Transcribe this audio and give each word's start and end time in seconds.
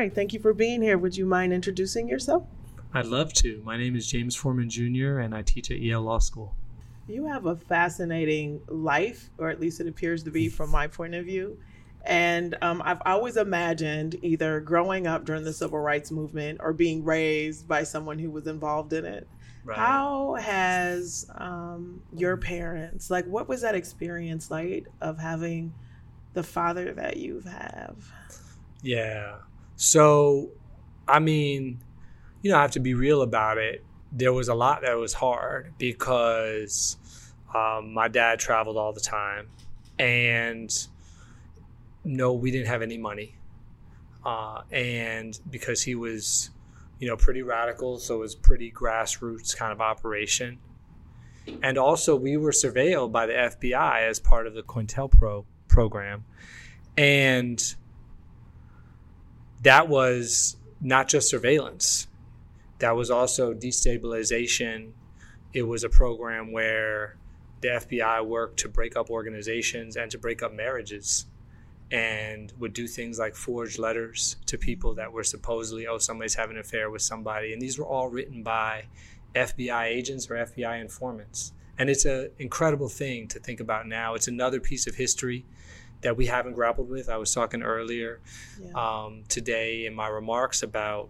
right. 0.00 0.14
Thank 0.14 0.32
you 0.32 0.40
for 0.40 0.54
being 0.54 0.80
here. 0.80 0.96
Would 0.96 1.16
you 1.16 1.26
mind 1.26 1.52
introducing 1.52 2.08
yourself? 2.08 2.44
I'd 2.94 3.06
love 3.06 3.34
to. 3.34 3.60
My 3.64 3.76
name 3.76 3.94
is 3.96 4.06
James 4.06 4.34
Forman 4.34 4.70
Jr., 4.70 5.18
and 5.18 5.34
I 5.34 5.42
teach 5.42 5.70
at 5.70 5.78
Yale 5.78 6.00
Law 6.00 6.18
School. 6.18 6.56
You 7.06 7.26
have 7.26 7.44
a 7.44 7.54
fascinating 7.54 8.62
life, 8.66 9.28
or 9.36 9.50
at 9.50 9.60
least 9.60 9.78
it 9.78 9.86
appears 9.86 10.22
to 10.22 10.30
be 10.30 10.48
from 10.48 10.70
my 10.70 10.86
point 10.86 11.14
of 11.14 11.26
view. 11.26 11.58
And 12.06 12.56
um, 12.62 12.80
I've 12.82 13.02
always 13.04 13.36
imagined 13.36 14.16
either 14.22 14.60
growing 14.60 15.06
up 15.06 15.26
during 15.26 15.44
the 15.44 15.52
civil 15.52 15.80
rights 15.80 16.10
movement 16.10 16.60
or 16.62 16.72
being 16.72 17.04
raised 17.04 17.68
by 17.68 17.82
someone 17.82 18.18
who 18.18 18.30
was 18.30 18.46
involved 18.46 18.94
in 18.94 19.04
it. 19.04 19.28
Right. 19.64 19.76
How 19.76 20.36
has 20.36 21.26
um, 21.34 22.00
your 22.16 22.38
parents, 22.38 23.10
like, 23.10 23.26
what 23.26 23.48
was 23.48 23.60
that 23.60 23.74
experience 23.74 24.50
like 24.50 24.86
of 25.02 25.18
having 25.18 25.74
the 26.32 26.42
father 26.42 26.94
that 26.94 27.18
you 27.18 27.40
have? 27.40 28.10
Yeah. 28.82 29.34
So, 29.80 30.50
I 31.08 31.20
mean, 31.20 31.80
you 32.42 32.50
know, 32.50 32.58
I 32.58 32.60
have 32.60 32.72
to 32.72 32.80
be 32.80 32.92
real 32.92 33.22
about 33.22 33.56
it. 33.56 33.82
There 34.12 34.30
was 34.30 34.48
a 34.48 34.54
lot 34.54 34.82
that 34.82 34.98
was 34.98 35.14
hard 35.14 35.72
because 35.78 36.98
um, 37.54 37.94
my 37.94 38.06
dad 38.06 38.38
traveled 38.38 38.76
all 38.76 38.92
the 38.92 39.00
time, 39.00 39.48
and 39.98 40.70
no, 42.04 42.34
we 42.34 42.50
didn't 42.50 42.66
have 42.66 42.82
any 42.82 42.98
money. 42.98 43.36
Uh, 44.22 44.60
and 44.70 45.40
because 45.48 45.80
he 45.82 45.94
was, 45.94 46.50
you 46.98 47.08
know, 47.08 47.16
pretty 47.16 47.40
radical, 47.40 47.98
so 47.98 48.16
it 48.16 48.18
was 48.18 48.34
pretty 48.34 48.70
grassroots 48.70 49.56
kind 49.56 49.72
of 49.72 49.80
operation. 49.80 50.58
And 51.62 51.78
also, 51.78 52.16
we 52.16 52.36
were 52.36 52.52
surveilled 52.52 53.12
by 53.12 53.24
the 53.24 53.32
FBI 53.32 54.02
as 54.02 54.20
part 54.20 54.46
of 54.46 54.52
the 54.52 54.62
COINTELPRO 54.62 55.46
program. 55.68 56.26
And 56.98 57.74
that 59.62 59.88
was 59.88 60.56
not 60.80 61.08
just 61.08 61.28
surveillance, 61.28 62.06
that 62.78 62.96
was 62.96 63.10
also 63.10 63.52
destabilization. 63.52 64.92
It 65.52 65.62
was 65.62 65.84
a 65.84 65.88
program 65.88 66.52
where 66.52 67.16
the 67.60 67.68
FBI 67.68 68.24
worked 68.24 68.58
to 68.60 68.68
break 68.68 68.96
up 68.96 69.10
organizations 69.10 69.96
and 69.96 70.10
to 70.10 70.18
break 70.18 70.42
up 70.42 70.52
marriages 70.52 71.26
and 71.90 72.52
would 72.58 72.72
do 72.72 72.86
things 72.86 73.18
like 73.18 73.34
forge 73.34 73.78
letters 73.78 74.36
to 74.46 74.56
people 74.56 74.94
that 74.94 75.12
were 75.12 75.24
supposedly, 75.24 75.86
oh, 75.86 75.98
somebody's 75.98 76.34
having 76.34 76.56
an 76.56 76.60
affair 76.60 76.88
with 76.88 77.02
somebody. 77.02 77.52
And 77.52 77.60
these 77.60 77.78
were 77.78 77.86
all 77.86 78.08
written 78.08 78.42
by 78.42 78.84
FBI 79.34 79.84
agents 79.86 80.30
or 80.30 80.34
FBI 80.34 80.80
informants. 80.80 81.52
And 81.78 81.90
it's 81.90 82.04
an 82.04 82.30
incredible 82.38 82.88
thing 82.88 83.26
to 83.28 83.40
think 83.40 83.60
about 83.60 83.86
now. 83.86 84.14
It's 84.14 84.28
another 84.28 84.60
piece 84.60 84.86
of 84.86 84.94
history 84.94 85.44
that 86.02 86.16
we 86.16 86.26
haven't 86.26 86.54
grappled 86.54 86.88
with. 86.88 87.08
I 87.08 87.16
was 87.16 87.32
talking 87.32 87.62
earlier 87.62 88.20
yeah. 88.60 88.72
um, 88.74 89.24
today 89.28 89.86
in 89.86 89.94
my 89.94 90.08
remarks 90.08 90.62
about 90.62 91.08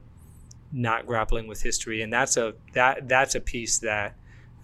not 0.72 1.06
grappling 1.06 1.46
with 1.46 1.62
history, 1.62 2.02
and 2.02 2.12
that's 2.12 2.36
a 2.36 2.54
that 2.74 3.08
that's 3.08 3.34
a 3.34 3.40
piece 3.40 3.78
that 3.78 4.16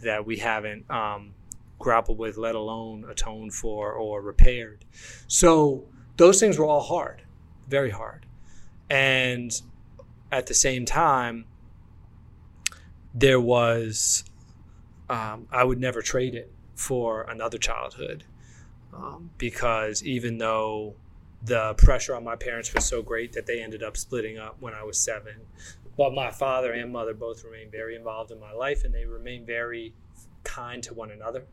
that 0.02 0.26
we 0.26 0.36
haven't 0.36 0.88
um, 0.90 1.34
grappled 1.78 2.18
with, 2.18 2.36
let 2.36 2.54
alone 2.54 3.04
atoned 3.08 3.54
for 3.54 3.92
or 3.92 4.20
repaired. 4.20 4.84
So 5.26 5.84
those 6.16 6.40
things 6.40 6.58
were 6.58 6.66
all 6.66 6.82
hard, 6.82 7.22
very 7.68 7.90
hard. 7.90 8.26
And 8.88 9.50
at 10.30 10.46
the 10.46 10.54
same 10.54 10.84
time, 10.84 11.46
there 13.14 13.40
was, 13.40 14.24
um, 15.08 15.48
I 15.50 15.64
would 15.64 15.80
never 15.80 16.02
trade 16.02 16.34
it 16.34 16.52
for 16.74 17.22
another 17.22 17.58
childhood 17.58 18.24
um, 18.96 19.30
because 19.38 20.02
even 20.04 20.38
though 20.38 20.94
the 21.42 21.74
pressure 21.74 22.14
on 22.14 22.24
my 22.24 22.36
parents 22.36 22.72
was 22.74 22.84
so 22.84 23.02
great 23.02 23.32
that 23.32 23.46
they 23.46 23.62
ended 23.62 23.82
up 23.82 23.96
splitting 23.96 24.38
up 24.38 24.56
when 24.60 24.74
I 24.74 24.82
was 24.82 24.98
seven, 24.98 25.34
but 25.96 26.12
my 26.12 26.30
father 26.30 26.72
and 26.72 26.92
mother 26.92 27.14
both 27.14 27.44
remained 27.44 27.72
very 27.72 27.96
involved 27.96 28.30
in 28.30 28.40
my 28.40 28.52
life 28.52 28.84
and 28.84 28.94
they 28.94 29.04
remained 29.04 29.46
very 29.46 29.94
kind 30.44 30.82
to 30.84 30.94
one 30.94 31.10
another. 31.10 31.44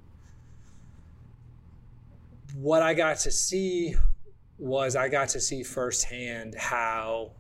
What 2.55 2.81
I 2.81 2.93
got 2.93 3.19
to 3.19 3.31
see 3.31 3.95
was 4.57 4.95
I 4.95 5.09
got 5.09 5.29
to 5.29 5.39
see 5.39 5.63
firsthand 5.63 6.55
how 6.55 7.31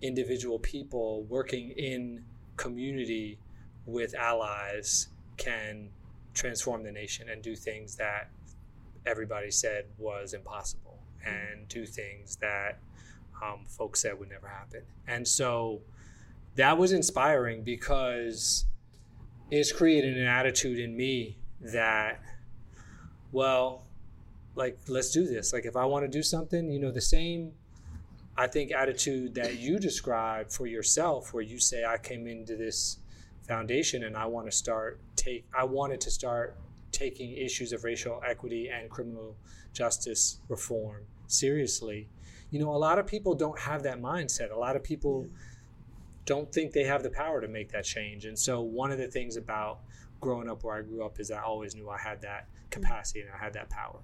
individual 0.00 0.58
people 0.58 1.24
working 1.24 1.70
in 1.70 2.24
community 2.56 3.38
with 3.86 4.14
allies 4.14 5.08
can 5.36 5.88
transform 6.34 6.84
the 6.84 6.92
nation 6.92 7.28
and 7.28 7.42
do 7.42 7.56
things 7.56 7.96
that 7.96 8.30
everybody 9.06 9.50
said 9.50 9.84
was 9.98 10.34
impossible 10.34 10.98
and 11.24 11.68
do 11.68 11.86
things 11.86 12.36
that 12.36 12.78
um, 13.42 13.64
folks 13.66 14.02
said 14.02 14.18
would 14.18 14.30
never 14.30 14.48
happen. 14.48 14.82
And 15.06 15.26
so 15.26 15.80
that 16.56 16.76
was 16.76 16.92
inspiring 16.92 17.62
because 17.62 18.64
it's 19.50 19.72
created 19.72 20.16
an 20.16 20.26
attitude 20.26 20.78
in 20.78 20.96
me 20.96 21.38
that, 21.60 22.20
well, 23.32 23.88
like 24.58 24.76
let's 24.88 25.10
do 25.12 25.24
this 25.24 25.52
like 25.52 25.64
if 25.64 25.76
i 25.76 25.84
want 25.84 26.04
to 26.04 26.10
do 26.10 26.22
something 26.22 26.70
you 26.70 26.80
know 26.80 26.90
the 26.90 27.00
same 27.00 27.52
i 28.36 28.46
think 28.46 28.72
attitude 28.72 29.32
that 29.32 29.58
you 29.58 29.78
describe 29.78 30.50
for 30.50 30.66
yourself 30.66 31.32
where 31.32 31.44
you 31.44 31.60
say 31.60 31.84
i 31.84 31.96
came 31.96 32.26
into 32.26 32.56
this 32.56 32.98
foundation 33.46 34.02
and 34.02 34.16
i 34.16 34.26
want 34.26 34.44
to 34.44 34.52
start 34.52 35.00
take 35.14 35.46
i 35.56 35.62
wanted 35.62 36.00
to 36.00 36.10
start 36.10 36.56
taking 36.98 37.32
issues 37.36 37.72
of 37.72 37.84
racial 37.84 38.20
equity 38.26 38.68
and 38.68 38.90
criminal 38.90 39.36
justice 39.72 40.40
reform 40.48 41.02
seriously 41.26 42.08
you 42.50 42.58
know 42.58 42.74
a 42.74 42.76
lot 42.76 42.98
of 42.98 43.06
people 43.06 43.34
don't 43.34 43.58
have 43.58 43.82
that 43.82 44.00
mindset 44.00 44.50
a 44.50 44.58
lot 44.58 44.74
of 44.74 44.82
people 44.82 45.26
don't 46.24 46.52
think 46.52 46.72
they 46.72 46.84
have 46.84 47.02
the 47.02 47.10
power 47.10 47.40
to 47.40 47.48
make 47.48 47.70
that 47.70 47.84
change 47.84 48.24
and 48.24 48.38
so 48.38 48.60
one 48.60 48.90
of 48.90 48.98
the 48.98 49.06
things 49.06 49.36
about 49.36 49.80
growing 50.20 50.48
up 50.48 50.64
where 50.64 50.76
i 50.76 50.82
grew 50.82 51.04
up 51.04 51.20
is 51.20 51.30
i 51.30 51.40
always 51.40 51.74
knew 51.74 51.88
i 51.88 51.98
had 51.98 52.20
that 52.20 52.46
mm-hmm. 52.46 52.70
capacity 52.70 53.20
and 53.20 53.30
i 53.30 53.36
had 53.36 53.52
that 53.52 53.68
power 53.70 54.00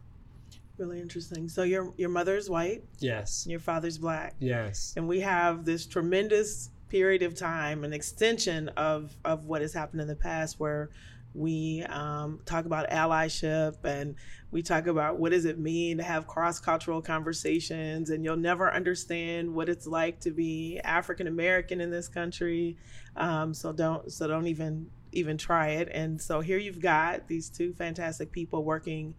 Really 0.77 1.01
interesting. 1.01 1.49
So 1.49 1.63
your 1.63 1.93
your 1.97 2.09
mother's 2.09 2.51
white. 2.51 2.83
Yes. 2.99 3.47
Your 3.49 3.61
father's 3.61 3.97
black. 3.97 4.35
Yes. 4.41 4.95
And 4.97 5.07
we 5.07 5.21
have 5.21 5.65
this 5.65 5.87
tremendous 5.87 6.71
period 6.89 7.23
of 7.23 7.35
time, 7.35 7.85
an 7.85 7.93
extension 7.93 8.69
of 8.71 9.17
of 9.25 9.45
what 9.45 9.63
has 9.63 9.73
happened 9.73 10.01
in 10.01 10.09
the 10.09 10.17
past, 10.17 10.59
where 10.59 10.91
we 11.35 11.83
um, 11.89 12.41
talk 12.45 12.65
about 12.65 12.89
allyship 12.91 13.85
and 13.85 14.15
we 14.51 14.63
talk 14.63 14.87
about 14.87 15.19
what 15.19 15.33
does 15.33 15.45
it 15.45 15.59
mean 15.59 15.99
to 15.99 16.03
have 16.05 16.27
cross-cultural 16.27 17.03
conversations 17.03 18.11
and 18.11 18.25
you'll 18.25 18.37
never 18.37 18.73
understand 18.73 19.53
what 19.53 19.69
it's 19.69 19.87
like 19.87 20.21
to 20.21 20.31
be 20.31 20.81
african 20.85 21.27
american 21.27 21.81
in 21.81 21.91
this 21.91 22.07
country 22.09 22.77
um, 23.17 23.53
so 23.53 23.73
don't 23.73 24.13
so 24.13 24.29
don't 24.29 24.47
even 24.47 24.89
even 25.13 25.37
try 25.37 25.71
it 25.71 25.89
and 25.93 26.21
so 26.21 26.41
here 26.41 26.59
you've 26.59 26.81
got 26.81 27.27
these 27.29 27.49
two 27.49 27.73
fantastic 27.73 28.31
people 28.31 28.65
working 28.65 29.15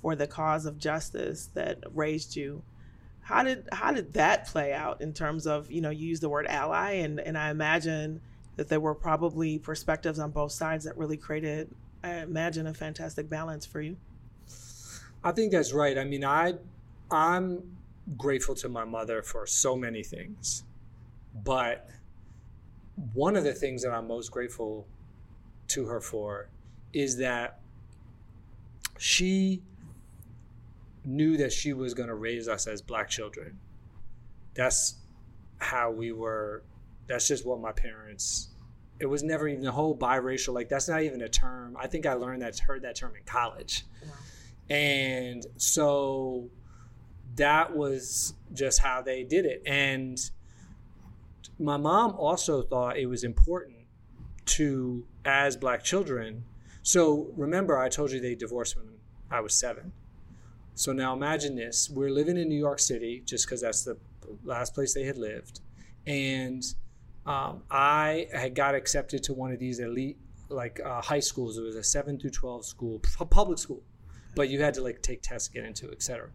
for 0.00 0.16
the 0.16 0.26
cause 0.26 0.66
of 0.66 0.78
justice 0.78 1.50
that 1.54 1.78
raised 1.94 2.36
you. 2.36 2.62
How 3.22 3.42
did 3.42 3.68
how 3.70 3.92
did 3.92 4.14
that 4.14 4.46
play 4.46 4.72
out 4.72 5.00
in 5.00 5.12
terms 5.12 5.46
of 5.46 5.70
you 5.70 5.80
know 5.80 5.90
you 5.90 6.08
use 6.08 6.20
the 6.20 6.28
word 6.28 6.46
ally 6.46 6.92
and 6.92 7.20
and 7.20 7.38
I 7.38 7.50
imagine 7.50 8.20
that 8.56 8.68
there 8.68 8.80
were 8.80 8.94
probably 8.94 9.58
perspectives 9.58 10.18
on 10.18 10.30
both 10.30 10.52
sides 10.52 10.84
that 10.84 10.96
really 10.96 11.16
created 11.16 11.74
I 12.02 12.16
imagine 12.18 12.66
a 12.66 12.72
fantastic 12.72 13.28
balance 13.28 13.66
for 13.66 13.82
you. 13.82 13.96
I 15.22 15.32
think 15.32 15.52
that's 15.52 15.72
right. 15.72 15.98
I 15.98 16.04
mean 16.04 16.24
I 16.24 16.54
I'm 17.10 17.76
grateful 18.16 18.54
to 18.56 18.68
my 18.68 18.84
mother 18.84 19.22
for 19.22 19.46
so 19.46 19.76
many 19.76 20.02
things, 20.02 20.64
but 21.44 21.88
one 23.14 23.36
of 23.36 23.44
the 23.44 23.54
things 23.54 23.82
that 23.82 23.92
I'm 23.92 24.08
most 24.08 24.30
grateful 24.30 24.86
to 25.68 25.86
her 25.86 26.00
for 26.00 26.48
is 26.92 27.16
that 27.18 27.60
she 28.98 29.62
knew 31.04 31.36
that 31.36 31.52
she 31.52 31.72
was 31.72 31.94
going 31.94 32.08
to 32.08 32.14
raise 32.14 32.48
us 32.48 32.66
as 32.66 32.82
black 32.82 33.08
children. 33.08 33.58
That's 34.54 34.96
how 35.58 35.90
we 35.90 36.12
were. 36.12 36.62
That's 37.10 37.26
just 37.26 37.44
what 37.44 37.60
my 37.60 37.72
parents. 37.72 38.50
It 39.00 39.06
was 39.06 39.24
never 39.24 39.48
even 39.48 39.64
the 39.64 39.72
whole 39.72 39.96
biracial. 39.96 40.54
Like 40.54 40.68
that's 40.68 40.88
not 40.88 41.02
even 41.02 41.22
a 41.22 41.28
term. 41.28 41.76
I 41.76 41.88
think 41.88 42.06
I 42.06 42.12
learned 42.12 42.42
that 42.42 42.56
heard 42.60 42.82
that 42.82 42.94
term 42.94 43.16
in 43.16 43.24
college, 43.24 43.84
wow. 44.06 44.12
and 44.76 45.44
so 45.56 46.48
that 47.34 47.76
was 47.76 48.34
just 48.52 48.78
how 48.78 49.02
they 49.02 49.24
did 49.24 49.44
it. 49.44 49.62
And 49.66 50.18
my 51.58 51.76
mom 51.76 52.12
also 52.12 52.62
thought 52.62 52.96
it 52.96 53.06
was 53.06 53.24
important 53.24 53.78
to, 54.46 55.04
as 55.24 55.56
black 55.56 55.82
children. 55.82 56.44
So 56.82 57.32
remember, 57.36 57.76
I 57.76 57.88
told 57.88 58.12
you 58.12 58.20
they 58.20 58.36
divorced 58.36 58.76
when 58.76 58.86
I 59.32 59.40
was 59.40 59.52
seven. 59.52 59.92
So 60.76 60.92
now 60.92 61.12
imagine 61.12 61.56
this: 61.56 61.90
we're 61.90 62.10
living 62.10 62.36
in 62.36 62.48
New 62.48 62.58
York 62.58 62.78
City, 62.78 63.20
just 63.24 63.46
because 63.46 63.62
that's 63.62 63.82
the 63.82 63.98
last 64.44 64.74
place 64.74 64.94
they 64.94 65.04
had 65.04 65.18
lived, 65.18 65.58
and 66.06 66.62
um, 67.26 67.62
I 67.70 68.28
had 68.32 68.54
got 68.54 68.74
accepted 68.74 69.22
to 69.24 69.34
one 69.34 69.52
of 69.52 69.58
these 69.58 69.80
elite 69.80 70.18
like 70.48 70.80
uh, 70.84 71.00
high 71.00 71.20
schools. 71.20 71.58
It 71.58 71.62
was 71.62 71.76
a 71.76 71.84
seven 71.84 72.18
through 72.18 72.30
twelve 72.30 72.64
school, 72.64 73.00
public 73.30 73.58
school, 73.58 73.82
but 74.34 74.48
you 74.48 74.60
had 74.60 74.74
to 74.74 74.82
like 74.82 75.02
take 75.02 75.22
tests 75.22 75.48
to 75.48 75.54
get 75.54 75.64
into, 75.64 75.90
etc. 75.90 76.30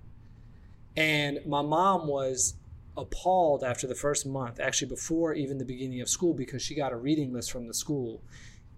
And 0.95 1.39
my 1.45 1.61
mom 1.61 2.07
was 2.07 2.55
appalled 2.97 3.63
after 3.63 3.87
the 3.87 3.95
first 3.95 4.25
month, 4.25 4.59
actually 4.59 4.87
before 4.87 5.33
even 5.33 5.57
the 5.57 5.65
beginning 5.65 6.01
of 6.01 6.09
school, 6.09 6.33
because 6.33 6.61
she 6.61 6.75
got 6.75 6.93
a 6.93 6.95
reading 6.97 7.33
list 7.33 7.51
from 7.51 7.67
the 7.67 7.73
school, 7.73 8.21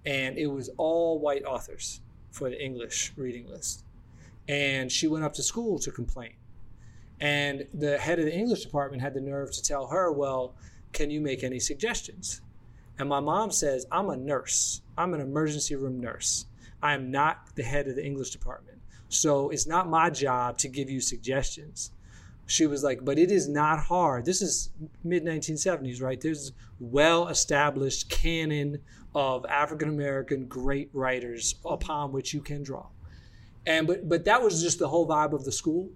and 0.05 0.37
it 0.37 0.47
was 0.47 0.69
all 0.77 1.19
white 1.19 1.43
authors 1.45 2.01
for 2.31 2.49
the 2.49 2.63
English 2.63 3.13
reading 3.15 3.47
list. 3.47 3.83
And 4.47 4.91
she 4.91 5.07
went 5.07 5.25
up 5.25 5.33
to 5.33 5.43
school 5.43 5.77
to 5.79 5.91
complain. 5.91 6.33
And 7.19 7.67
the 7.73 7.97
head 7.97 8.19
of 8.19 8.25
the 8.25 8.33
English 8.33 8.63
department 8.63 9.01
had 9.01 9.13
the 9.13 9.21
nerve 9.21 9.51
to 9.51 9.61
tell 9.61 9.87
her, 9.87 10.11
Well, 10.11 10.55
can 10.93 11.09
you 11.09 11.21
make 11.21 11.43
any 11.43 11.59
suggestions? 11.59 12.41
And 12.99 13.09
my 13.09 13.19
mom 13.19 13.51
says, 13.51 13.85
I'm 13.91 14.09
a 14.09 14.17
nurse. 14.17 14.81
I'm 14.97 15.13
an 15.13 15.21
emergency 15.21 15.75
room 15.75 15.99
nurse. 15.99 16.45
I 16.81 16.93
am 16.93 17.11
not 17.11 17.55
the 17.55 17.63
head 17.63 17.87
of 17.87 17.95
the 17.95 18.05
English 18.05 18.31
department. 18.31 18.79
So 19.09 19.49
it's 19.49 19.67
not 19.67 19.89
my 19.89 20.09
job 20.09 20.57
to 20.59 20.67
give 20.67 20.89
you 20.89 20.99
suggestions. 20.99 21.91
She 22.45 22.65
was 22.65 22.83
like, 22.83 23.03
but 23.03 23.19
it 23.19 23.29
is 23.31 23.47
not 23.47 23.79
hard. 23.79 24.25
This 24.25 24.41
is 24.41 24.69
mid 25.03 25.23
1970s, 25.23 26.01
right? 26.01 26.19
There's 26.19 26.53
well 26.79 27.27
established 27.27 28.09
canon 28.09 28.79
of 29.13 29.45
African 29.47 29.89
American 29.89 30.45
great 30.45 30.89
writers 30.93 31.55
upon 31.65 32.11
which 32.11 32.33
you 32.33 32.41
can 32.41 32.63
draw. 32.63 32.87
And 33.65 33.85
but 33.85 34.07
but 34.07 34.25
that 34.25 34.41
was 34.41 34.61
just 34.61 34.79
the 34.79 34.87
whole 34.87 35.07
vibe 35.07 35.33
of 35.33 35.43
the 35.43 35.51
school. 35.51 35.89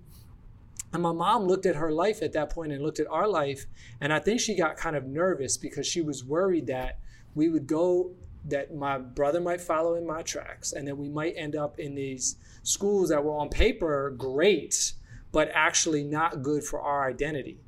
And 0.93 1.01
my 1.01 1.13
mom 1.13 1.45
looked 1.45 1.65
at 1.65 1.75
her 1.75 1.91
life 1.91 2.21
at 2.21 2.33
that 2.33 2.49
point 2.49 2.71
and 2.71 2.83
looked 2.83 2.99
at 2.99 3.07
our 3.07 3.27
life. 3.27 3.65
And 4.01 4.11
I 4.11 4.19
think 4.19 4.39
she 4.39 4.55
got 4.55 4.75
kind 4.75 4.95
of 4.95 5.05
nervous 5.05 5.57
because 5.57 5.87
she 5.87 6.01
was 6.01 6.23
worried 6.23 6.67
that 6.67 6.99
we 7.33 7.47
would 7.47 7.65
go, 7.65 8.11
that 8.49 8.75
my 8.75 8.97
brother 8.97 9.39
might 9.39 9.61
follow 9.61 9.95
in 9.95 10.05
my 10.05 10.21
tracks, 10.21 10.73
and 10.73 10.87
that 10.87 10.97
we 10.97 11.07
might 11.07 11.33
end 11.37 11.55
up 11.55 11.79
in 11.79 11.95
these 11.95 12.35
schools 12.63 13.09
that 13.09 13.23
were 13.23 13.37
on 13.37 13.49
paper 13.49 14.13
great, 14.17 14.93
but 15.31 15.49
actually 15.53 16.03
not 16.03 16.43
good 16.43 16.63
for 16.63 16.81
our 16.81 17.07
identity. 17.07 17.59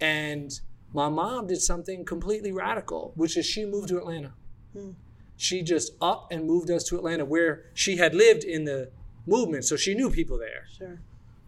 And 0.00 0.60
my 0.92 1.08
mom 1.08 1.46
did 1.46 1.62
something 1.62 2.04
completely 2.04 2.52
radical, 2.52 3.12
which 3.16 3.36
is 3.36 3.46
she 3.46 3.64
moved 3.64 3.88
to 3.88 3.98
Atlanta. 3.98 4.34
Hmm. 4.74 4.90
She 5.38 5.62
just 5.62 5.92
up 6.00 6.28
and 6.30 6.46
moved 6.46 6.70
us 6.70 6.84
to 6.84 6.96
Atlanta, 6.96 7.24
where 7.24 7.64
she 7.74 7.96
had 7.96 8.14
lived 8.14 8.44
in 8.44 8.64
the 8.64 8.90
movement, 9.26 9.64
so 9.64 9.76
she 9.76 9.94
knew 9.94 10.10
people 10.10 10.38
there. 10.38 10.66
Sure. 10.76 10.98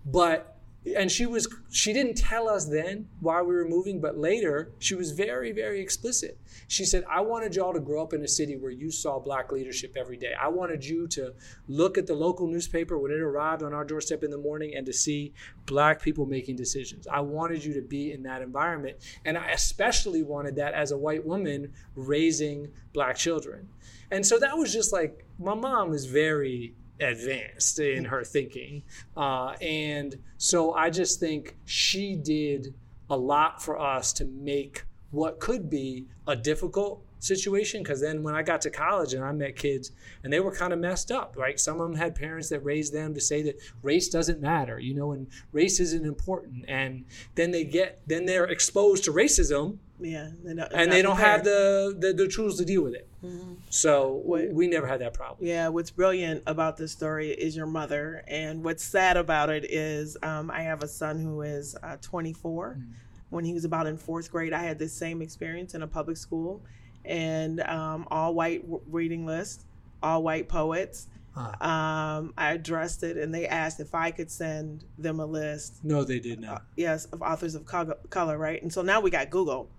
But 0.04 0.57
and 0.94 1.10
she 1.10 1.26
was 1.26 1.48
she 1.70 1.92
didn't 1.92 2.16
tell 2.16 2.48
us 2.48 2.66
then 2.66 3.08
why 3.20 3.42
we 3.42 3.54
were 3.54 3.66
moving 3.66 4.00
but 4.00 4.16
later 4.16 4.70
she 4.78 4.94
was 4.94 5.12
very 5.12 5.52
very 5.52 5.80
explicit. 5.80 6.38
She 6.66 6.84
said 6.84 7.04
i 7.08 7.20
wanted 7.20 7.54
y'all 7.56 7.72
to 7.72 7.80
grow 7.80 8.02
up 8.02 8.12
in 8.12 8.22
a 8.22 8.28
city 8.28 8.56
where 8.56 8.70
you 8.70 8.90
saw 8.90 9.18
black 9.18 9.52
leadership 9.52 9.96
every 9.96 10.16
day. 10.16 10.32
I 10.40 10.48
wanted 10.48 10.84
you 10.84 11.06
to 11.08 11.34
look 11.66 11.98
at 11.98 12.06
the 12.06 12.14
local 12.14 12.46
newspaper 12.46 12.98
when 12.98 13.10
it 13.10 13.20
arrived 13.20 13.62
on 13.62 13.72
our 13.72 13.84
doorstep 13.84 14.22
in 14.22 14.30
the 14.30 14.38
morning 14.38 14.74
and 14.74 14.86
to 14.86 14.92
see 14.92 15.32
black 15.66 16.00
people 16.02 16.26
making 16.26 16.56
decisions. 16.56 17.06
I 17.06 17.20
wanted 17.20 17.64
you 17.64 17.74
to 17.74 17.82
be 17.82 18.12
in 18.12 18.22
that 18.24 18.42
environment. 18.42 18.96
And 19.24 19.36
i 19.38 19.50
especially 19.50 20.22
wanted 20.22 20.56
that 20.56 20.74
as 20.74 20.90
a 20.90 20.98
white 20.98 21.24
woman 21.24 21.72
raising 21.94 22.68
black 22.92 23.16
children. 23.16 23.68
And 24.10 24.24
so 24.26 24.38
that 24.38 24.56
was 24.56 24.72
just 24.72 24.92
like 24.92 25.24
my 25.38 25.54
mom 25.54 25.90
was 25.90 26.06
very 26.06 26.74
advanced 27.00 27.78
in 27.78 28.04
her 28.04 28.24
thinking. 28.24 28.82
Uh, 29.16 29.50
and 29.60 30.18
so 30.36 30.74
I 30.74 30.90
just 30.90 31.20
think 31.20 31.56
she 31.64 32.16
did 32.16 32.74
a 33.10 33.16
lot 33.16 33.62
for 33.62 33.78
us 33.78 34.12
to 34.14 34.24
make 34.24 34.84
what 35.10 35.40
could 35.40 35.70
be 35.70 36.06
a 36.26 36.36
difficult 36.36 37.02
situation 37.20 37.82
because 37.82 38.00
then 38.00 38.22
when 38.22 38.34
I 38.34 38.42
got 38.42 38.60
to 38.62 38.70
college 38.70 39.14
and 39.14 39.24
I 39.24 39.32
met 39.32 39.56
kids 39.56 39.92
and 40.22 40.32
they 40.32 40.40
were 40.40 40.54
kind 40.54 40.72
of 40.72 40.78
messed 40.78 41.10
up, 41.10 41.34
right? 41.36 41.58
Some 41.58 41.80
of 41.80 41.88
them 41.88 41.96
had 41.96 42.14
parents 42.14 42.48
that 42.50 42.60
raised 42.60 42.92
them 42.92 43.14
to 43.14 43.20
say 43.20 43.42
that 43.42 43.56
race 43.82 44.08
doesn't 44.08 44.40
matter, 44.40 44.78
you 44.78 44.94
know, 44.94 45.12
and 45.12 45.26
race 45.52 45.80
isn't 45.80 46.04
important. 46.04 46.64
And 46.68 47.04
then 47.34 47.50
they 47.50 47.64
get, 47.64 48.00
then 48.06 48.26
they're 48.26 48.44
exposed 48.44 49.04
to 49.04 49.12
racism. 49.12 49.78
Yeah. 50.00 50.30
Not, 50.42 50.72
and 50.72 50.92
they 50.92 51.02
don't 51.02 51.16
prepared. 51.16 51.36
have 51.38 51.44
the, 51.44 51.96
the, 51.98 52.12
the, 52.12 52.28
tools 52.28 52.58
to 52.58 52.64
deal 52.64 52.82
with 52.82 52.94
it. 52.94 53.08
Mm-hmm. 53.24 53.54
So 53.70 54.20
what, 54.24 54.48
we 54.50 54.68
never 54.68 54.86
had 54.86 55.00
that 55.00 55.14
problem. 55.14 55.46
Yeah. 55.46 55.68
What's 55.68 55.90
brilliant 55.90 56.42
about 56.46 56.76
this 56.76 56.92
story 56.92 57.30
is 57.30 57.56
your 57.56 57.66
mother. 57.66 58.22
And 58.28 58.62
what's 58.62 58.84
sad 58.84 59.16
about 59.16 59.50
it 59.50 59.64
is 59.70 60.16
um, 60.22 60.50
I 60.50 60.62
have 60.62 60.82
a 60.82 60.88
son 60.88 61.18
who 61.20 61.42
is 61.42 61.76
uh, 61.82 61.96
24. 62.00 62.70
Mm-hmm. 62.70 62.92
When 63.30 63.44
he 63.44 63.52
was 63.52 63.64
about 63.64 63.86
in 63.86 63.98
fourth 63.98 64.30
grade, 64.30 64.52
I 64.52 64.62
had 64.62 64.78
this 64.78 64.94
same 64.94 65.20
experience 65.20 65.74
in 65.74 65.82
a 65.82 65.86
public 65.86 66.16
school 66.16 66.62
and 67.04 67.60
um, 67.60 68.06
all 68.10 68.34
white 68.34 68.64
reading 68.86 69.26
list, 69.26 69.66
all 70.02 70.22
white 70.22 70.48
poets. 70.48 71.08
Huh. 71.34 71.66
Um, 71.66 72.34
I 72.36 72.52
addressed 72.52 73.02
it, 73.02 73.16
and 73.16 73.32
they 73.32 73.46
asked 73.46 73.80
if 73.80 73.94
I 73.94 74.10
could 74.10 74.30
send 74.30 74.84
them 74.98 75.20
a 75.20 75.26
list. 75.26 75.84
No, 75.84 76.04
they 76.04 76.18
did 76.18 76.40
not. 76.40 76.56
Uh, 76.56 76.64
yes, 76.76 77.04
of 77.06 77.22
authors 77.22 77.54
of 77.54 77.64
color, 77.64 78.38
right? 78.38 78.60
And 78.60 78.72
so 78.72 78.82
now 78.82 79.00
we 79.00 79.10
got 79.10 79.30
Google, 79.30 79.70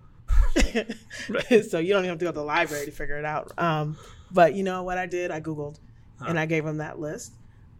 so 1.68 1.78
you 1.78 1.92
don't 1.92 2.04
even 2.04 2.10
have 2.10 2.18
to 2.18 2.24
go 2.24 2.30
to 2.30 2.32
the 2.32 2.42
library 2.42 2.86
to 2.86 2.92
figure 2.92 3.18
it 3.18 3.24
out. 3.24 3.52
Um, 3.58 3.96
but 4.30 4.54
you 4.54 4.62
know 4.62 4.82
what 4.82 4.98
I 4.98 5.06
did? 5.06 5.30
I 5.30 5.40
Googled, 5.40 5.78
huh. 6.18 6.26
and 6.28 6.38
I 6.38 6.46
gave 6.46 6.64
them 6.64 6.78
that 6.78 6.98
list. 6.98 7.34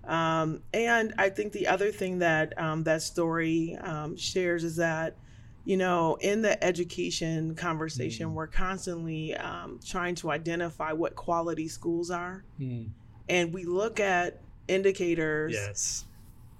Um, 0.04 0.62
and 0.72 1.14
I 1.18 1.28
think 1.28 1.52
the 1.52 1.68
other 1.68 1.92
thing 1.92 2.20
that 2.20 2.58
um, 2.58 2.84
that 2.84 3.02
story 3.02 3.76
um, 3.76 4.16
shares 4.16 4.64
is 4.64 4.76
that 4.76 5.16
you 5.64 5.76
know, 5.76 6.16
in 6.20 6.42
the 6.42 6.62
education 6.64 7.54
conversation, 7.54 8.30
mm. 8.30 8.32
we're 8.32 8.46
constantly 8.46 9.36
um, 9.36 9.78
trying 9.84 10.14
to 10.16 10.30
identify 10.30 10.92
what 10.92 11.14
quality 11.14 11.68
schools 11.68 12.10
are. 12.10 12.44
Mm. 12.58 12.88
And 13.28 13.52
we 13.52 13.64
look 13.64 14.00
at 14.00 14.40
indicators 14.68 15.52
yes. 15.52 16.04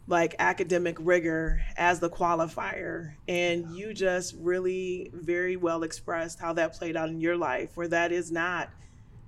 Like 0.06 0.35
academic 0.38 0.97
rigor 0.99 1.61
as 1.76 2.00
the 2.00 2.11
qualifier. 2.11 3.14
And 3.29 3.76
you 3.76 3.94
just 3.94 4.35
really 4.38 5.11
very 5.14 5.56
well 5.56 5.82
expressed 5.82 6.41
how 6.41 6.52
that 6.55 6.75
played 6.75 6.97
out 6.97 7.08
in 7.08 7.20
your 7.20 7.37
life, 7.37 7.76
where 7.76 7.88
that 7.88 8.12
is 8.12 8.32
not 8.32 8.70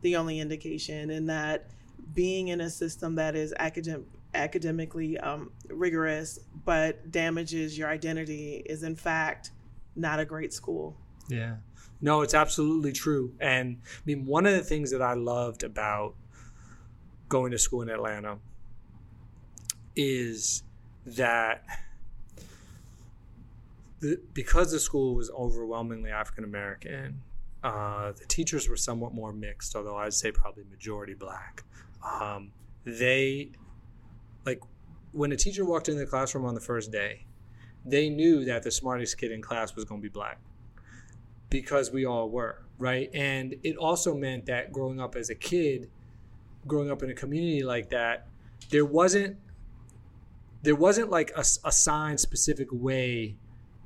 the 0.01 0.17
only 0.17 0.41
indication, 0.41 1.11
and 1.11 1.29
that 1.29 1.71
being 2.15 2.49
in 2.49 2.61
a 2.61 2.71
system 2.71 3.15
that 3.17 3.37
is 3.37 3.55
academic 3.59 4.07
academically 4.35 5.19
um, 5.19 5.51
rigorous 5.69 6.39
but 6.65 7.11
damages 7.11 7.77
your 7.77 7.91
identity 7.91 8.63
is 8.65 8.83
in 8.83 8.97
fact 8.97 9.51
not 9.95 10.19
a 10.19 10.25
great 10.25 10.55
school. 10.55 10.97
Yeah. 11.29 11.57
No, 12.01 12.23
it's 12.23 12.35
absolutely 12.35 12.93
true. 12.93 13.33
And 13.41 13.79
I 13.85 14.01
mean, 14.07 14.27
one 14.27 14.47
of 14.47 14.55
the 14.55 14.63
things 14.63 14.91
that 14.91 15.03
I 15.03 15.15
loved 15.15 15.63
about 15.63 16.15
going 17.29 17.53
to 17.53 17.59
school 17.59 17.83
in 17.83 17.89
Atlanta 17.89 18.39
is 19.97 20.63
that 21.07 21.65
the, 24.01 24.21
because 24.35 24.73
the 24.73 24.81
school 24.81 25.15
was 25.15 25.31
overwhelmingly 25.31 26.11
African 26.11 26.45
American, 26.45 27.23
uh, 27.63 28.13
the 28.13 28.25
teachers 28.27 28.69
were 28.69 28.77
somewhat 28.77 29.15
more 29.15 29.33
mixed, 29.33 29.77
although 29.77 29.97
I'd 29.97 30.15
say 30.15 30.33
probably 30.33 30.65
majority 30.71 31.15
black. 31.15 31.63
Um, 32.05 32.53
they, 32.85 33.51
like, 34.45 34.61
when 35.13 35.31
a 35.33 35.37
teacher 35.37 35.65
walked 35.65 35.89
into 35.89 36.01
the 36.01 36.07
classroom 36.07 36.45
on 36.45 36.55
the 36.55 36.61
first 36.61 36.91
day, 36.91 37.25
they 37.85 38.09
knew 38.09 38.45
that 38.45 38.63
the 38.63 38.71
smartest 38.71 39.19
kid 39.19 39.31
in 39.31 39.43
class 39.43 39.75
was 39.77 39.85
going 39.85 40.01
to 40.01 40.03
be 40.03 40.09
black 40.09 40.39
because 41.51 41.93
we 41.93 42.05
all 42.05 42.31
were, 42.31 42.63
right? 42.79 43.11
And 43.15 43.55
it 43.63 43.77
also 43.77 44.15
meant 44.15 44.47
that 44.47 44.73
growing 44.73 45.01
up 45.01 45.15
as 45.15 45.31
a 45.31 45.35
kid, 45.35 45.91
growing 46.67 46.91
up 46.91 47.03
in 47.03 47.11
a 47.11 47.15
community 47.15 47.63
like 47.63 47.91
that, 47.91 48.27
there 48.71 48.85
wasn't 48.85 49.37
there 50.63 50.77
wasn't 50.77 51.11
like 51.11 51.33
a, 51.37 51.45
a 51.65 51.73
signed 51.73 52.21
specific 52.21 52.69
way 52.71 53.37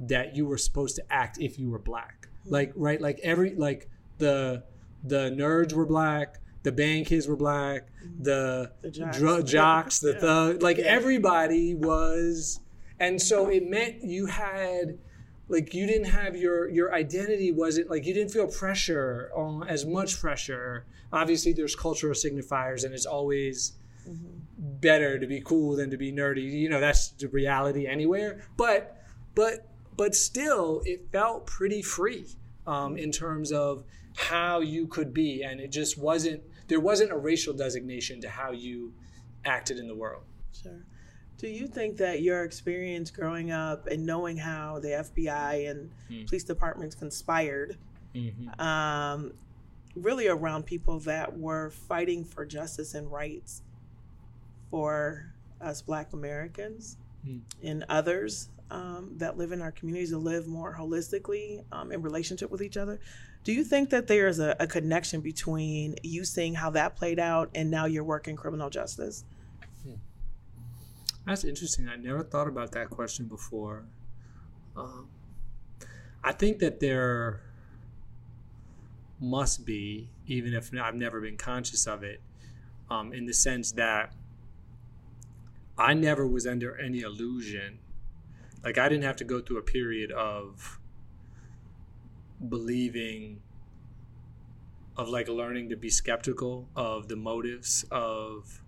that 0.00 0.37
you 0.37 0.47
were 0.47 0.59
supposed 0.59 0.97
to 0.97 1.02
act 1.11 1.38
if 1.40 1.59
you 1.59 1.71
were 1.71 1.78
black. 1.78 2.28
Like 2.45 2.73
right, 2.76 3.00
like 3.00 3.18
every 3.23 3.54
like 3.54 3.90
the 4.18 4.64
the 5.02 5.30
nerds 5.30 5.73
were 5.73 5.87
black, 5.87 6.38
the 6.62 6.73
band 6.73 7.06
kids 7.06 7.26
were 7.26 7.37
black, 7.37 7.88
the, 8.21 8.73
the 8.83 8.90
jocks, 8.90 9.18
dr- 9.18 9.47
jocks 9.47 10.00
the 10.00 10.12
yeah. 10.14 10.21
thug, 10.21 10.62
like 10.62 10.78
yeah. 10.78 10.85
everybody 10.85 11.75
was 11.75 12.61
and 12.99 13.21
so 13.21 13.49
it 13.49 13.68
meant 13.68 14.02
you 14.02 14.26
had 14.26 14.99
like 15.49 15.75
you 15.75 15.87
didn't 15.87 16.06
have 16.06 16.37
your 16.37 16.68
your 16.68 16.95
identity 16.95 17.52
wasn't 17.52 17.88
like 17.90 18.04
you 18.04 18.14
didn't 18.14 18.30
feel 18.30 18.49
pressure 18.49 19.30
on 19.35 19.68
as 19.68 19.85
much 19.87 20.21
pressure 20.21 20.85
obviously 21.12 21.52
there's 21.52 21.76
cultural 21.76 22.14
signifiers 22.14 22.85
and 22.85 22.95
it's 22.95 23.06
always 23.06 23.73
mm-hmm. 24.09 24.36
Better 24.67 25.19
to 25.19 25.27
be 25.27 25.41
cool 25.41 25.77
than 25.77 25.91
to 25.91 25.97
be 25.97 26.13
nerdy. 26.13 26.51
You 26.51 26.69
know 26.69 26.81
that's 26.81 27.11
the 27.11 27.29
reality 27.29 27.87
anywhere. 27.87 28.43
But 28.57 28.97
but 29.35 29.69
but 29.97 30.15
still 30.15 30.83
it 30.85 31.09
felt 31.13 31.47
pretty 31.47 31.83
free 31.83 32.27
um, 32.67 32.97
in 32.97 33.13
terms 33.13 33.53
of 33.53 33.85
how 34.17 34.61
you 34.61 34.87
could 34.87 35.15
be. 35.15 35.43
And 35.43 35.61
it 35.61 35.71
just 35.71 35.99
wasn't 35.99 36.43
there 36.69 36.81
wasn't 36.81 37.13
a 37.13 37.17
racial 37.17 37.55
designation 37.55 38.21
to 38.23 38.29
how 38.29 38.53
you 38.53 38.93
acted 39.45 39.79
in 39.79 39.87
the 39.87 39.95
world. 39.95 40.25
Sure. 40.53 40.85
Do 41.39 41.49
you 41.49 41.67
think 41.67 41.99
that 41.99 42.23
your 42.23 42.45
experience 42.45 43.11
growing 43.11 43.51
up 43.51 43.87
and 43.89 44.07
knowing 44.07 44.39
how 44.39 44.79
the 44.81 44.89
FBI 44.89 45.71
and 45.71 45.91
mm. 46.11 46.27
police 46.27 46.45
departments 46.45 46.95
conspired, 46.95 47.77
mm-hmm. 48.15 48.59
um, 48.59 49.35
really 49.95 50.29
around 50.29 50.65
people 50.65 50.99
that 51.01 51.39
were 51.39 51.71
fighting 51.71 52.25
for 52.25 52.47
justice 52.47 52.95
and 52.95 53.13
rights 53.13 53.63
for 54.71 55.33
us 55.61 55.83
Black 55.83 56.13
Americans 56.13 56.97
mm. 57.27 57.41
and 57.63 57.85
others, 57.89 58.49
um, 58.71 59.13
that 59.17 59.39
live 59.39 59.53
in 59.53 59.63
our 59.63 59.71
communities 59.71 60.11
to 60.11 60.19
live 60.19 60.47
more 60.47 60.77
holistically 60.79 61.65
um, 61.73 61.93
in 61.93 62.03
relationship 62.03 62.51
with 62.51 62.63
each 62.63 62.77
other. 62.77 62.99
Do 63.45 63.53
you 63.53 63.63
think 63.63 63.91
that 63.91 64.09
there's 64.09 64.41
a, 64.41 64.57
a, 64.59 64.67
connection 64.67 65.21
between 65.21 65.95
you 66.03 66.25
seeing 66.25 66.55
how 66.55 66.71
that 66.71 66.97
played 66.97 67.21
out 67.21 67.51
and 67.55 67.71
now 67.71 67.85
your 67.87 68.03
work 68.03 68.27
in 68.27 68.37
criminal 68.37 68.69
justice? 68.71 69.25
Hmm. 69.85 69.95
That's 71.27 71.45
interesting. 71.45 71.89
I 71.89 71.95
never 71.95 72.25
thought 72.25 72.49
about 72.49 72.73
that 72.73 72.91
question 72.91 73.27
before. 73.27 73.85
Um, 74.77 75.09
I 76.25 76.33
think 76.33 76.59
that 76.59 76.81
there 76.81 77.41
must 79.21 79.65
be, 79.65 80.09
even 80.27 80.53
if 80.53 80.71
I've 80.75 80.97
never 80.97 81.21
been 81.21 81.37
conscious 81.37 81.87
of 81.87 82.03
it, 82.03 82.21
um, 82.91 83.13
in 83.13 83.27
the 83.27 83.33
sense 83.33 83.73
that 83.73 84.13
I 85.78 85.95
never 85.95 86.26
was 86.26 86.47
under 86.47 86.78
any 86.78 87.00
illusion. 87.00 87.78
Like, 88.64 88.78
I 88.78 88.88
didn't 88.88 89.04
have 89.04 89.16
to 89.16 89.25
go 89.25 89.40
through 89.40 89.59
a 89.59 89.62
period 89.62 90.11
of 90.11 90.80
believing, 92.49 93.40
of 94.97 95.09
like 95.09 95.28
learning 95.28 95.71
to 95.71 95.76
be 95.76 95.90
skeptical 95.90 96.68
of 96.75 97.09
the 97.09 97.16
motives 97.16 97.85
of 97.90 98.62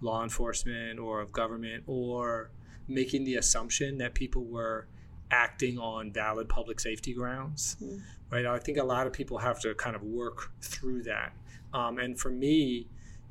law 0.00 0.22
enforcement 0.22 0.98
or 0.98 1.20
of 1.20 1.32
government 1.32 1.84
or 1.86 2.50
making 2.86 3.24
the 3.24 3.36
assumption 3.36 3.98
that 3.98 4.14
people 4.14 4.44
were 4.44 4.86
acting 5.30 5.78
on 5.78 6.10
valid 6.10 6.48
public 6.48 6.80
safety 6.80 7.12
grounds, 7.12 7.76
mm. 7.82 8.00
right? 8.30 8.46
I 8.46 8.58
think 8.58 8.78
a 8.78 8.84
lot 8.84 9.06
of 9.06 9.12
people 9.12 9.38
have 9.38 9.60
to 9.60 9.74
kind 9.74 9.94
of 9.94 10.02
work 10.02 10.50
through 10.62 11.02
that. 11.02 11.32
Um, 11.74 11.98
and 11.98 12.18
for 12.18 12.30
me, 12.30 12.88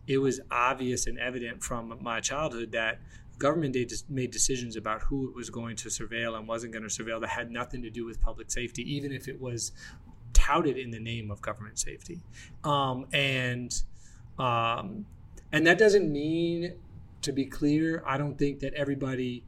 it 0.07 0.17
was 0.17 0.39
obvious 0.49 1.05
and 1.05 1.19
evident 1.19 1.63
from 1.63 1.97
my 2.01 2.19
childhood 2.19 2.71
that 2.71 2.99
government 3.37 3.75
made 4.09 4.31
decisions 4.31 4.75
about 4.75 5.01
who 5.01 5.29
it 5.29 5.35
was 5.35 5.49
going 5.49 5.75
to 5.75 5.89
surveil 5.89 6.37
and 6.37 6.47
wasn't 6.47 6.73
going 6.73 6.87
to 6.87 6.89
surveil 6.89 7.19
that 7.21 7.29
had 7.29 7.51
nothing 7.51 7.81
to 7.83 7.89
do 7.89 8.05
with 8.05 8.19
public 8.21 8.49
safety, 8.49 8.81
even 8.95 9.11
if 9.11 9.27
it 9.27 9.39
was 9.39 9.71
touted 10.33 10.77
in 10.77 10.89
the 10.91 10.99
name 10.99 11.29
of 11.29 11.41
government 11.41 11.77
safety. 11.77 12.21
Um, 12.63 13.05
and 13.13 13.79
um, 14.39 15.05
and 15.51 15.65
that 15.67 15.77
doesn't 15.77 16.11
mean, 16.11 16.73
to 17.21 17.31
be 17.31 17.45
clear, 17.45 18.03
I 18.05 18.17
don't 18.17 18.37
think 18.37 18.59
that 18.59 18.73
everybody 18.73 19.43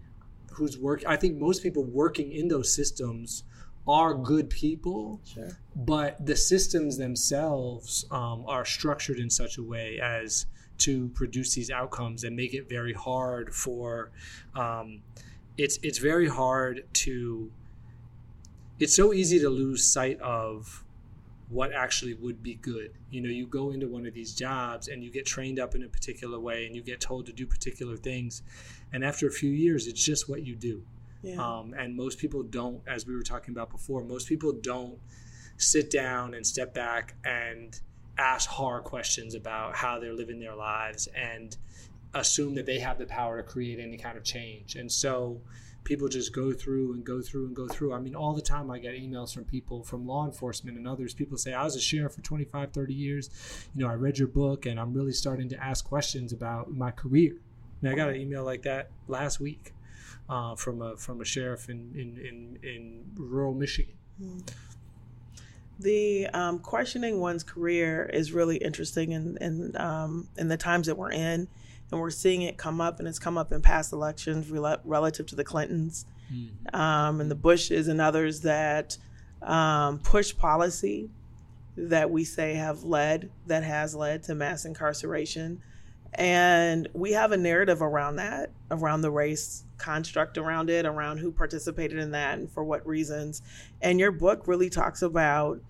who's 0.54 0.78
work. 0.78 1.04
I 1.08 1.16
think 1.16 1.38
most 1.38 1.62
people 1.64 1.84
working 1.84 2.32
in 2.32 2.48
those 2.48 2.74
systems 2.74 3.44
are 3.90 4.14
good 4.14 4.50
people, 4.50 5.20
sure. 5.26 5.58
but 5.76 6.24
the 6.26 6.36
systems 6.36 6.98
themselves 6.98 8.06
um, 8.12 8.46
are 8.48 8.64
structured 8.64 9.20
in 9.20 9.30
such 9.30 9.58
a 9.58 9.64
way 9.64 10.00
as 10.00 10.46
to 10.78 11.10
produce 11.10 11.54
these 11.56 11.72
outcomes 11.72 12.24
and 12.24 12.36
make 12.36 12.54
it 12.54 12.70
very 12.70 12.94
hard 12.94 13.54
for. 13.54 14.12
Um, 14.56 15.02
it's 15.58 15.80
it's 15.84 15.98
very 15.98 16.28
hard 16.28 16.86
to. 16.94 17.52
It's 18.80 18.96
so 18.96 19.12
easy 19.12 19.40
to 19.40 19.50
lose 19.50 19.84
sight 19.84 20.22
of 20.22 20.86
what 21.50 21.74
actually 21.74 22.14
would 22.14 22.42
be 22.44 22.56
good. 22.56 22.92
You 23.10 23.22
know, 23.22 23.30
you 23.30 23.48
go 23.48 23.72
into 23.72 23.88
one 23.88 24.06
of 24.06 24.14
these 24.14 24.34
jobs 24.34 24.88
and 24.88 25.04
you 25.04 25.12
get 25.12 25.26
trained 25.26 25.60
up 25.60 25.76
in 25.76 25.84
a 25.84 25.88
particular 25.88 26.40
way 26.40 26.66
and 26.66 26.76
you 26.76 26.82
get 26.82 27.02
told 27.02 27.26
to 27.26 27.34
do 27.34 27.46
particular 27.46 27.98
things. 27.98 28.44
And 28.94 29.04
after 29.04 29.28
a 29.28 29.32
few 29.32 29.50
years, 29.50 29.88
it's 29.88 30.02
just 30.02 30.30
what 30.30 30.46
you 30.46 30.56
do. 30.56 30.84
Yeah. 31.22 31.36
Um, 31.36 31.74
and 31.78 31.96
most 31.96 32.18
people 32.18 32.44
don't, 32.44 32.82
as 32.88 33.06
we 33.06 33.16
were 33.16 33.24
talking 33.24 33.54
about 33.54 33.70
before, 33.70 34.04
most 34.04 34.28
people 34.28 34.54
don't 34.54 34.98
sit 35.58 35.92
down 35.92 36.34
and 36.34 36.46
step 36.46 36.74
back 36.74 37.16
and 37.26 37.80
ask 38.18 38.50
hard 38.50 38.84
questions 38.84 39.36
about 39.36 39.76
how 39.76 40.00
they're 40.00 40.14
living 40.14 40.40
their 40.40 40.56
lives 40.56 41.08
and 41.16 41.58
assume 42.14 42.56
that 42.56 42.66
they 42.66 42.80
have 42.80 42.98
the 42.98 43.06
power 43.06 43.38
to 43.38 43.44
create 43.44 43.80
any 43.80 43.98
kind 43.98 44.18
of 44.18 44.24
change. 44.24 44.76
And 44.76 44.92
so, 44.92 45.42
people 45.84 46.08
just 46.08 46.34
go 46.34 46.54
through 46.54 46.94
and 46.94 47.04
go 47.04 47.22
through 47.22 47.48
and 47.48 47.56
go 47.56 47.68
through. 47.68 47.94
I 47.94 48.00
mean, 48.00 48.16
all 48.16 48.34
the 48.34 48.42
time 48.42 48.70
I 48.70 48.80
get 48.80 48.94
emails 48.94 49.34
from 49.34 49.46
people 49.46 49.84
from 49.84 50.06
law 50.06 50.26
enforcement 50.26 50.78
and 50.78 50.88
others. 50.88 51.14
People 51.14 51.38
say, 51.38 51.54
I 51.54 51.64
was 51.64 51.76
a 51.76 51.82
sheriff 51.82 52.14
for 52.14 52.22
25, 52.22 52.72
30 52.72 52.94
years. 52.94 53.30
You 53.76 53.84
know, 53.84 53.90
I 53.90 53.96
read 53.96 54.18
your 54.18 54.28
book 54.28 54.66
and 54.66 54.80
I'm 54.80 54.94
really 54.94 55.14
starting 55.14 55.50
to 55.50 55.64
ask 55.64 55.84
questions 55.84 56.34
about 56.34 56.72
my 56.72 56.92
career. 56.92 57.38
Mean, 57.82 57.94
I 57.94 57.96
got 57.96 58.10
an 58.10 58.18
email 58.18 58.44
like 58.44 58.64
that 58.64 58.92
last 59.08 59.40
week 59.40 59.74
uh, 60.30 60.56
from 60.56 60.82
a 60.82 60.98
from 60.98 61.22
a 61.22 61.26
sheriff 61.26 61.70
in 61.70 61.92
in, 61.96 62.18
in, 62.18 62.60
in 62.64 63.06
rural 63.16 63.54
Michigan. 63.54 63.96
Hmm. 64.22 64.40
The 65.80 66.28
um, 66.28 66.60
questioning 66.60 67.20
one's 67.20 67.44
career 67.44 68.10
is 68.14 68.32
really 68.32 68.58
interesting 68.58 69.12
in 69.12 69.38
in, 69.42 69.76
um, 69.78 70.28
in 70.38 70.48
the 70.48 70.58
times 70.58 70.88
that 70.88 70.98
we're 70.98 71.12
in 71.12 71.48
and 71.92 72.00
we're 72.00 72.12
seeing 72.12 72.44
it 72.44 72.58
come 72.58 72.82
up, 72.82 73.00
and 73.00 73.08
it's 73.08 73.20
come 73.20 73.38
up 73.38 73.52
in 73.52 73.62
past 73.62 73.94
elections 73.94 74.50
rel- 74.50 74.80
relative 74.84 75.26
to 75.28 75.36
the 75.36 75.44
Clintons 75.44 76.06
mm. 76.32 76.50
um, 76.78 77.20
and 77.20 77.32
the 77.32 77.36
Bushes 77.36 77.88
and 77.88 78.00
others 78.00 78.42
that 78.42 78.98
um, 79.42 80.00
push 80.00 80.36
policy 80.36 81.10
that 81.76 82.12
we 82.12 82.24
say 82.24 82.54
have 82.56 82.84
led, 82.84 83.32
that 83.48 83.64
has 83.64 83.96
led 83.96 84.24
to 84.24 84.36
mass 84.36 84.66
incarceration. 84.66 85.62
And 86.14 86.88
we 86.94 87.12
have 87.14 87.32
a 87.32 87.38
narrative 87.38 87.82
around 87.82 88.18
that, 88.18 88.52
around 88.72 89.02
the 89.02 89.12
race 89.12 89.64
construct 89.78 90.38
around 90.38 90.70
it, 90.70 90.86
around 90.86 91.18
who 91.18 91.32
participated 91.32 91.98
in 91.98 92.12
that 92.12 92.38
and 92.38 92.52
for 92.52 92.64
what 92.64 92.86
reasons. 92.86 93.42
And 93.82 94.00
your 94.00 94.12
book 94.12 94.48
really 94.48 94.70
talks 94.70 95.02
about 95.02 95.62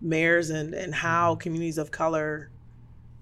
mayors 0.00 0.50
and, 0.50 0.74
and 0.74 0.94
how 0.94 1.36
communities 1.36 1.78
of 1.78 1.90
color 1.90 2.50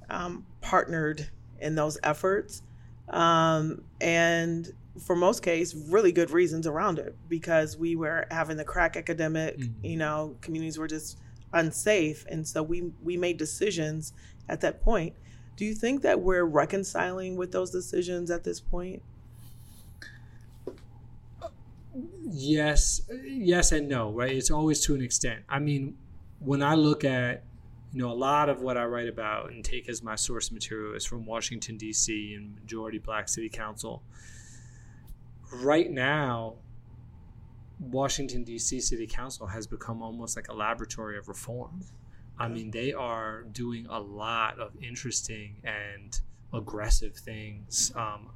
um, 0.08 0.46
partnered 0.60 1.28
in 1.60 1.74
those 1.74 1.98
efforts. 2.02 2.62
Um, 3.08 3.82
and 4.00 4.72
for 5.00 5.14
most 5.14 5.42
case, 5.42 5.74
really 5.88 6.12
good 6.12 6.30
reasons 6.30 6.66
around 6.66 6.98
it 6.98 7.14
because 7.28 7.76
we 7.76 7.96
were 7.96 8.26
having 8.30 8.56
the 8.56 8.64
crack 8.64 8.96
epidemic, 8.96 9.58
mm-hmm. 9.58 9.84
you 9.84 9.96
know, 9.96 10.36
communities 10.40 10.78
were 10.78 10.88
just 10.88 11.18
unsafe. 11.52 12.24
And 12.28 12.46
so 12.46 12.62
we, 12.62 12.92
we 13.02 13.16
made 13.16 13.36
decisions 13.36 14.12
at 14.48 14.60
that 14.62 14.80
point. 14.80 15.14
Do 15.56 15.64
you 15.64 15.74
think 15.74 16.02
that 16.02 16.20
we're 16.20 16.44
reconciling 16.44 17.36
with 17.36 17.52
those 17.52 17.70
decisions 17.70 18.30
at 18.30 18.44
this 18.44 18.60
point? 18.60 19.02
Yes, 22.28 23.00
yes, 23.24 23.72
and 23.72 23.88
no, 23.88 24.10
right? 24.12 24.32
It's 24.32 24.50
always 24.50 24.84
to 24.84 24.94
an 24.94 25.00
extent. 25.00 25.44
I 25.48 25.58
mean, 25.58 25.96
when 26.40 26.62
I 26.62 26.74
look 26.74 27.04
at 27.04 27.42
you 27.92 28.02
know, 28.02 28.10
a 28.10 28.14
lot 28.14 28.50
of 28.50 28.60
what 28.60 28.76
I 28.76 28.84
write 28.84 29.08
about 29.08 29.52
and 29.52 29.64
take 29.64 29.88
as 29.88 30.02
my 30.02 30.16
source 30.16 30.52
material 30.52 30.94
is 30.94 31.06
from 31.06 31.24
Washington, 31.24 31.78
D.C. 31.78 32.34
and 32.34 32.54
majority 32.56 32.98
black 32.98 33.26
city 33.26 33.48
council. 33.48 34.02
Right 35.50 35.90
now, 35.90 36.56
Washington, 37.80 38.44
D.C. 38.44 38.80
City 38.80 39.06
Council 39.06 39.46
has 39.46 39.66
become 39.66 40.02
almost 40.02 40.36
like 40.36 40.48
a 40.48 40.52
laboratory 40.52 41.16
of 41.16 41.28
reform. 41.28 41.84
I 42.38 42.48
mean, 42.48 42.70
they 42.70 42.92
are 42.92 43.42
doing 43.44 43.86
a 43.88 43.98
lot 43.98 44.58
of 44.58 44.72
interesting 44.82 45.56
and 45.64 46.18
aggressive 46.52 47.14
things. 47.16 47.92
Um, 47.94 48.30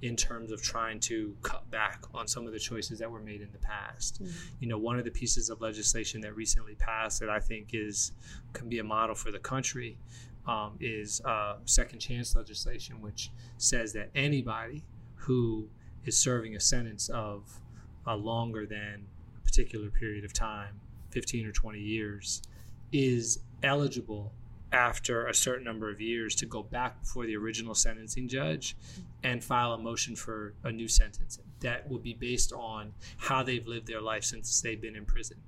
in 0.00 0.14
terms 0.14 0.52
of 0.52 0.62
trying 0.62 1.00
to 1.00 1.34
cut 1.42 1.68
back 1.70 2.04
on 2.14 2.28
some 2.28 2.46
of 2.46 2.52
the 2.52 2.58
choices 2.58 3.00
that 3.00 3.10
were 3.10 3.20
made 3.20 3.40
in 3.40 3.50
the 3.52 3.58
past. 3.58 4.22
Mm-hmm. 4.22 4.54
You 4.60 4.68
know, 4.68 4.78
one 4.78 4.98
of 4.98 5.04
the 5.04 5.10
pieces 5.10 5.50
of 5.50 5.60
legislation 5.60 6.20
that 6.20 6.36
recently 6.36 6.76
passed 6.76 7.20
that 7.20 7.28
I 7.28 7.40
think 7.40 7.70
is 7.72 8.12
can 8.52 8.68
be 8.68 8.78
a 8.78 8.84
model 8.84 9.16
for 9.16 9.32
the 9.32 9.40
country 9.40 9.98
um, 10.46 10.76
is 10.80 11.20
uh, 11.24 11.56
second 11.64 11.98
chance 11.98 12.36
legislation, 12.36 13.00
which 13.00 13.30
says 13.58 13.92
that 13.94 14.10
anybody 14.14 14.84
who 15.16 15.68
is 16.04 16.16
serving 16.16 16.54
a 16.54 16.60
sentence 16.60 17.08
of 17.08 17.60
uh, 18.06 18.14
longer 18.14 18.66
than 18.66 19.06
a 19.36 19.44
particular 19.44 19.90
period 19.90 20.24
of 20.24 20.32
time, 20.32 20.80
15 21.10 21.46
or 21.46 21.52
20 21.52 21.80
years, 21.80 22.42
is 22.92 23.40
eligible 23.62 24.32
after 24.72 25.26
a 25.26 25.34
certain 25.34 25.64
number 25.64 25.90
of 25.90 26.00
years 26.00 26.34
to 26.34 26.46
go 26.46 26.62
back 26.62 27.00
before 27.00 27.26
the 27.26 27.36
original 27.36 27.74
sentencing 27.74 28.28
judge 28.28 28.76
and 29.22 29.42
file 29.42 29.72
a 29.72 29.78
motion 29.78 30.14
for 30.14 30.54
a 30.64 30.70
new 30.70 30.88
sentence 30.88 31.38
that 31.60 31.88
will 31.88 31.98
be 31.98 32.12
based 32.14 32.52
on 32.52 32.92
how 33.16 33.42
they've 33.42 33.66
lived 33.66 33.86
their 33.86 34.00
life 34.00 34.24
since 34.24 34.60
they've 34.60 34.80
been 34.80 34.94
in 34.96 35.04
prison. 35.04 35.38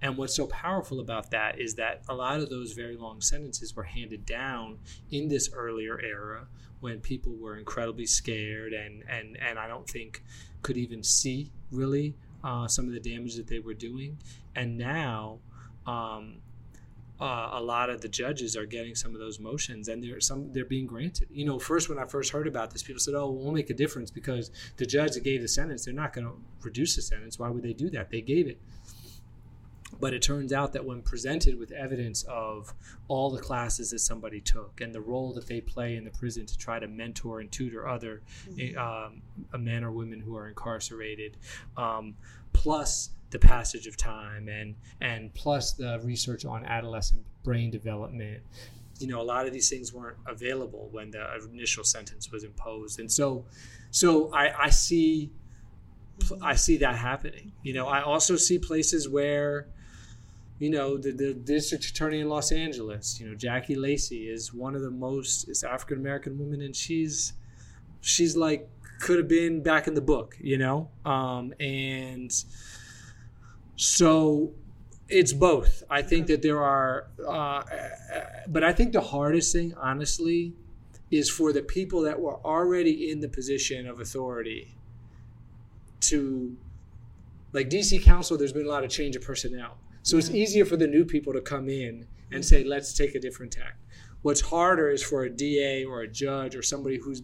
And 0.00 0.16
what's 0.16 0.34
so 0.34 0.46
powerful 0.46 1.00
about 1.00 1.30
that 1.32 1.58
is 1.58 1.74
that 1.74 2.02
a 2.08 2.14
lot 2.14 2.40
of 2.40 2.50
those 2.50 2.72
very 2.72 2.96
long 2.96 3.20
sentences 3.20 3.74
were 3.74 3.82
handed 3.82 4.24
down 4.24 4.78
in 5.10 5.28
this 5.28 5.50
earlier 5.52 6.00
era 6.00 6.46
when 6.80 7.00
people 7.00 7.34
were 7.36 7.56
incredibly 7.58 8.06
scared 8.06 8.72
and, 8.72 9.02
and, 9.08 9.36
and 9.40 9.58
I 9.58 9.66
don't 9.66 9.88
think 9.88 10.22
could 10.62 10.76
even 10.76 11.02
see 11.02 11.50
really 11.72 12.14
uh, 12.44 12.68
some 12.68 12.86
of 12.86 12.92
the 12.92 13.00
damage 13.00 13.34
that 13.36 13.48
they 13.48 13.58
were 13.58 13.74
doing. 13.74 14.18
And 14.54 14.78
now, 14.78 15.38
um, 15.86 16.36
uh, 17.20 17.50
a 17.52 17.62
lot 17.62 17.90
of 17.90 18.00
the 18.00 18.08
judges 18.08 18.56
are 18.56 18.66
getting 18.66 18.94
some 18.94 19.14
of 19.14 19.20
those 19.20 19.40
motions 19.40 19.88
and 19.88 20.02
they're 20.02 20.20
some 20.20 20.52
they're 20.52 20.64
being 20.64 20.86
granted. 20.86 21.28
You 21.30 21.44
know 21.44 21.58
first 21.58 21.88
when 21.88 21.98
i 21.98 22.04
first 22.04 22.32
heard 22.32 22.46
about 22.46 22.70
this 22.70 22.82
people 22.82 23.00
said 23.00 23.14
oh 23.14 23.28
it 23.28 23.34
won't 23.34 23.54
make 23.54 23.70
a 23.70 23.74
difference 23.74 24.10
because 24.10 24.50
the 24.76 24.86
judge 24.86 25.12
that 25.12 25.24
gave 25.24 25.42
the 25.42 25.48
sentence 25.48 25.84
they're 25.84 25.94
not 25.94 26.12
going 26.12 26.26
to 26.26 26.34
reduce 26.62 26.96
the 26.96 27.02
sentence. 27.02 27.38
Why 27.38 27.48
would 27.48 27.62
they 27.62 27.72
do 27.72 27.90
that? 27.90 28.10
They 28.10 28.20
gave 28.20 28.46
it. 28.46 28.58
But 30.00 30.14
it 30.14 30.22
turns 30.22 30.52
out 30.52 30.74
that 30.74 30.84
when 30.84 31.02
presented 31.02 31.58
with 31.58 31.72
evidence 31.72 32.22
of 32.24 32.72
all 33.08 33.30
the 33.30 33.40
classes 33.40 33.90
that 33.90 34.00
somebody 34.00 34.40
took 34.40 34.80
and 34.80 34.94
the 34.94 35.00
role 35.00 35.32
that 35.32 35.46
they 35.46 35.60
play 35.60 35.96
in 35.96 36.04
the 36.04 36.10
prison 36.10 36.46
to 36.46 36.58
try 36.58 36.78
to 36.78 36.86
mentor 36.86 37.40
and 37.40 37.50
tutor 37.50 37.88
other 37.88 38.22
mm-hmm. 38.48 38.78
um, 38.78 39.64
men 39.64 39.82
or 39.82 39.90
women 39.90 40.20
who 40.20 40.36
are 40.36 40.48
incarcerated, 40.48 41.36
um, 41.76 42.14
plus 42.52 43.10
the 43.30 43.38
passage 43.38 43.86
of 43.86 43.96
time 43.96 44.48
and 44.48 44.74
and 45.00 45.32
plus 45.34 45.72
the 45.72 46.00
research 46.02 46.44
on 46.44 46.64
adolescent 46.64 47.24
brain 47.44 47.70
development. 47.70 48.42
You 48.98 49.08
know 49.08 49.20
a 49.20 49.22
lot 49.22 49.46
of 49.46 49.52
these 49.52 49.68
things 49.68 49.92
weren't 49.92 50.18
available 50.26 50.88
when 50.90 51.10
the 51.10 51.24
initial 51.52 51.84
sentence 51.84 52.30
was 52.30 52.44
imposed. 52.44 53.00
And 53.00 53.10
so 53.10 53.44
so 53.90 54.32
i 54.32 54.64
i 54.64 54.70
see 54.70 55.30
i 56.42 56.54
see 56.54 56.76
that 56.78 56.96
happening. 56.96 57.52
You 57.62 57.74
know 57.74 57.86
i 57.86 58.02
also 58.02 58.36
see 58.36 58.58
places 58.58 59.08
where 59.08 59.68
you 60.58 60.70
know 60.70 60.98
the, 60.98 61.12
the 61.12 61.34
district 61.34 61.84
attorney 61.84 62.20
in 62.20 62.28
los 62.28 62.50
angeles 62.50 63.20
you 63.20 63.28
know 63.28 63.34
jackie 63.34 63.76
lacey 63.76 64.28
is 64.28 64.52
one 64.52 64.74
of 64.74 64.82
the 64.82 64.90
most 64.90 65.48
is 65.48 65.62
african 65.62 65.98
american 65.98 66.36
woman 66.38 66.60
and 66.62 66.74
she's 66.74 67.32
she's 68.00 68.36
like 68.36 68.68
could 69.00 69.18
have 69.18 69.28
been 69.28 69.62
back 69.62 69.86
in 69.86 69.94
the 69.94 70.00
book 70.00 70.36
you 70.40 70.58
know? 70.58 70.90
Um 71.04 71.54
and 71.60 72.32
so 73.78 74.54
it's 75.08 75.32
both. 75.32 75.84
I 75.88 76.02
think 76.02 76.26
that 76.26 76.42
there 76.42 76.60
are, 76.60 77.06
uh, 77.26 77.62
but 78.48 78.64
I 78.64 78.72
think 78.72 78.92
the 78.92 79.00
hardest 79.00 79.52
thing, 79.52 79.72
honestly, 79.80 80.52
is 81.12 81.30
for 81.30 81.52
the 81.52 81.62
people 81.62 82.02
that 82.02 82.18
were 82.18 82.44
already 82.44 83.10
in 83.10 83.20
the 83.20 83.28
position 83.28 83.86
of 83.86 84.00
authority 84.00 84.74
to, 86.00 86.56
like 87.52 87.70
DC 87.70 88.02
Council, 88.02 88.36
there's 88.36 88.52
been 88.52 88.66
a 88.66 88.68
lot 88.68 88.82
of 88.82 88.90
change 88.90 89.14
of 89.14 89.22
personnel. 89.22 89.78
So 90.02 90.18
it's 90.18 90.30
easier 90.30 90.64
for 90.64 90.76
the 90.76 90.88
new 90.88 91.04
people 91.04 91.32
to 91.32 91.40
come 91.40 91.68
in 91.68 92.04
and 92.32 92.44
say, 92.44 92.64
let's 92.64 92.92
take 92.92 93.14
a 93.14 93.20
different 93.20 93.52
tack. 93.52 93.76
What's 94.22 94.40
harder 94.40 94.90
is 94.90 95.04
for 95.04 95.22
a 95.22 95.30
DA 95.30 95.84
or 95.84 96.02
a 96.02 96.08
judge 96.08 96.56
or 96.56 96.62
somebody 96.62 96.98
who 96.98 97.14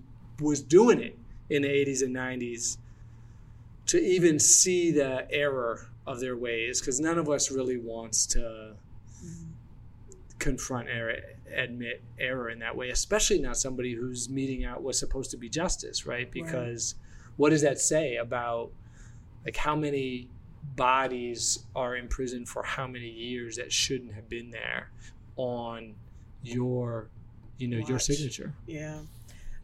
was 0.40 0.62
doing 0.62 1.00
it 1.00 1.18
in 1.50 1.62
the 1.62 1.68
80s 1.68 2.04
and 2.04 2.14
90s 2.14 2.78
to 3.86 4.00
even 4.00 4.38
see 4.38 4.92
the 4.92 5.26
error 5.32 5.88
of 6.06 6.20
their 6.20 6.36
ways 6.36 6.80
because 6.80 7.00
none 7.00 7.18
of 7.18 7.28
us 7.28 7.50
really 7.50 7.78
wants 7.78 8.26
to 8.26 8.38
mm-hmm. 8.38 9.50
confront 10.38 10.88
error 10.88 11.16
admit 11.56 12.02
error 12.18 12.50
in 12.50 12.58
that 12.58 12.76
way 12.76 12.90
especially 12.90 13.38
not 13.38 13.56
somebody 13.56 13.94
who's 13.94 14.28
meting 14.28 14.64
out 14.64 14.82
what's 14.82 14.98
supposed 14.98 15.30
to 15.30 15.36
be 15.36 15.48
justice 15.48 16.06
right 16.06 16.30
because 16.30 16.94
right. 16.94 17.32
what 17.36 17.50
does 17.50 17.62
that 17.62 17.78
say 17.78 18.16
about 18.16 18.70
like 19.44 19.56
how 19.56 19.76
many 19.76 20.28
bodies 20.76 21.64
are 21.76 21.96
in 21.96 22.08
prison 22.08 22.44
for 22.44 22.62
how 22.62 22.86
many 22.86 23.08
years 23.08 23.56
that 23.56 23.72
shouldn't 23.72 24.12
have 24.12 24.28
been 24.28 24.50
there 24.50 24.90
on 25.36 25.94
your 26.42 27.08
you 27.58 27.68
know 27.68 27.78
Watch. 27.78 27.88
your 27.88 27.98
signature 27.98 28.52
yeah 28.66 29.00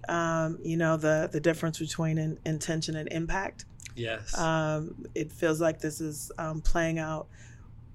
um, 0.08 0.58
you 0.62 0.76
know 0.76 0.96
the 0.96 1.28
the 1.30 1.40
difference 1.40 1.78
between 1.78 2.18
in, 2.18 2.38
intention 2.46 2.96
and 2.96 3.08
impact 3.12 3.64
Yes. 3.94 4.36
Um, 4.38 5.06
it 5.14 5.32
feels 5.32 5.60
like 5.60 5.80
this 5.80 6.00
is 6.00 6.30
um, 6.38 6.60
playing 6.60 6.98
out. 6.98 7.28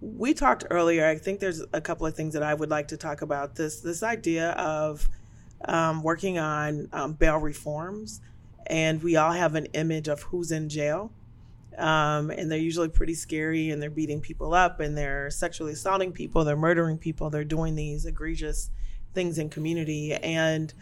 We 0.01 0.33
talked 0.33 0.65
earlier. 0.69 1.05
I 1.05 1.17
think 1.17 1.39
there's 1.39 1.63
a 1.73 1.81
couple 1.81 2.05
of 2.05 2.15
things 2.15 2.33
that 2.33 2.43
I 2.43 2.53
would 2.53 2.69
like 2.69 2.89
to 2.89 2.97
talk 2.97 3.21
about. 3.21 3.55
This 3.55 3.79
this 3.79 4.03
idea 4.03 4.51
of 4.51 5.07
um, 5.65 6.03
working 6.03 6.37
on 6.37 6.89
um, 6.93 7.13
bail 7.13 7.37
reforms, 7.37 8.21
and 8.67 9.01
we 9.01 9.15
all 9.15 9.31
have 9.31 9.55
an 9.55 9.65
image 9.67 10.07
of 10.07 10.21
who's 10.23 10.51
in 10.51 10.69
jail. 10.69 11.11
Um, 11.77 12.29
and 12.29 12.49
they're 12.49 12.57
usually 12.57 12.87
pretty 12.87 13.15
scary 13.15 13.69
and 13.69 13.81
they're 13.81 13.89
beating 13.89 14.21
people 14.21 14.53
up 14.53 14.79
and 14.79 14.97
they're 14.97 15.29
sexually 15.29 15.73
assaulting 15.73 16.13
people 16.13 16.45
they're 16.45 16.55
murdering 16.55 16.97
people 16.97 17.29
they're 17.29 17.43
doing 17.43 17.75
these 17.75 18.05
egregious 18.05 18.69
things 19.13 19.37
in 19.39 19.49
community 19.49 20.13
and 20.13 20.73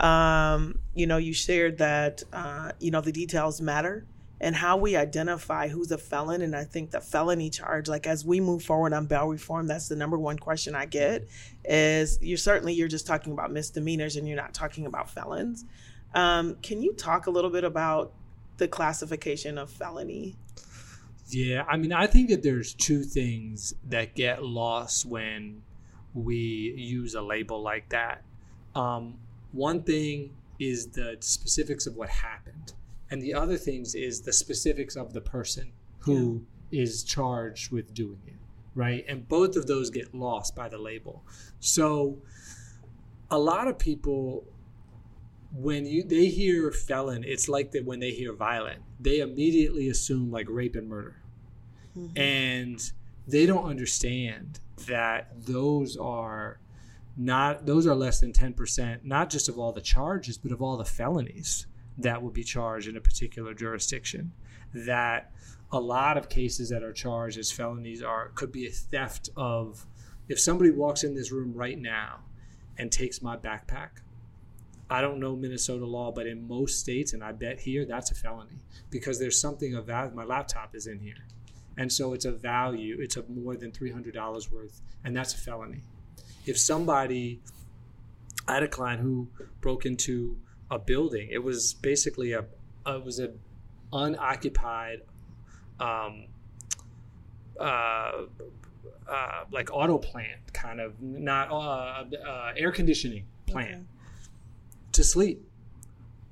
um, 0.00 0.78
you 0.94 1.06
know 1.06 1.16
you 1.16 1.32
shared 1.32 1.78
that 1.78 2.22
uh, 2.32 2.72
you 2.80 2.90
know 2.90 3.00
the 3.00 3.12
details 3.12 3.60
matter 3.60 4.04
and 4.42 4.56
how 4.56 4.76
we 4.76 4.96
identify 4.96 5.68
who's 5.68 5.92
a 5.92 5.96
felon. 5.96 6.42
And 6.42 6.54
I 6.54 6.64
think 6.64 6.90
the 6.90 7.00
felony 7.00 7.48
charge, 7.48 7.88
like 7.88 8.08
as 8.08 8.24
we 8.24 8.40
move 8.40 8.64
forward 8.64 8.92
on 8.92 9.06
bail 9.06 9.28
reform, 9.28 9.68
that's 9.68 9.86
the 9.86 9.94
number 9.94 10.18
one 10.18 10.36
question 10.36 10.74
I 10.74 10.84
get 10.84 11.28
is 11.64 12.18
you're 12.20 12.36
certainly 12.36 12.74
you're 12.74 12.88
just 12.88 13.06
talking 13.06 13.32
about 13.32 13.52
misdemeanors 13.52 14.16
and 14.16 14.26
you're 14.26 14.36
not 14.36 14.52
talking 14.52 14.84
about 14.84 15.08
felons. 15.08 15.64
Um, 16.12 16.56
can 16.56 16.82
you 16.82 16.92
talk 16.92 17.28
a 17.28 17.30
little 17.30 17.50
bit 17.50 17.62
about 17.62 18.12
the 18.56 18.66
classification 18.66 19.58
of 19.58 19.70
felony? 19.70 20.36
Yeah, 21.28 21.64
I 21.68 21.76
mean, 21.76 21.92
I 21.92 22.08
think 22.08 22.28
that 22.30 22.42
there's 22.42 22.74
two 22.74 23.04
things 23.04 23.74
that 23.88 24.16
get 24.16 24.42
lost 24.42 25.06
when 25.06 25.62
we 26.14 26.74
use 26.76 27.14
a 27.14 27.22
label 27.22 27.62
like 27.62 27.88
that. 27.90 28.22
Um, 28.74 29.18
one 29.52 29.84
thing 29.84 30.30
is 30.58 30.88
the 30.88 31.16
specifics 31.20 31.86
of 31.86 31.96
what 31.96 32.08
happened 32.08 32.74
and 33.12 33.20
the 33.20 33.34
other 33.34 33.58
things 33.58 33.94
is 33.94 34.22
the 34.22 34.32
specifics 34.32 34.96
of 34.96 35.12
the 35.12 35.20
person 35.20 35.70
who 35.98 36.46
yeah. 36.70 36.82
is 36.82 37.04
charged 37.04 37.70
with 37.70 37.92
doing 37.92 38.22
it 38.26 38.38
right 38.74 39.04
and 39.06 39.28
both 39.28 39.54
of 39.54 39.66
those 39.66 39.90
get 39.90 40.14
lost 40.14 40.56
by 40.56 40.66
the 40.66 40.78
label 40.78 41.22
so 41.60 42.18
a 43.30 43.38
lot 43.38 43.68
of 43.68 43.78
people 43.78 44.44
when 45.54 45.84
you 45.84 46.02
they 46.02 46.26
hear 46.26 46.72
felon 46.72 47.22
it's 47.22 47.50
like 47.50 47.70
that 47.72 47.84
when 47.84 48.00
they 48.00 48.10
hear 48.10 48.32
violent 48.32 48.80
they 48.98 49.20
immediately 49.20 49.90
assume 49.90 50.30
like 50.30 50.46
rape 50.48 50.74
and 50.74 50.88
murder 50.88 51.22
mm-hmm. 51.96 52.18
and 52.18 52.92
they 53.28 53.44
don't 53.44 53.68
understand 53.68 54.58
that 54.86 55.28
those 55.44 55.98
are 55.98 56.58
not 57.18 57.66
those 57.66 57.86
are 57.86 57.94
less 57.94 58.20
than 58.20 58.32
10% 58.32 59.04
not 59.04 59.28
just 59.28 59.50
of 59.50 59.58
all 59.58 59.70
the 59.70 59.82
charges 59.82 60.38
but 60.38 60.50
of 60.50 60.62
all 60.62 60.78
the 60.78 60.84
felonies 60.86 61.66
that 61.98 62.22
would 62.22 62.32
be 62.32 62.44
charged 62.44 62.88
in 62.88 62.96
a 62.96 63.00
particular 63.00 63.54
jurisdiction. 63.54 64.32
That 64.74 65.32
a 65.70 65.80
lot 65.80 66.16
of 66.16 66.28
cases 66.28 66.68
that 66.70 66.82
are 66.82 66.92
charged 66.92 67.38
as 67.38 67.50
felonies 67.50 68.02
are 68.02 68.28
could 68.34 68.52
be 68.52 68.66
a 68.66 68.70
theft 68.70 69.30
of 69.36 69.86
if 70.28 70.40
somebody 70.40 70.70
walks 70.70 71.04
in 71.04 71.14
this 71.14 71.32
room 71.32 71.52
right 71.54 71.78
now 71.78 72.20
and 72.78 72.90
takes 72.90 73.20
my 73.20 73.36
backpack 73.36 74.00
I 74.92 75.00
don't 75.00 75.20
know 75.20 75.34
Minnesota 75.34 75.86
law, 75.86 76.12
but 76.12 76.26
in 76.26 76.46
most 76.46 76.78
states, 76.78 77.14
and 77.14 77.24
I 77.24 77.32
bet 77.32 77.58
here, 77.58 77.86
that's 77.86 78.10
a 78.10 78.14
felony 78.14 78.60
because 78.90 79.18
there's 79.18 79.40
something 79.40 79.74
of 79.74 79.86
value. 79.86 80.14
My 80.14 80.24
laptop 80.24 80.74
is 80.74 80.86
in 80.86 80.98
here. 80.98 81.26
And 81.78 81.90
so 81.90 82.12
it's 82.12 82.26
a 82.26 82.32
value, 82.32 82.98
it's 83.00 83.16
a 83.16 83.24
more 83.26 83.56
than 83.56 83.72
$300 83.72 84.52
worth, 84.52 84.82
and 85.02 85.16
that's 85.16 85.32
a 85.32 85.38
felony. 85.38 85.80
If 86.44 86.58
somebody, 86.58 87.40
I 88.46 88.52
had 88.52 88.64
a 88.64 88.68
client 88.68 89.00
who 89.00 89.28
broke 89.62 89.86
into 89.86 90.36
a 90.72 90.78
building. 90.78 91.28
It 91.30 91.44
was 91.44 91.74
basically 91.74 92.32
a 92.32 92.44
it 92.86 93.04
was 93.04 93.18
an 93.18 93.38
unoccupied 93.92 95.02
um, 95.78 96.24
uh, 97.60 98.22
uh, 99.08 99.44
like 99.52 99.70
auto 99.70 99.98
plant 99.98 100.52
kind 100.54 100.80
of 100.80 101.00
not 101.00 101.50
uh, 101.50 102.04
uh 102.26 102.52
air 102.56 102.72
conditioning 102.72 103.26
plant 103.46 103.74
okay. 103.74 103.82
to 104.92 105.04
sleep. 105.04 105.46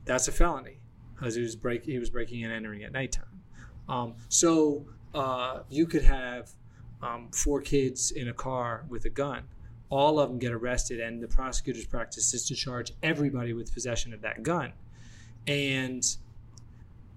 That's 0.06 0.26
a 0.26 0.32
felony 0.32 0.78
because 1.14 1.34
he 1.34 1.42
was 1.42 1.54
break 1.54 1.84
he 1.84 1.98
was 1.98 2.08
breaking 2.08 2.42
and 2.42 2.52
entering 2.52 2.82
at 2.82 2.92
nighttime. 2.92 3.42
Um, 3.88 4.14
so 4.30 4.86
uh, 5.14 5.60
you 5.68 5.86
could 5.86 6.04
have 6.04 6.50
um, 7.02 7.28
four 7.32 7.60
kids 7.60 8.10
in 8.10 8.28
a 8.28 8.32
car 8.32 8.86
with 8.88 9.04
a 9.04 9.10
gun 9.10 9.42
all 9.90 10.20
of 10.20 10.28
them 10.28 10.38
get 10.38 10.52
arrested, 10.52 11.00
and 11.00 11.22
the 11.22 11.28
prosecutor's 11.28 11.86
practice 11.86 12.32
is 12.32 12.46
to 12.46 12.54
charge 12.54 12.92
everybody 13.02 13.52
with 13.52 13.72
possession 13.74 14.14
of 14.14 14.22
that 14.22 14.42
gun. 14.42 14.72
And 15.46 16.04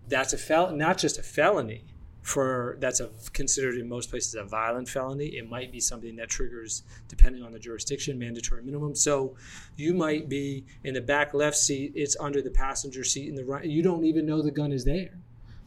that's 0.07 0.33
a 0.33 0.37
fel- 0.37 0.75
not 0.75 0.97
just 0.97 1.17
a 1.17 1.23
felony 1.23 1.83
for 2.23 2.77
that's 2.79 3.01
a 3.01 3.09
considered 3.33 3.75
in 3.75 3.87
most 3.87 4.09
places 4.09 4.33
a 4.33 4.43
violent 4.43 4.87
felony. 4.87 5.27
It 5.27 5.49
might 5.49 5.71
be 5.71 5.81
something 5.81 6.15
that 6.15 6.29
triggers, 6.29 6.83
depending 7.09 7.43
on 7.43 7.51
the 7.51 7.59
jurisdiction, 7.59 8.17
mandatory 8.17 8.63
minimum. 8.63 8.95
So 8.95 9.35
you 9.75 9.93
might 9.93 10.29
be 10.29 10.63
in 10.85 10.93
the 10.93 11.01
back 11.01 11.33
left 11.33 11.57
seat, 11.57 11.91
it's 11.95 12.15
under 12.19 12.41
the 12.41 12.49
passenger 12.49 13.03
seat 13.03 13.27
in 13.27 13.35
the 13.35 13.43
right. 13.43 13.65
You 13.65 13.83
don't 13.83 14.05
even 14.05 14.25
know 14.25 14.41
the 14.41 14.51
gun 14.51 14.71
is 14.71 14.85
there, 14.85 15.19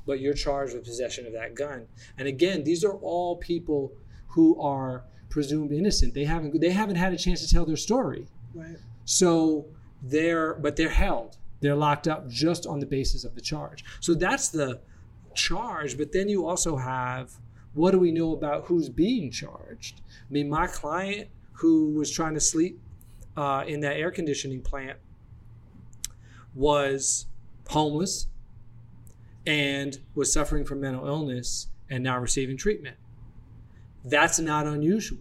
but 0.07 0.21
you're 0.21 0.35
charged 0.35 0.75
with 0.75 0.85
possession 0.85 1.27
of 1.27 1.35
that 1.35 1.55
gun. 1.55 1.87
And 2.17 2.27
again, 2.27 2.65
these 2.65 2.85
are 2.85 2.95
all 2.95 3.37
people 3.37 3.93
who 4.29 4.59
are 4.61 5.05
presumed 5.29 5.73
innocent. 5.73 6.15
They 6.15 6.25
haven't 6.25 6.59
they 6.61 6.71
haven't 6.71 6.97
had 6.97 7.13
a 7.13 7.17
chance 7.17 7.47
to 7.47 7.53
tell 7.53 7.65
their 7.65 7.77
story. 7.77 8.27
Right. 8.55 8.77
So 9.05 9.67
they're 10.03 10.55
but 10.55 10.77
they're 10.77 10.89
held. 10.89 11.37
They're 11.61 11.77
locked 11.77 12.07
up 12.07 12.29
just 12.29 12.67
on 12.67 12.81
the 12.81 12.87
basis 12.87 13.25
of 13.25 13.35
the 13.35 13.41
charge. 13.41 13.85
So 14.01 14.15
that's 14.15 14.49
the 14.49 14.81
charge. 15.35 15.97
But 15.97 16.13
then 16.13 16.29
you 16.29 16.47
also 16.47 16.77
have 16.77 17.33
what 17.75 17.91
do 17.91 17.99
we 17.99 18.11
know 18.11 18.33
about 18.33 18.65
who's 18.65 18.89
being 18.89 19.31
charged? 19.31 20.01
I 20.09 20.33
mean, 20.33 20.49
my 20.49 20.67
client 20.67 21.29
who 21.53 21.93
was 21.93 22.11
trying 22.11 22.35
to 22.35 22.41
sleep 22.41 22.81
uh, 23.37 23.65
in 23.67 23.81
that 23.81 23.97
air 23.97 24.11
conditioning 24.11 24.63
plant 24.63 24.99
was 26.55 27.27
homeless 27.69 28.29
and 29.47 29.99
was 30.15 30.33
suffering 30.33 30.65
from 30.65 30.81
mental 30.81 31.07
illness 31.07 31.69
and 31.91 32.03
now 32.03 32.19
receiving 32.19 32.57
treatment 32.57 32.97
That's 34.07 34.39
not 34.39 34.67
unusual, 34.67 35.19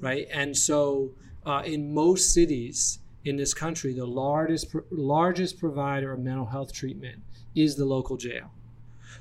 right? 0.00 0.28
And 0.30 0.56
so, 0.56 1.12
uh, 1.46 1.62
in 1.64 1.94
most 1.94 2.34
cities 2.34 2.98
in 3.24 3.36
this 3.36 3.54
country, 3.54 3.94
the 3.94 4.06
largest 4.06 4.74
largest 4.90 5.58
provider 5.58 6.12
of 6.12 6.20
mental 6.20 6.46
health 6.46 6.72
treatment 6.72 7.22
is 7.54 7.76
the 7.76 7.86
local 7.86 8.16
jail. 8.18 8.50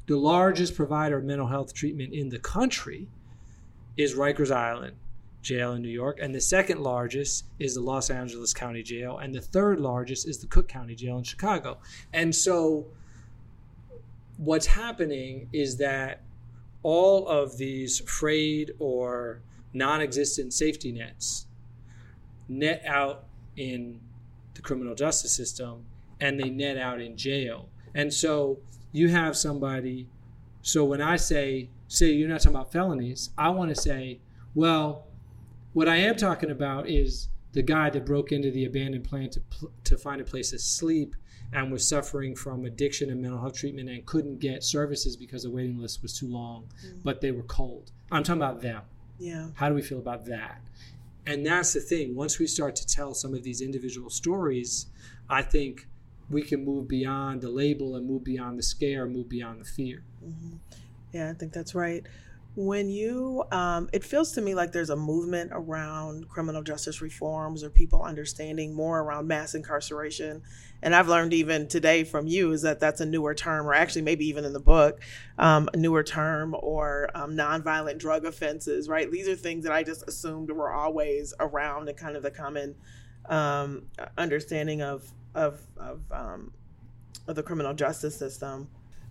The 0.08 0.17
largest 0.17 0.76
provider 0.76 1.17
of 1.17 1.24
mental 1.24 1.48
health 1.48 1.74
treatment 1.74 2.13
in 2.13 2.30
the 2.30 2.39
country 2.39 3.08
is 3.96 4.13
Rikers 4.13 4.52
Island 4.52 4.98
Jail 5.41 5.74
in 5.74 5.82
New 5.82 5.89
York, 5.89 6.20
and 6.22 6.36
the 6.36 6.41
second 6.41 6.82
largest 6.82 7.46
is 7.60 7.76
the 7.76 7.82
Los 7.82 8.10
Angeles 8.10 8.54
County 8.54 8.84
Jail, 8.84 9.17
and 9.17 9.34
the 9.34 9.41
third 9.41 9.80
largest 9.80 10.28
is 10.28 10.39
the 10.39 10.48
Cook 10.48 10.67
County 10.67 10.96
Jail 10.96 11.17
in 11.17 11.24
Chicago. 11.24 11.78
And 12.12 12.36
so, 12.36 12.88
what's 14.36 14.65
happening 14.65 15.48
is 15.54 15.78
that 15.78 16.22
all 16.84 17.28
of 17.28 17.58
these 17.58 18.00
frayed 18.00 18.72
or 18.80 19.42
non 19.74 20.02
existent 20.02 20.54
safety 20.54 20.92
nets 20.92 21.46
net 22.50 22.82
out 22.86 23.26
in 23.56 24.00
the 24.54 24.62
criminal 24.62 24.96
justice 24.96 25.34
system 25.34 25.86
and 26.20 26.40
they 26.40 26.50
net 26.50 26.78
out 26.78 27.02
in 27.02 27.18
jail. 27.18 27.70
And 27.94 28.13
so 28.13 28.60
you 28.92 29.10
have 29.10 29.36
somebody, 29.38 30.08
so 30.62 30.86
when 30.86 31.02
I 31.02 31.16
say, 31.16 31.70
say 31.88 32.12
you're 32.12 32.30
not 32.30 32.42
talking 32.42 32.56
about 32.56 32.72
felonies, 32.72 33.30
I 33.38 33.50
want 33.50 33.70
to 33.76 33.80
say, 33.80 34.20
well, 34.56 35.08
what 35.74 35.88
I 35.88 35.98
am 35.98 36.16
talking 36.16 36.50
about 36.50 36.90
is 36.90 37.30
the 37.54 37.62
guy 37.62 37.90
that 37.90 38.06
broke 38.06 38.32
into 38.32 38.52
the 38.52 38.66
abandoned 38.66 39.04
plant 39.04 39.34
to, 39.34 39.42
to 39.84 39.98
find 39.98 40.22
a 40.22 40.24
place 40.24 40.52
to 40.52 40.60
sleep 40.60 41.16
and 41.54 41.72
was 41.72 41.88
suffering 41.88 42.36
from 42.36 42.66
addiction 42.66 43.10
and 43.10 43.22
mental 43.22 43.40
health 43.40 43.56
treatment 43.58 43.90
and 43.90 44.06
couldn't 44.06 44.40
get 44.40 44.64
services 44.64 45.16
because 45.16 45.44
the 45.44 45.50
waiting 45.50 45.80
list 45.80 46.02
was 46.02 46.18
too 46.18 46.28
long, 46.28 46.68
mm. 46.86 47.00
but 47.04 47.22
they 47.22 47.32
were 47.32 47.44
cold. 47.44 47.92
I'm 48.12 48.24
talking 48.24 48.42
about 48.42 48.62
them. 48.62 48.82
Yeah. 49.20 49.48
How 49.56 49.70
do 49.70 49.76
we 49.76 49.82
feel 49.82 50.00
about 50.00 50.26
that? 50.26 50.62
And 51.26 51.46
that's 51.46 51.74
the 51.74 51.80
thing. 51.80 52.16
Once 52.16 52.40
we 52.40 52.48
start 52.48 52.76
to 52.78 52.86
tell 52.86 53.14
some 53.14 53.34
of 53.34 53.44
these 53.44 53.62
individual 53.62 54.10
stories, 54.10 54.88
I 55.30 55.42
think 55.42 55.88
we 56.30 56.42
can 56.42 56.64
move 56.64 56.88
beyond 56.88 57.42
the 57.42 57.50
label 57.50 57.96
and 57.96 58.08
move 58.08 58.24
beyond 58.24 58.60
the 58.60 58.64
scare, 58.64 59.06
move 59.08 59.30
beyond 59.30 59.62
the 59.62 59.66
fear. 59.66 60.04
Mm-hmm. 60.24 60.56
Yeah, 61.14 61.30
I 61.30 61.34
think 61.34 61.54
that's 61.54 61.74
right. 61.74 62.06
When 62.60 62.89
you, 62.89 63.43
um, 63.52 63.88
it 63.93 64.04
feels 64.04 64.32
to 64.32 64.41
me 64.41 64.56
like 64.56 64.72
there's 64.72 64.89
a 64.89 64.96
movement 64.96 65.52
around 65.54 66.28
criminal 66.28 66.63
justice 66.63 67.04
reforms 67.04 67.63
or 67.63 67.70
people 67.70 68.02
understanding 68.02 68.74
more 68.74 69.00
around 69.00 69.28
mass 69.28 69.54
incarceration. 69.54 70.41
And 70.82 70.96
I've 70.96 71.08
learned 71.08 71.34
even 71.34 71.67
today 71.67 72.04
from 72.04 72.26
you 72.26 72.52
is 72.54 72.63
that 72.63 72.80
that's 72.80 73.00
a 73.00 73.06
newer 73.06 73.36
term, 73.36 73.67
or 73.67 73.76
actually 73.76 74.02
maybe 74.02 74.26
even 74.26 74.43
in 74.43 74.54
the 74.54 74.60
book, 74.60 75.02
um, 75.38 75.70
a 75.72 75.78
newer 75.78 76.02
term, 76.02 76.56
or 76.60 77.12
um, 77.13 77.36
nonviolent 77.36 78.00
drug 78.00 78.26
offenses, 78.26 78.89
right? 78.89 79.12
These 79.12 79.28
are 79.28 79.36
things 79.36 79.63
that 79.63 79.72
I 79.72 79.84
just 79.84 80.08
assumed 80.08 80.50
were 80.50 80.74
always 80.74 81.36
around 81.39 81.88
and 81.89 81.96
kind 81.96 82.15
of 82.15 82.24
the 82.24 82.32
common 82.32 82.74
um, 83.30 83.84
understanding 84.17 84.82
of 84.82 85.08
of 85.36 85.60
of, 85.78 86.02
um, 86.12 86.52
of 87.28 87.36
the 87.36 87.43
criminal 87.43 87.76
justice 87.76 88.17
system. 88.17 88.67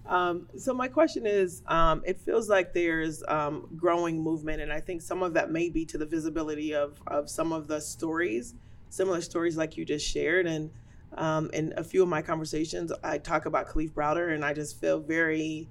Um, 0.09 0.49
so 0.57 0.73
my 0.73 0.89
question 0.89 1.27
is, 1.27 1.63
um, 1.67 2.03
it 2.07 2.21
feels 2.21 2.49
like 2.49 2.73
there's 2.73 3.23
um, 3.27 3.69
growing 3.77 4.23
movement, 4.23 4.63
and 4.63 4.73
I 4.73 4.81
think 4.81 5.03
some 5.03 5.23
of 5.23 5.35
that 5.35 5.51
may 5.51 5.69
be 5.69 5.85
to 5.87 5.99
the 5.99 6.07
visibility 6.07 6.75
of 6.75 7.01
of 7.07 7.29
some 7.29 7.53
of 7.53 7.67
the 7.67 7.81
stories, 7.81 8.55
similar 8.89 9.21
stories 9.21 9.57
like 9.57 9.77
you 9.77 9.85
just 9.85 10.07
shared, 10.07 10.47
and 10.47 10.71
um, 11.17 11.51
in 11.53 11.73
a 11.77 11.83
few 11.83 12.03
of 12.03 12.09
my 12.09 12.23
conversations, 12.23 12.93
I 13.03 13.19
talk 13.19 13.47
about 13.47 13.69
Kalief 13.69 13.93
Browder, 13.93 14.33
and 14.33 14.45
I 14.45 14.53
just 14.53 14.81
feel 14.81 15.01
very 15.01 15.69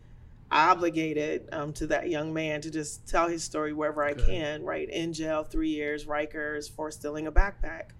obligated 0.51 1.49
um, 1.51 1.73
to 1.73 1.87
that 1.87 2.09
young 2.09 2.33
man 2.33 2.61
to 2.61 2.71
just 2.71 3.07
tell 3.07 3.27
his 3.27 3.43
story 3.43 3.73
wherever 3.73 4.03
I 4.03 4.13
can. 4.13 4.63
Right? 4.63 4.89
In 4.89 5.13
jail, 5.13 5.43
three 5.43 5.69
years, 5.69 6.05
Rikers 6.05 6.69
for 6.69 6.91
stealing 6.91 7.27
a 7.27 7.31
backpack, 7.31 7.91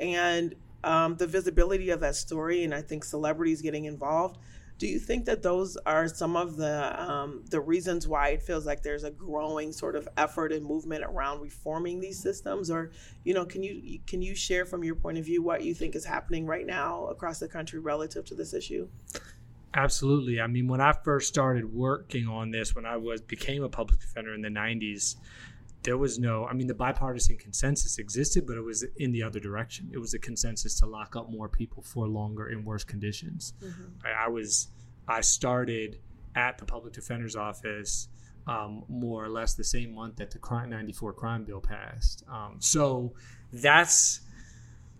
and 0.00 0.54
um, 0.82 1.16
the 1.16 1.26
visibility 1.28 1.90
of 1.90 2.00
that 2.00 2.16
story, 2.16 2.64
and 2.64 2.74
I 2.74 2.82
think 2.82 3.04
celebrities 3.04 3.62
getting 3.62 3.84
involved 3.84 4.38
do 4.78 4.86
you 4.86 4.98
think 4.98 5.24
that 5.24 5.42
those 5.42 5.76
are 5.86 6.06
some 6.06 6.36
of 6.36 6.56
the 6.56 7.02
um, 7.02 7.42
the 7.50 7.60
reasons 7.60 8.06
why 8.06 8.28
it 8.28 8.42
feels 8.42 8.66
like 8.66 8.82
there's 8.82 9.04
a 9.04 9.10
growing 9.10 9.72
sort 9.72 9.96
of 9.96 10.06
effort 10.16 10.52
and 10.52 10.64
movement 10.64 11.02
around 11.02 11.40
reforming 11.40 11.98
these 12.00 12.18
systems, 12.18 12.70
or 12.70 12.90
you 13.24 13.32
know, 13.32 13.46
can 13.46 13.62
you 13.62 14.00
can 14.06 14.20
you 14.20 14.34
share 14.34 14.66
from 14.66 14.84
your 14.84 14.94
point 14.94 15.16
of 15.16 15.24
view 15.24 15.42
what 15.42 15.62
you 15.62 15.74
think 15.74 15.94
is 15.94 16.04
happening 16.04 16.44
right 16.44 16.66
now 16.66 17.06
across 17.06 17.38
the 17.38 17.48
country 17.48 17.78
relative 17.78 18.24
to 18.26 18.34
this 18.34 18.52
issue? 18.52 18.86
Absolutely. 19.72 20.40
I 20.40 20.46
mean, 20.46 20.68
when 20.68 20.80
I 20.80 20.92
first 20.92 21.28
started 21.28 21.74
working 21.74 22.28
on 22.28 22.50
this, 22.50 22.74
when 22.74 22.86
I 22.86 22.96
was 22.96 23.22
became 23.22 23.62
a 23.62 23.68
public 23.68 24.00
defender 24.00 24.34
in 24.34 24.42
the 24.42 24.48
'90s, 24.48 25.16
there 25.82 25.96
was 25.96 26.18
no 26.18 26.46
i 26.46 26.52
mean 26.52 26.66
the 26.66 26.74
bipartisan 26.74 27.36
consensus 27.36 27.98
existed 27.98 28.46
but 28.46 28.56
it 28.56 28.62
was 28.62 28.84
in 28.96 29.12
the 29.12 29.22
other 29.22 29.40
direction. 29.40 29.88
It 29.92 29.98
was 29.98 30.14
a 30.14 30.18
consensus 30.18 30.78
to 30.80 30.86
lock 30.86 31.16
up 31.16 31.30
more 31.30 31.48
people 31.48 31.82
for 31.82 32.08
longer 32.08 32.48
in 32.48 32.64
worse 32.64 32.84
conditions. 32.84 33.54
Mm-hmm. 33.62 34.06
I, 34.06 34.24
I, 34.24 34.28
was 34.28 34.68
i 35.08 35.20
started 35.20 35.98
at 36.34 36.58
the 36.58 36.64
public 36.64 36.92
defender's 36.92 37.36
office 37.36 38.08
um, 38.46 38.84
more 38.88 39.24
or 39.24 39.28
less 39.28 39.54
the 39.54 39.64
same 39.64 39.94
month 39.94 40.16
that 40.16 40.30
the 40.30 40.38
crime 40.38 40.70
94 40.70 41.12
crime 41.14 41.44
bill 41.44 41.60
passed. 41.60 42.24
Um, 42.28 42.56
so 42.58 43.12
that's 43.52 44.20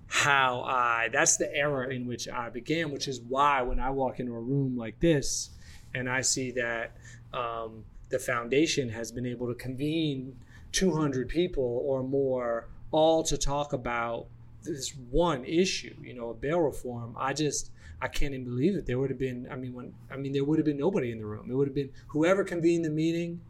how 0.08 0.62
i 0.62 1.08
that's 1.12 1.36
the 1.36 1.52
era 1.52 1.88
in 1.88 2.06
which 2.06 2.28
i 2.28 2.48
began 2.48 2.92
which 2.92 3.08
is 3.08 3.20
why 3.22 3.60
when 3.60 3.80
i 3.80 3.90
walk 3.90 4.20
into 4.20 4.32
a 4.32 4.40
room 4.40 4.76
like 4.76 4.98
this 5.00 5.50
and 5.94 6.08
i 6.08 6.20
see 6.20 6.52
that 6.52 6.96
um, 7.34 7.84
the 8.08 8.18
foundation 8.18 8.88
has 8.88 9.10
been 9.10 9.26
able 9.26 9.48
to 9.48 9.54
convene 9.54 10.36
200 10.76 11.28
people 11.28 11.82
or 11.86 12.02
more 12.02 12.68
all 12.90 13.22
to 13.22 13.38
talk 13.38 13.72
about 13.72 14.26
this 14.62 14.94
one 15.10 15.42
issue, 15.46 15.94
you 16.02 16.12
know, 16.12 16.28
a 16.30 16.34
bail 16.34 16.60
reform. 16.60 17.16
I 17.18 17.32
just 17.32 17.70
I 18.02 18.08
can't 18.08 18.34
even 18.34 18.44
believe 18.44 18.76
it. 18.76 18.84
There 18.84 18.98
would 18.98 19.08
have 19.08 19.18
been 19.18 19.48
I 19.50 19.56
mean 19.56 19.72
when 19.72 19.94
I 20.10 20.16
mean 20.16 20.32
there 20.32 20.44
would 20.44 20.58
have 20.58 20.66
been 20.66 20.76
nobody 20.76 21.12
in 21.12 21.18
the 21.18 21.24
room. 21.24 21.50
It 21.50 21.54
would 21.54 21.66
have 21.66 21.74
been 21.74 21.90
whoever 22.08 22.44
convened 22.44 22.84
the 22.84 22.90
meeting 22.90 23.40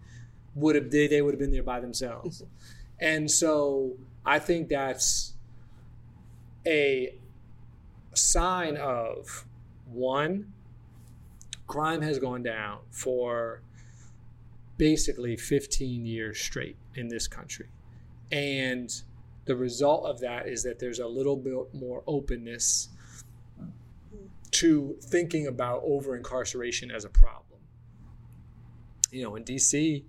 would 0.55 0.77
have 0.77 0.91
they, 0.91 1.09
they 1.09 1.21
would 1.21 1.35
have 1.35 1.41
been 1.41 1.51
there 1.51 1.65
by 1.65 1.81
themselves. 1.81 2.45
and 3.01 3.29
so 3.29 3.95
I 4.25 4.39
think 4.39 4.69
that's 4.69 5.35
a 6.65 7.17
sign 8.15 8.77
of 8.77 9.47
one 9.91 10.53
crime 11.67 12.03
has 12.03 12.21
gone 12.21 12.45
down 12.45 12.79
for 12.93 13.63
basically 14.79 15.37
15 15.37 16.07
years 16.07 16.39
straight 16.39 16.77
in 16.97 17.09
this 17.09 17.29
country. 17.29 17.69
And 18.33 18.91
the 19.45 19.57
result 19.57 20.05
of 20.07 20.21
that 20.21 20.49
is 20.49 20.63
that 20.65 20.79
there's 20.79 20.99
a 20.99 21.07
little 21.07 21.37
bit 21.37 21.73
more 21.73 22.03
openness 22.07 22.89
to 24.53 24.97
thinking 25.03 25.47
about 25.47 25.83
over 25.85 26.17
incarceration 26.17 26.91
as 26.91 27.05
a 27.05 27.09
problem. 27.09 27.61
You 29.11 29.23
know, 29.23 29.37
in 29.37 29.45
DC, 29.45 30.03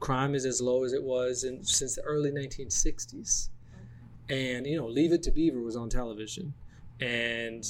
crime 0.00 0.34
is 0.34 0.44
as 0.44 0.60
low 0.60 0.84
as 0.84 0.92
it 0.92 1.02
was 1.02 1.44
in, 1.44 1.62
since 1.64 1.94
the 1.94 2.02
early 2.02 2.30
1960s. 2.30 3.50
And, 4.28 4.66
you 4.66 4.76
know, 4.76 4.86
Leave 4.86 5.12
It 5.12 5.22
to 5.24 5.30
Beaver 5.30 5.60
was 5.60 5.76
on 5.76 5.88
television. 5.88 6.54
And 7.00 7.64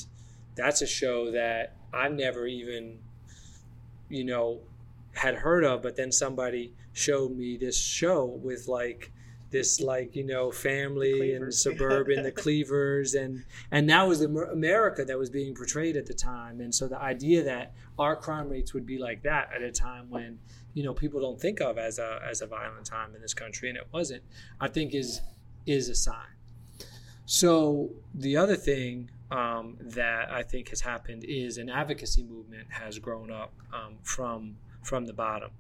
that's 0.54 0.80
a 0.80 0.86
show 0.86 1.30
that 1.32 1.76
I've 1.92 2.12
never 2.12 2.46
even, 2.46 2.98
you 4.08 4.24
know, 4.24 4.60
had 5.16 5.34
heard 5.34 5.64
of, 5.64 5.82
but 5.82 5.96
then 5.96 6.12
somebody 6.12 6.74
showed 6.92 7.36
me 7.36 7.56
this 7.56 7.78
show 7.78 8.24
with 8.24 8.68
like 8.68 9.12
this 9.50 9.80
like 9.80 10.14
you 10.14 10.24
know 10.24 10.50
family 10.50 11.32
and 11.32 11.52
suburban 11.64 12.22
the 12.22 12.32
cleavers 12.32 13.14
and 13.14 13.44
and 13.70 13.88
that 13.88 14.02
was 14.02 14.20
america 14.20 15.04
that 15.04 15.16
was 15.16 15.30
being 15.30 15.54
portrayed 15.54 15.96
at 15.96 16.06
the 16.06 16.14
time. 16.14 16.60
And 16.60 16.74
so 16.74 16.88
the 16.88 17.00
idea 17.00 17.42
that 17.44 17.74
our 17.98 18.16
crime 18.16 18.48
rates 18.48 18.74
would 18.74 18.86
be 18.86 18.98
like 18.98 19.22
that 19.22 19.50
at 19.54 19.62
a 19.62 19.72
time 19.72 20.10
when 20.10 20.38
you 20.74 20.82
know 20.82 20.92
people 20.92 21.20
don't 21.20 21.40
think 21.40 21.60
of 21.60 21.78
as 21.78 21.98
a 21.98 22.20
as 22.28 22.42
a 22.42 22.46
violent 22.46 22.84
time 22.84 23.14
in 23.14 23.22
this 23.22 23.34
country 23.34 23.68
and 23.70 23.78
it 23.78 23.86
wasn't 23.92 24.22
i 24.60 24.68
think 24.68 24.94
is 24.94 25.22
is 25.66 25.88
a 25.88 25.94
sign. 25.94 26.34
So 27.24 27.90
the 28.14 28.36
other 28.36 28.56
thing 28.56 29.10
um, 29.30 29.76
that 29.80 30.30
i 30.30 30.42
think 30.42 30.68
has 30.68 30.82
happened 30.82 31.24
is 31.24 31.56
an 31.56 31.70
advocacy 31.70 32.22
movement 32.22 32.66
has 32.70 32.98
grown 32.98 33.30
up 33.30 33.52
um, 33.72 33.94
from 34.02 34.56
from 34.86 35.06
the 35.06 35.12
bottom. 35.12 35.50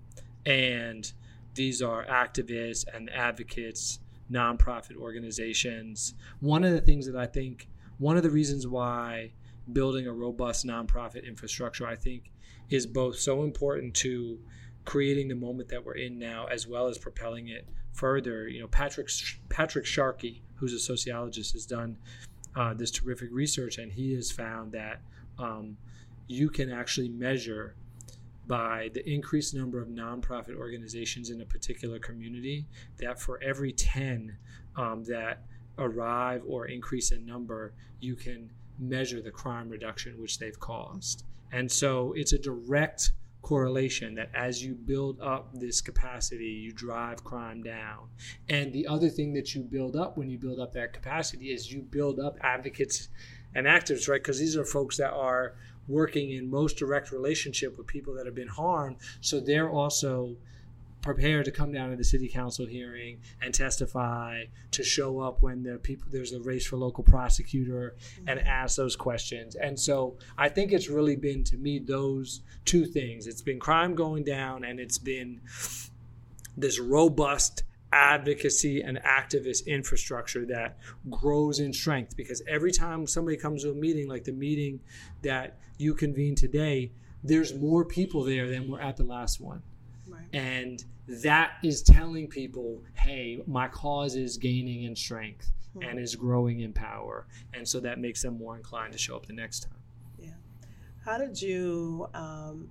And 0.44 1.10
these 1.54 1.82
are 1.82 2.04
activists 2.06 2.84
and 2.94 3.10
advocates, 3.10 3.98
nonprofit 4.30 4.96
organizations. 4.96 6.14
One 6.40 6.64
of 6.64 6.72
the 6.72 6.80
things 6.80 7.06
that 7.06 7.16
I 7.16 7.26
think, 7.26 7.68
one 7.98 8.16
of 8.16 8.22
the 8.22 8.30
reasons 8.30 8.66
why 8.66 9.32
building 9.72 10.06
a 10.06 10.12
robust 10.12 10.64
nonprofit 10.64 11.26
infrastructure, 11.26 11.86
I 11.86 11.96
think, 11.96 12.30
is 12.70 12.86
both 12.86 13.18
so 13.18 13.42
important 13.42 13.94
to 13.94 14.38
creating 14.84 15.28
the 15.28 15.34
moment 15.34 15.68
that 15.70 15.84
we're 15.84 15.94
in 15.94 16.18
now, 16.18 16.46
as 16.46 16.66
well 16.66 16.86
as 16.86 16.98
propelling 16.98 17.48
it 17.48 17.68
further. 17.92 18.48
You 18.48 18.60
know, 18.60 18.68
Patrick 18.68 19.08
Patrick 19.48 19.86
Sharkey, 19.86 20.42
who's 20.56 20.72
a 20.72 20.78
sociologist, 20.78 21.54
has 21.54 21.66
done 21.66 21.96
uh, 22.54 22.74
this 22.74 22.90
terrific 22.90 23.30
research, 23.32 23.78
and 23.78 23.92
he 23.92 24.14
has 24.14 24.30
found 24.30 24.72
that 24.72 25.00
um, 25.38 25.76
you 26.28 26.48
can 26.48 26.70
actually 26.70 27.08
measure 27.08 27.74
by 28.46 28.90
the 28.94 29.08
increased 29.08 29.54
number 29.54 29.80
of 29.80 29.88
nonprofit 29.88 30.56
organizations 30.56 31.30
in 31.30 31.40
a 31.40 31.44
particular 31.44 31.98
community 31.98 32.66
that 32.98 33.20
for 33.20 33.42
every 33.42 33.72
10 33.72 34.36
um, 34.76 35.04
that 35.04 35.42
arrive 35.78 36.42
or 36.46 36.66
increase 36.66 37.12
in 37.12 37.26
number, 37.26 37.74
you 38.00 38.14
can 38.14 38.50
measure 38.78 39.20
the 39.20 39.30
crime 39.30 39.68
reduction 39.68 40.20
which 40.20 40.38
they've 40.38 40.58
caused. 40.60 41.24
And 41.52 41.70
so 41.70 42.12
it's 42.16 42.32
a 42.32 42.38
direct 42.38 43.12
correlation 43.42 44.14
that 44.16 44.28
as 44.34 44.62
you 44.62 44.74
build 44.74 45.20
up 45.20 45.48
this 45.54 45.80
capacity, 45.80 46.46
you 46.46 46.72
drive 46.72 47.22
crime 47.22 47.62
down. 47.62 48.08
And 48.48 48.72
the 48.72 48.86
other 48.86 49.08
thing 49.08 49.32
that 49.34 49.54
you 49.54 49.62
build 49.62 49.94
up 49.94 50.18
when 50.18 50.28
you 50.28 50.36
build 50.36 50.58
up 50.58 50.72
that 50.72 50.92
capacity 50.92 51.52
is 51.52 51.72
you 51.72 51.82
build 51.82 52.18
up 52.18 52.36
advocates 52.40 53.08
and 53.54 53.66
activists, 53.66 54.08
right? 54.08 54.20
Because 54.20 54.40
these 54.40 54.56
are 54.56 54.64
folks 54.64 54.96
that 54.96 55.12
are 55.12 55.54
working 55.88 56.30
in 56.32 56.50
most 56.50 56.76
direct 56.76 57.12
relationship 57.12 57.76
with 57.78 57.86
people 57.86 58.14
that 58.14 58.26
have 58.26 58.34
been 58.34 58.48
harmed. 58.48 58.96
So 59.20 59.40
they're 59.40 59.70
also 59.70 60.36
prepared 61.06 61.44
to 61.44 61.52
come 61.52 61.72
down 61.72 61.90
to 61.90 61.96
the 61.96 62.02
city 62.02 62.28
council 62.28 62.66
hearing 62.66 63.20
and 63.40 63.54
testify 63.54 64.42
to 64.72 64.82
show 64.82 65.20
up 65.20 65.40
when 65.40 65.62
the 65.62 65.78
people 65.78 66.04
there's 66.10 66.32
a 66.32 66.40
race 66.40 66.66
for 66.66 66.76
local 66.76 67.04
prosecutor 67.04 67.94
and 68.26 68.40
mm-hmm. 68.40 68.48
ask 68.48 68.76
those 68.76 68.96
questions 68.96 69.54
and 69.54 69.78
so 69.78 70.16
i 70.36 70.48
think 70.48 70.72
it's 70.72 70.88
really 70.88 71.14
been 71.14 71.44
to 71.44 71.56
me 71.58 71.78
those 71.78 72.40
two 72.64 72.84
things 72.84 73.28
it's 73.28 73.40
been 73.40 73.60
crime 73.60 73.94
going 73.94 74.24
down 74.24 74.64
and 74.64 74.80
it's 74.80 74.98
been 74.98 75.40
this 76.56 76.80
robust 76.80 77.62
advocacy 77.92 78.82
and 78.82 78.98
activist 78.98 79.66
infrastructure 79.66 80.44
that 80.44 80.76
grows 81.08 81.60
in 81.60 81.72
strength 81.72 82.16
because 82.16 82.42
every 82.48 82.72
time 82.72 83.06
somebody 83.06 83.36
comes 83.36 83.62
to 83.62 83.70
a 83.70 83.74
meeting 83.74 84.08
like 84.08 84.24
the 84.24 84.32
meeting 84.32 84.80
that 85.22 85.58
you 85.78 85.94
convened 85.94 86.36
today 86.36 86.90
there's 87.22 87.54
more 87.54 87.84
people 87.84 88.24
there 88.24 88.48
than 88.50 88.68
were 88.68 88.80
at 88.80 88.96
the 88.96 89.04
last 89.04 89.40
one 89.40 89.62
right. 90.08 90.26
and 90.32 90.84
that 91.08 91.52
is 91.62 91.82
telling 91.82 92.26
people, 92.26 92.82
hey, 92.94 93.40
my 93.46 93.68
cause 93.68 94.16
is 94.16 94.36
gaining 94.36 94.84
in 94.84 94.96
strength 94.96 95.52
hmm. 95.74 95.82
and 95.82 95.98
is 95.98 96.14
growing 96.14 96.60
in 96.60 96.72
power. 96.72 97.26
And 97.54 97.66
so 97.66 97.80
that 97.80 97.98
makes 97.98 98.22
them 98.22 98.38
more 98.38 98.56
inclined 98.56 98.92
to 98.92 98.98
show 98.98 99.16
up 99.16 99.26
the 99.26 99.32
next 99.32 99.60
time. 99.60 99.78
Yeah. 100.18 100.30
How 101.04 101.18
did 101.18 101.40
you 101.40 102.08
um, 102.14 102.70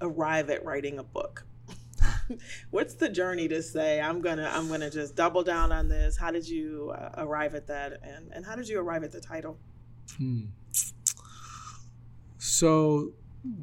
arrive 0.00 0.50
at 0.50 0.64
writing 0.64 0.98
a 0.98 1.02
book? 1.02 1.44
What's 2.70 2.94
the 2.94 3.08
journey 3.08 3.48
to 3.48 3.62
say 3.62 4.00
I'm 4.00 4.20
gonna 4.20 4.50
I'm 4.52 4.68
gonna 4.68 4.90
just 4.90 5.14
double 5.14 5.42
down 5.42 5.72
on 5.72 5.88
this? 5.88 6.16
How 6.16 6.30
did 6.30 6.48
you 6.48 6.94
uh, 6.96 7.10
arrive 7.18 7.54
at 7.54 7.66
that, 7.68 8.00
and 8.02 8.32
and 8.32 8.44
how 8.44 8.56
did 8.56 8.68
you 8.68 8.80
arrive 8.80 9.04
at 9.04 9.12
the 9.12 9.20
title? 9.20 9.58
Hmm. 10.16 10.46
So 12.38 13.12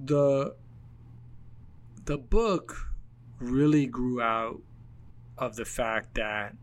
the 0.06 0.56
the 2.06 2.18
book 2.18 2.92
really 3.40 3.86
grew 3.86 4.22
out 4.22 4.62
of 5.38 5.56
the 5.56 5.66
fact 5.66 6.16
that 6.16 6.56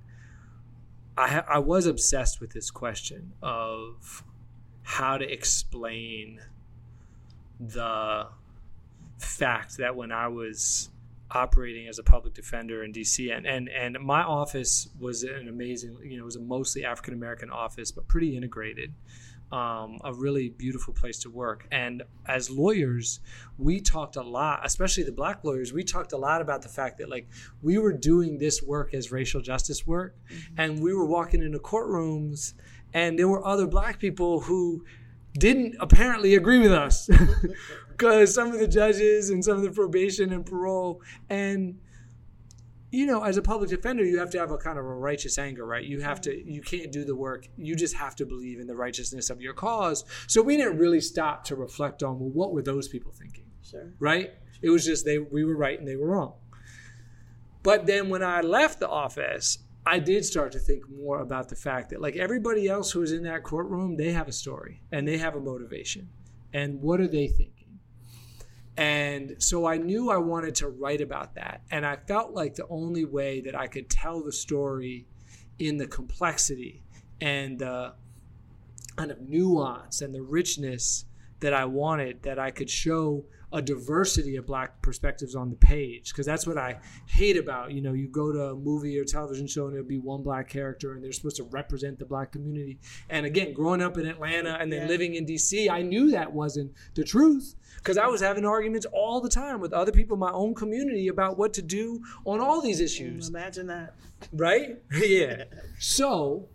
I, 1.16 1.42
I 1.48 1.58
was 1.58 1.86
obsessed 1.86 2.40
with 2.40 2.52
this 2.52 2.70
question 2.70 3.32
of 3.42 4.24
how 4.82 5.18
to 5.18 5.30
explain 5.30 6.40
the 7.58 8.28
fact 9.18 9.76
that 9.76 9.96
when 9.96 10.12
I 10.12 10.28
was 10.28 10.90
operating 11.32 11.88
as 11.88 11.98
a 11.98 12.02
public 12.02 12.34
defender 12.34 12.82
in 12.84 12.92
DC 12.92 13.34
and, 13.34 13.46
and 13.46 13.68
and 13.68 13.96
my 14.00 14.22
office 14.22 14.88
was 14.98 15.22
an 15.22 15.48
amazing 15.48 15.96
you 16.02 16.16
know 16.16 16.22
it 16.22 16.26
was 16.26 16.36
a 16.36 16.40
mostly 16.40 16.84
African 16.84 17.14
American 17.14 17.50
office 17.50 17.90
but 17.90 18.08
pretty 18.08 18.36
integrated 18.36 18.92
um, 19.52 19.98
a 20.04 20.14
really 20.14 20.50
beautiful 20.50 20.94
place 20.94 21.18
to 21.20 21.30
work. 21.30 21.66
And 21.72 22.02
as 22.26 22.50
lawyers, 22.50 23.20
we 23.58 23.80
talked 23.80 24.16
a 24.16 24.22
lot, 24.22 24.60
especially 24.64 25.02
the 25.02 25.12
black 25.12 25.44
lawyers, 25.44 25.72
we 25.72 25.82
talked 25.82 26.12
a 26.12 26.16
lot 26.16 26.40
about 26.40 26.62
the 26.62 26.68
fact 26.68 26.98
that 26.98 27.10
like 27.10 27.28
we 27.62 27.78
were 27.78 27.92
doing 27.92 28.38
this 28.38 28.62
work 28.62 28.94
as 28.94 29.10
racial 29.10 29.40
justice 29.40 29.86
work, 29.86 30.14
mm-hmm. 30.32 30.60
and 30.60 30.80
we 30.80 30.94
were 30.94 31.06
walking 31.06 31.42
into 31.42 31.58
courtrooms, 31.58 32.54
and 32.94 33.18
there 33.18 33.28
were 33.28 33.44
other 33.44 33.66
black 33.66 33.98
people 33.98 34.40
who 34.40 34.84
didn't 35.34 35.76
apparently 35.80 36.34
agree 36.34 36.58
with 36.58 36.72
us 36.72 37.08
because 37.88 38.34
some 38.34 38.52
of 38.52 38.58
the 38.58 38.68
judges 38.68 39.30
and 39.30 39.44
some 39.44 39.56
of 39.56 39.62
the 39.62 39.70
probation 39.70 40.32
and 40.32 40.44
parole 40.44 41.02
and 41.28 41.78
you 42.92 43.06
know, 43.06 43.22
as 43.22 43.36
a 43.36 43.42
public 43.42 43.70
defender, 43.70 44.04
you 44.04 44.18
have 44.18 44.30
to 44.30 44.38
have 44.38 44.50
a 44.50 44.58
kind 44.58 44.78
of 44.78 44.84
a 44.84 44.88
righteous 44.88 45.38
anger, 45.38 45.64
right? 45.64 45.84
You 45.84 46.00
have 46.00 46.20
to, 46.22 46.34
you 46.34 46.60
can't 46.60 46.90
do 46.90 47.04
the 47.04 47.14
work. 47.14 47.46
You 47.56 47.76
just 47.76 47.94
have 47.94 48.16
to 48.16 48.26
believe 48.26 48.58
in 48.58 48.66
the 48.66 48.74
righteousness 48.74 49.30
of 49.30 49.40
your 49.40 49.54
cause. 49.54 50.04
So 50.26 50.42
we 50.42 50.56
didn't 50.56 50.78
really 50.78 51.00
stop 51.00 51.44
to 51.44 51.56
reflect 51.56 52.02
on, 52.02 52.18
well, 52.18 52.30
what 52.30 52.52
were 52.52 52.62
those 52.62 52.88
people 52.88 53.12
thinking? 53.12 53.44
Sure. 53.62 53.92
Right? 54.00 54.32
It 54.60 54.70
was 54.70 54.84
just 54.84 55.04
they, 55.04 55.18
we 55.18 55.44
were 55.44 55.56
right 55.56 55.78
and 55.78 55.86
they 55.86 55.96
were 55.96 56.08
wrong. 56.08 56.34
But 57.62 57.86
then 57.86 58.08
when 58.08 58.24
I 58.24 58.40
left 58.40 58.80
the 58.80 58.88
office, 58.88 59.58
I 59.90 59.98
did 59.98 60.24
start 60.24 60.52
to 60.52 60.60
think 60.60 60.88
more 60.88 61.18
about 61.18 61.48
the 61.48 61.56
fact 61.56 61.90
that, 61.90 62.00
like 62.00 62.14
everybody 62.14 62.68
else 62.68 62.92
who 62.92 63.00
was 63.00 63.10
in 63.10 63.24
that 63.24 63.42
courtroom, 63.42 63.96
they 63.96 64.12
have 64.12 64.28
a 64.28 64.32
story 64.32 64.82
and 64.92 65.06
they 65.06 65.18
have 65.18 65.34
a 65.34 65.40
motivation. 65.40 66.08
And 66.52 66.80
what 66.80 67.00
are 67.00 67.08
they 67.08 67.26
thinking? 67.26 67.80
And 68.76 69.34
so 69.42 69.66
I 69.66 69.78
knew 69.78 70.08
I 70.08 70.16
wanted 70.18 70.54
to 70.56 70.68
write 70.68 71.00
about 71.00 71.34
that. 71.34 71.62
And 71.72 71.84
I 71.84 71.96
felt 71.96 72.30
like 72.32 72.54
the 72.54 72.68
only 72.70 73.04
way 73.04 73.40
that 73.40 73.58
I 73.58 73.66
could 73.66 73.90
tell 73.90 74.22
the 74.22 74.30
story 74.30 75.06
in 75.58 75.76
the 75.76 75.88
complexity 75.88 76.84
and 77.20 77.58
the 77.58 77.94
kind 78.94 79.10
of 79.10 79.20
nuance 79.22 80.02
and 80.02 80.14
the 80.14 80.22
richness 80.22 81.04
that 81.40 81.52
I 81.52 81.64
wanted, 81.64 82.22
that 82.22 82.38
I 82.38 82.52
could 82.52 82.70
show 82.70 83.24
a 83.52 83.60
diversity 83.60 84.36
of 84.36 84.46
black 84.46 84.80
perspectives 84.80 85.34
on 85.34 85.50
the 85.50 85.56
page 85.56 86.12
because 86.12 86.24
that's 86.24 86.46
what 86.46 86.56
I 86.56 86.78
hate 87.06 87.36
about 87.36 87.72
you 87.72 87.80
know 87.80 87.92
you 87.92 88.08
go 88.08 88.32
to 88.32 88.40
a 88.50 88.54
movie 88.54 88.98
or 88.98 89.04
television 89.04 89.46
show 89.46 89.64
and 89.64 89.74
there'll 89.74 89.86
be 89.86 89.98
one 89.98 90.22
black 90.22 90.48
character 90.48 90.94
and 90.94 91.02
they're 91.02 91.12
supposed 91.12 91.36
to 91.36 91.44
represent 91.44 91.98
the 91.98 92.04
black 92.04 92.32
community. 92.32 92.78
And 93.08 93.26
again 93.26 93.52
growing 93.52 93.82
up 93.82 93.98
in 93.98 94.06
Atlanta 94.06 94.56
and 94.60 94.72
then 94.72 94.82
yeah. 94.82 94.88
living 94.88 95.14
in 95.14 95.26
DC 95.26 95.68
I 95.68 95.82
knew 95.82 96.10
that 96.12 96.32
wasn't 96.32 96.72
the 96.94 97.02
truth 97.02 97.56
because 97.76 97.98
I 97.98 98.06
was 98.06 98.20
having 98.20 98.44
arguments 98.44 98.86
all 98.92 99.20
the 99.20 99.28
time 99.28 99.60
with 99.60 99.72
other 99.72 99.92
people 99.92 100.14
in 100.14 100.20
my 100.20 100.32
own 100.32 100.54
community 100.54 101.08
about 101.08 101.36
what 101.36 101.52
to 101.54 101.62
do 101.62 102.00
on 102.24 102.40
all 102.40 102.60
these 102.60 102.80
issues. 102.80 103.28
imagine 103.28 103.66
that. 103.66 103.94
Right? 104.32 104.78
Yeah. 105.00 105.44
So 105.78 106.48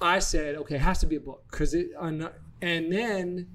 I 0.00 0.18
said 0.18 0.54
okay 0.54 0.76
it 0.76 0.80
has 0.80 1.00
to 1.00 1.06
be 1.06 1.16
a 1.16 1.20
book 1.20 1.44
because 1.50 1.74
it 1.74 1.90
and 2.00 2.92
then 2.92 3.48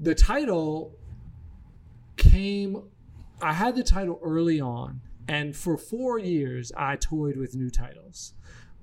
the 0.00 0.14
title 0.14 0.94
came 2.16 2.82
I 3.40 3.52
had 3.52 3.76
the 3.76 3.84
title 3.84 4.18
early 4.22 4.60
on, 4.60 5.00
and 5.28 5.56
for 5.56 5.76
four 5.76 6.18
years 6.18 6.72
I 6.76 6.96
toyed 6.96 7.36
with 7.36 7.54
new 7.54 7.70
titles. 7.70 8.34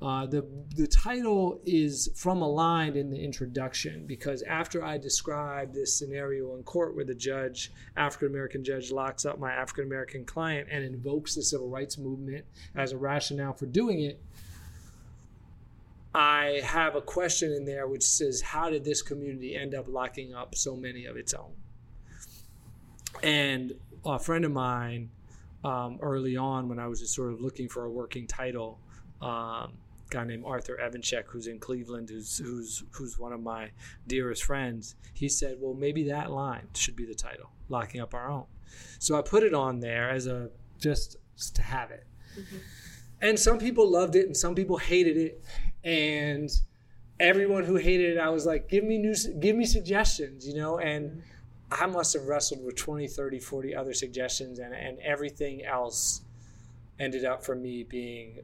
Uh, 0.01 0.25
the 0.25 0.45
the 0.75 0.87
title 0.87 1.61
is 1.65 2.09
from 2.15 2.41
a 2.41 2.47
line 2.47 2.95
in 2.95 3.09
the 3.09 3.17
introduction 3.17 4.05
because 4.05 4.41
after 4.43 4.83
I 4.83 4.97
describe 4.97 5.73
this 5.73 5.97
scenario 5.97 6.55
in 6.55 6.63
court 6.63 6.95
where 6.95 7.05
the 7.05 7.15
judge, 7.15 7.71
African 7.95 8.27
American 8.27 8.63
judge, 8.63 8.91
locks 8.91 9.25
up 9.25 9.39
my 9.39 9.51
African 9.51 9.85
American 9.85 10.25
client 10.25 10.67
and 10.69 10.83
invokes 10.83 11.35
the 11.35 11.41
civil 11.41 11.69
rights 11.69 11.97
movement 11.97 12.45
as 12.75 12.91
a 12.91 12.97
rationale 12.97 13.53
for 13.53 13.67
doing 13.67 14.01
it, 14.01 14.21
I 16.15 16.61
have 16.63 16.95
a 16.95 17.01
question 17.01 17.51
in 17.51 17.65
there 17.65 17.87
which 17.87 18.03
says, 18.03 18.39
How 18.39 18.69
did 18.69 18.85
this 18.85 19.01
community 19.01 19.53
end 19.57 19.75
up 19.75 19.89
locking 19.89 20.33
up 20.33 20.55
so 20.55 20.73
many 20.73 21.05
of 21.05 21.17
its 21.17 21.33
own? 21.33 21.51
And 23.21 23.73
a 24.05 24.17
friend 24.17 24.45
of 24.45 24.53
mine, 24.53 25.09
um, 25.65 25.99
early 26.01 26.37
on, 26.37 26.69
when 26.69 26.79
I 26.79 26.87
was 26.87 27.01
just 27.01 27.13
sort 27.13 27.33
of 27.33 27.41
looking 27.41 27.67
for 27.67 27.83
a 27.83 27.91
working 27.91 28.27
title, 28.27 28.79
um, 29.21 29.73
guy 30.09 30.23
named 30.23 30.45
Arthur 30.45 30.79
Evanchek, 30.81 31.25
who's 31.27 31.47
in 31.47 31.59
Cleveland, 31.59 32.09
who's 32.09 32.37
who's 32.37 32.83
who's 32.91 33.19
one 33.19 33.33
of 33.33 33.43
my 33.43 33.71
dearest 34.07 34.45
friends. 34.45 34.95
He 35.13 35.27
said, 35.27 35.57
"Well, 35.59 35.73
maybe 35.73 36.07
that 36.07 36.31
line 36.31 36.67
should 36.75 36.95
be 36.95 37.05
the 37.05 37.15
title, 37.15 37.49
locking 37.67 37.99
up 37.99 38.13
our 38.13 38.29
own." 38.29 38.45
So 38.99 39.17
I 39.17 39.21
put 39.21 39.43
it 39.43 39.53
on 39.53 39.81
there 39.81 40.09
as 40.09 40.27
a 40.27 40.49
just, 40.79 41.17
just 41.35 41.55
to 41.57 41.61
have 41.61 41.91
it. 41.91 42.05
Mm-hmm. 42.39 42.57
And 43.21 43.39
some 43.39 43.57
people 43.57 43.89
loved 43.89 44.15
it, 44.15 44.27
and 44.27 44.37
some 44.37 44.55
people 44.55 44.77
hated 44.77 45.17
it 45.17 45.43
and 45.85 46.49
everyone 47.19 47.63
who 47.63 47.75
hated 47.75 48.17
it, 48.17 48.19
I 48.19 48.29
was 48.29 48.45
like, 48.45 48.67
give 48.67 48.83
me 48.83 48.97
new, 48.97 49.15
give 49.39 49.55
me 49.55 49.65
suggestions, 49.65 50.45
you 50.47 50.55
know, 50.55 50.79
and 50.79 51.21
I 51.71 51.85
must 51.85 52.13
have 52.13 52.23
wrestled 52.23 52.63
with 52.65 52.75
20, 52.75 53.07
30, 53.07 53.39
40 53.39 53.75
other 53.75 53.93
suggestions, 53.93 54.59
and, 54.59 54.73
and 54.73 54.99
everything 54.99 55.63
else 55.63 56.21
ended 56.99 57.23
up 57.23 57.43
for 57.43 57.55
me 57.55 57.83
being 57.83 58.39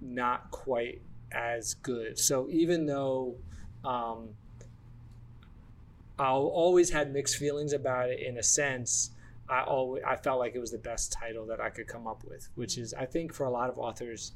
not 0.00 0.50
quite 0.50 1.02
as 1.32 1.74
good. 1.74 2.18
So 2.18 2.48
even 2.50 2.86
though 2.86 3.36
um, 3.84 4.30
I 6.18 6.30
always 6.30 6.90
had 6.90 7.12
mixed 7.12 7.36
feelings 7.36 7.72
about 7.72 8.10
it 8.10 8.20
in 8.20 8.38
a 8.38 8.42
sense, 8.42 9.10
I 9.48 9.62
always 9.62 10.02
I 10.04 10.16
felt 10.16 10.38
like 10.38 10.54
it 10.54 10.58
was 10.58 10.72
the 10.72 10.78
best 10.78 11.12
title 11.12 11.46
that 11.46 11.60
I 11.60 11.70
could 11.70 11.86
come 11.86 12.06
up 12.06 12.24
with, 12.24 12.48
which 12.54 12.78
is 12.78 12.94
I 12.94 13.06
think 13.06 13.32
for 13.32 13.44
a 13.44 13.50
lot 13.50 13.70
of 13.70 13.78
authors, 13.78 14.32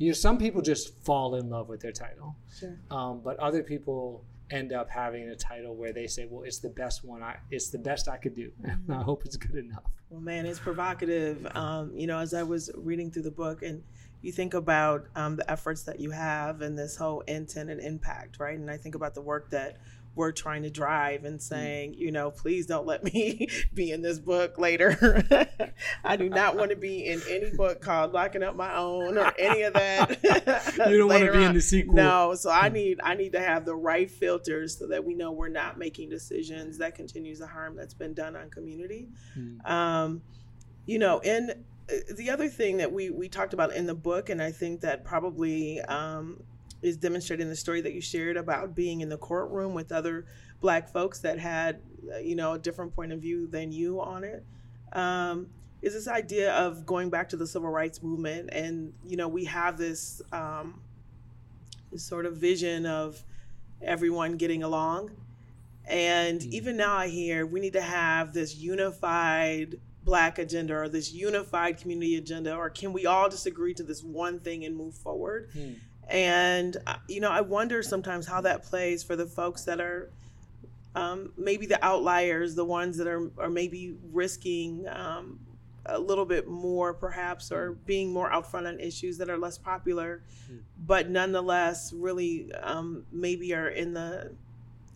you 0.00 0.08
know, 0.08 0.14
some 0.14 0.38
people 0.38 0.62
just 0.62 0.98
fall 1.04 1.34
in 1.34 1.50
love 1.50 1.68
with 1.68 1.80
their 1.80 1.92
title, 1.92 2.34
sure. 2.58 2.78
um, 2.90 3.20
but 3.22 3.38
other 3.38 3.62
people 3.62 4.24
end 4.50 4.72
up 4.72 4.88
having 4.88 5.28
a 5.28 5.36
title 5.36 5.76
where 5.76 5.92
they 5.92 6.06
say, 6.06 6.26
"Well, 6.28 6.42
it's 6.44 6.58
the 6.58 6.70
best 6.70 7.04
one. 7.04 7.22
I 7.22 7.36
it's 7.50 7.68
the 7.68 7.78
best 7.78 8.08
I 8.08 8.16
could 8.16 8.34
do." 8.34 8.50
And 8.64 8.80
I 8.94 9.02
hope 9.02 9.26
it's 9.26 9.36
good 9.36 9.56
enough. 9.56 9.84
Well, 10.08 10.22
man, 10.22 10.46
it's 10.46 10.58
provocative. 10.58 11.46
Um, 11.54 11.92
you 11.94 12.06
know, 12.06 12.18
as 12.18 12.32
I 12.32 12.42
was 12.42 12.70
reading 12.76 13.10
through 13.10 13.24
the 13.24 13.30
book, 13.30 13.62
and 13.62 13.82
you 14.22 14.32
think 14.32 14.54
about 14.54 15.06
um, 15.16 15.36
the 15.36 15.48
efforts 15.50 15.82
that 15.82 16.00
you 16.00 16.10
have 16.12 16.62
and 16.62 16.78
this 16.78 16.96
whole 16.96 17.20
intent 17.22 17.68
and 17.68 17.78
impact, 17.78 18.40
right? 18.40 18.58
And 18.58 18.70
I 18.70 18.78
think 18.78 18.94
about 18.94 19.14
the 19.14 19.20
work 19.20 19.50
that 19.50 19.76
we're 20.14 20.32
trying 20.32 20.62
to 20.64 20.70
drive 20.70 21.24
and 21.24 21.38
mm. 21.38 21.42
saying, 21.42 21.94
you 21.94 22.10
know, 22.10 22.30
please 22.30 22.66
don't 22.66 22.86
let 22.86 23.04
me 23.04 23.48
be 23.74 23.92
in 23.92 24.02
this 24.02 24.18
book 24.18 24.58
later. 24.58 25.24
I 26.04 26.16
do 26.16 26.28
not 26.28 26.56
want 26.56 26.70
to 26.70 26.76
be 26.76 27.06
in 27.06 27.20
any 27.28 27.50
book 27.50 27.80
called 27.80 28.12
Locking 28.12 28.42
Up 28.42 28.56
My 28.56 28.76
Own 28.76 29.16
or 29.16 29.32
any 29.38 29.62
of 29.62 29.74
that. 29.74 30.18
you 30.90 30.98
don't 30.98 31.08
want 31.08 31.24
to 31.24 31.32
be 31.32 31.38
on. 31.38 31.44
in 31.44 31.54
the 31.54 31.60
sequel. 31.60 31.94
No, 31.94 32.34
so 32.34 32.50
I 32.50 32.68
need 32.68 33.00
I 33.02 33.14
need 33.14 33.32
to 33.32 33.40
have 33.40 33.64
the 33.64 33.76
right 33.76 34.10
filters 34.10 34.78
so 34.78 34.86
that 34.88 35.04
we 35.04 35.14
know 35.14 35.32
we're 35.32 35.48
not 35.48 35.78
making 35.78 36.10
decisions 36.10 36.78
that 36.78 36.94
continues 36.94 37.38
the 37.38 37.46
harm 37.46 37.76
that's 37.76 37.94
been 37.94 38.14
done 38.14 38.36
on 38.36 38.50
community. 38.50 39.08
Mm. 39.38 39.68
Um, 39.68 40.22
you 40.86 40.98
know, 40.98 41.20
and 41.20 41.50
uh, 41.50 41.94
the 42.16 42.30
other 42.30 42.48
thing 42.48 42.78
that 42.78 42.92
we 42.92 43.10
we 43.10 43.28
talked 43.28 43.54
about 43.54 43.74
in 43.74 43.86
the 43.86 43.94
book, 43.94 44.28
and 44.28 44.42
I 44.42 44.50
think 44.50 44.80
that 44.80 45.04
probably 45.04 45.80
um, 45.82 46.42
is 46.82 46.96
demonstrated 46.96 47.42
in 47.42 47.50
the 47.50 47.56
story 47.56 47.80
that 47.80 47.92
you 47.92 48.00
shared 48.00 48.36
about 48.36 48.74
being 48.74 49.00
in 49.00 49.08
the 49.08 49.16
courtroom 49.16 49.74
with 49.74 49.92
other 49.92 50.26
black 50.60 50.88
folks 50.88 51.20
that 51.20 51.38
had 51.38 51.80
uh, 52.12 52.18
you 52.18 52.34
know 52.34 52.52
a 52.52 52.58
different 52.58 52.94
point 52.94 53.12
of 53.12 53.20
view 53.20 53.46
than 53.46 53.72
you 53.72 54.00
on 54.00 54.24
it 54.24 54.44
um, 54.92 55.46
is 55.82 55.94
this 55.94 56.08
idea 56.08 56.52
of 56.54 56.84
going 56.84 57.10
back 57.10 57.28
to 57.28 57.36
the 57.36 57.46
civil 57.46 57.70
rights 57.70 58.02
movement 58.02 58.50
and 58.52 58.92
you 59.06 59.16
know 59.16 59.28
we 59.28 59.44
have 59.44 59.78
this, 59.78 60.20
um, 60.32 60.80
this 61.90 62.02
sort 62.02 62.26
of 62.26 62.36
vision 62.36 62.86
of 62.86 63.22
everyone 63.82 64.36
getting 64.36 64.62
along 64.62 65.10
and 65.86 66.40
mm-hmm. 66.40 66.52
even 66.52 66.76
now 66.76 66.94
i 66.94 67.08
hear 67.08 67.46
we 67.46 67.60
need 67.60 67.72
to 67.72 67.80
have 67.80 68.32
this 68.34 68.56
unified 68.56 69.76
black 70.04 70.38
agenda 70.38 70.74
or 70.74 70.88
this 70.88 71.12
unified 71.12 71.78
community 71.78 72.16
agenda 72.16 72.54
or 72.54 72.68
can 72.68 72.92
we 72.92 73.06
all 73.06 73.28
just 73.28 73.46
agree 73.46 73.72
to 73.72 73.82
this 73.82 74.02
one 74.02 74.38
thing 74.40 74.64
and 74.64 74.76
move 74.76 74.94
forward 74.94 75.50
mm. 75.54 75.76
And, 76.10 76.76
uh, 76.86 76.96
you 77.08 77.20
know, 77.20 77.30
I 77.30 77.40
wonder 77.40 77.82
sometimes 77.82 78.26
how 78.26 78.40
that 78.40 78.64
plays 78.64 79.02
for 79.02 79.16
the 79.16 79.26
folks 79.26 79.64
that 79.64 79.80
are 79.80 80.10
um, 80.94 81.32
maybe 81.36 81.66
the 81.66 81.82
outliers, 81.84 82.54
the 82.54 82.64
ones 82.64 82.96
that 82.96 83.06
are, 83.06 83.30
are 83.38 83.48
maybe 83.48 83.94
risking 84.12 84.86
um, 84.88 85.38
a 85.86 85.98
little 85.98 86.24
bit 86.24 86.48
more, 86.48 86.92
perhaps, 86.92 87.52
or 87.52 87.72
being 87.86 88.12
more 88.12 88.32
out 88.32 88.50
front 88.50 88.66
on 88.66 88.80
issues 88.80 89.18
that 89.18 89.30
are 89.30 89.38
less 89.38 89.56
popular, 89.56 90.22
mm. 90.50 90.58
but 90.86 91.08
nonetheless, 91.08 91.92
really 91.92 92.52
um, 92.54 93.04
maybe 93.12 93.54
are 93.54 93.68
in 93.68 93.94
the 93.94 94.32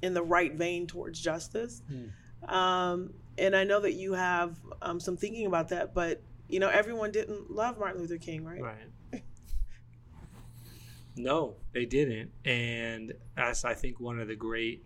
in 0.03 0.13
the 0.13 0.23
right 0.23 0.53
vein 0.55 0.87
towards 0.87 1.19
justice. 1.19 1.83
Mm. 1.91 2.53
Um, 2.53 3.15
and 3.39 3.57
I 3.57 3.65
know 3.65 3.81
that 3.81 3.95
you 3.95 4.13
have 4.13 4.59
um, 4.83 5.01
some 5.01 5.17
thinking 5.17 5.47
about 5.47 5.69
that, 5.69 5.95
but 5.95 6.21
you 6.49 6.61
know, 6.61 6.69
everyone 6.69 7.11
didn't 7.11 7.51
love 7.51 7.79
Martin 7.79 8.01
Luther 8.01 8.19
King, 8.19 8.45
right? 8.45 8.61
Right. 8.61 8.77
No, 11.17 11.55
they 11.73 11.85
didn't. 11.85 12.31
And 12.45 13.13
that's, 13.37 13.65
I 13.65 13.75
think, 13.75 14.01
one 14.01 14.19
of 14.19 14.29
the 14.29 14.37
great, 14.37 14.85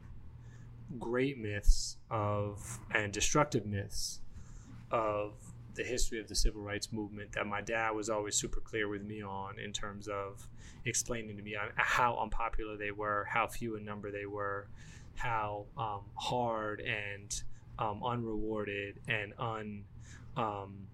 great 0.98 1.38
myths 1.38 1.96
of, 2.10 2.78
and 2.94 3.12
destructive 3.12 3.66
myths 3.66 4.20
of 4.90 5.32
the 5.74 5.84
history 5.84 6.18
of 6.18 6.28
the 6.28 6.34
civil 6.34 6.60
rights 6.60 6.92
movement 6.92 7.32
that 7.32 7.46
my 7.46 7.60
dad 7.60 7.90
was 7.90 8.10
always 8.10 8.34
super 8.34 8.60
clear 8.60 8.88
with 8.88 9.04
me 9.04 9.22
on 9.22 9.58
in 9.58 9.72
terms 9.72 10.08
of 10.08 10.46
explaining 10.84 11.36
to 11.36 11.42
me 11.42 11.54
on 11.54 11.68
how 11.76 12.18
unpopular 12.20 12.76
they 12.76 12.90
were, 12.90 13.26
how 13.30 13.46
few 13.46 13.76
in 13.76 13.84
number 13.84 14.10
they 14.10 14.26
were, 14.26 14.68
how 15.14 15.66
um, 15.76 16.02
hard 16.14 16.80
and 16.80 17.42
um, 17.78 18.02
unrewarded 18.02 18.98
and 19.08 19.32
un. 19.38 19.84
Um, 20.36 20.88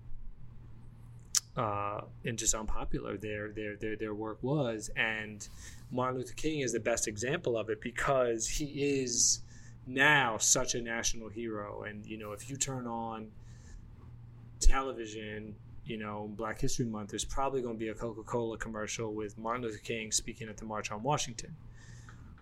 uh, 1.56 2.00
and 2.24 2.36
just 2.36 2.54
unpopular 2.54 3.16
their 3.16 3.50
their 3.50 3.76
their 3.76 3.96
their 3.96 4.14
work 4.14 4.38
was. 4.42 4.90
And 4.96 5.46
Martin 5.90 6.18
Luther 6.18 6.34
King 6.34 6.60
is 6.60 6.72
the 6.72 6.80
best 6.80 7.06
example 7.06 7.56
of 7.56 7.70
it 7.70 7.80
because 7.80 8.48
he 8.48 8.64
is 9.00 9.40
now 9.86 10.36
such 10.38 10.74
a 10.74 10.82
national 10.82 11.28
hero. 11.28 11.84
And 11.84 12.04
you 12.06 12.18
know, 12.18 12.32
if 12.32 12.50
you 12.50 12.56
turn 12.56 12.86
on 12.86 13.28
television, 14.60 15.54
you 15.84 15.98
know, 15.98 16.30
Black 16.36 16.60
History 16.60 16.86
Month, 16.86 17.10
there's 17.10 17.24
probably 17.24 17.62
going 17.62 17.74
to 17.74 17.78
be 17.78 17.88
a 17.88 17.94
Coca 17.94 18.22
Cola 18.22 18.56
commercial 18.56 19.14
with 19.14 19.38
Martin 19.38 19.62
Luther 19.62 19.78
King 19.78 20.10
speaking 20.10 20.48
at 20.48 20.56
the 20.56 20.64
March 20.64 20.90
on 20.90 21.02
Washington. 21.02 21.54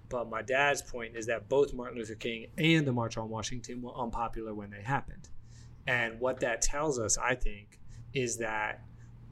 But 0.09 0.29
my 0.29 0.42
dad's 0.42 0.83
point 0.83 1.16
is 1.16 1.27
that 1.27 1.48
both 1.48 1.72
Martin 1.72 1.98
Luther 1.98 2.14
King 2.14 2.46
and 2.59 2.87
the 2.87 2.92
March 2.92 3.16
on 3.16 3.31
Washington 3.31 3.81
were 3.81 3.94
unpopular 3.94 4.55
when 4.55 4.70
they 4.70 4.83
happened. 4.83 5.31
And 5.87 6.20
what 6.20 6.40
that 6.40 6.61
tells 6.61 6.98
us, 6.98 7.16
I 7.18 7.35
think, 7.35 7.81
is 8.12 8.37
that 8.37 8.83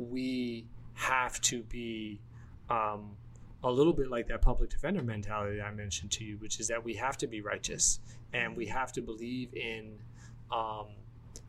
we 0.01 0.67
have 0.95 1.41
to 1.43 1.63
be 1.65 2.21
um, 2.71 3.17
a 3.63 3.71
little 3.71 3.93
bit 3.93 4.09
like 4.09 4.27
that 4.29 4.41
public 4.41 4.71
defender 4.71 5.03
mentality 5.03 5.61
I 5.61 5.71
mentioned 5.71 6.11
to 6.13 6.25
you, 6.25 6.39
which 6.39 6.61
is 6.61 6.69
that 6.69 6.83
we 6.83 6.95
have 6.95 7.17
to 7.19 7.27
be 7.27 7.43
righteous 7.43 8.01
and 8.33 8.57
we 8.57 8.67
have 8.67 8.93
to 8.93 9.03
believe 9.03 9.53
in 9.55 9.99
um, 10.51 10.87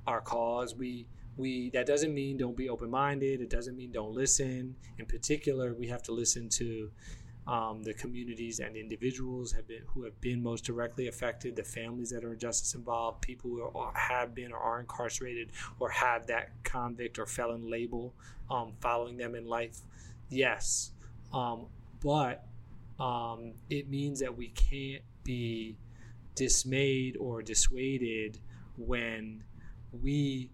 our 0.06 0.22
cause. 0.22 0.76
We 0.76 1.08
we 1.38 1.70
that 1.70 1.86
doesn't 1.86 2.14
mean 2.14 2.38
don't 2.38 2.58
be 2.58 2.70
open 2.70 2.90
minded. 2.90 3.40
It 3.42 3.50
doesn't 3.50 3.78
mean 3.78 3.92
don't 3.92 4.14
listen. 4.14 4.76
In 4.98 5.06
particular, 5.06 5.74
we 5.74 5.88
have 5.88 6.04
to 6.04 6.12
listen 6.12 6.50
to 6.50 6.92
um, 7.48 7.82
the 7.82 7.94
communities 7.94 8.60
and 8.60 8.76
individuals 8.76 9.52
have 9.54 9.68
been 9.68 9.82
who 9.88 10.04
have 10.04 10.20
been 10.22 10.44
most 10.44 10.64
directly 10.64 11.08
affected, 11.08 11.56
the 11.56 11.64
families 11.64 12.12
that 12.12 12.24
are 12.24 12.34
in 12.34 12.40
justice 12.40 12.76
involved, 12.76 13.22
people 13.22 13.50
who 13.50 13.64
are, 13.64 13.94
have 13.96 14.36
been 14.36 14.52
or 14.52 14.60
are 14.60 14.80
incarcerated 14.80 15.52
or 15.80 15.90
have 15.90 16.28
that 16.28 16.52
convict 16.64 17.18
or 17.18 17.26
felon 17.26 17.70
label 17.70 18.14
um, 18.50 18.74
following 18.80 19.18
them 19.18 19.34
in 19.34 19.48
life. 19.48 19.80
Yes, 20.30 20.92
um, 21.34 21.66
but 22.04 22.46
um, 23.00 23.54
it 23.70 23.90
means 23.90 24.20
that 24.20 24.38
we 24.38 24.50
can't 24.50 25.04
be 25.24 25.76
dismayed 26.36 27.18
or 27.18 27.42
dissuaded 27.42 28.38
when 28.78 29.44
we 30.02 30.50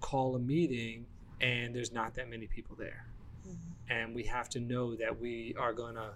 call 0.00 0.34
a 0.34 0.38
meeting 0.38 1.04
and 1.40 1.74
there's 1.74 1.92
not 1.92 2.14
that 2.14 2.30
many 2.30 2.46
people 2.46 2.76
there. 2.76 3.06
And 3.88 4.14
we 4.14 4.24
have 4.24 4.48
to 4.50 4.60
know 4.60 4.96
that 4.96 5.20
we 5.20 5.54
are 5.58 5.72
going 5.72 5.94
to 5.94 6.10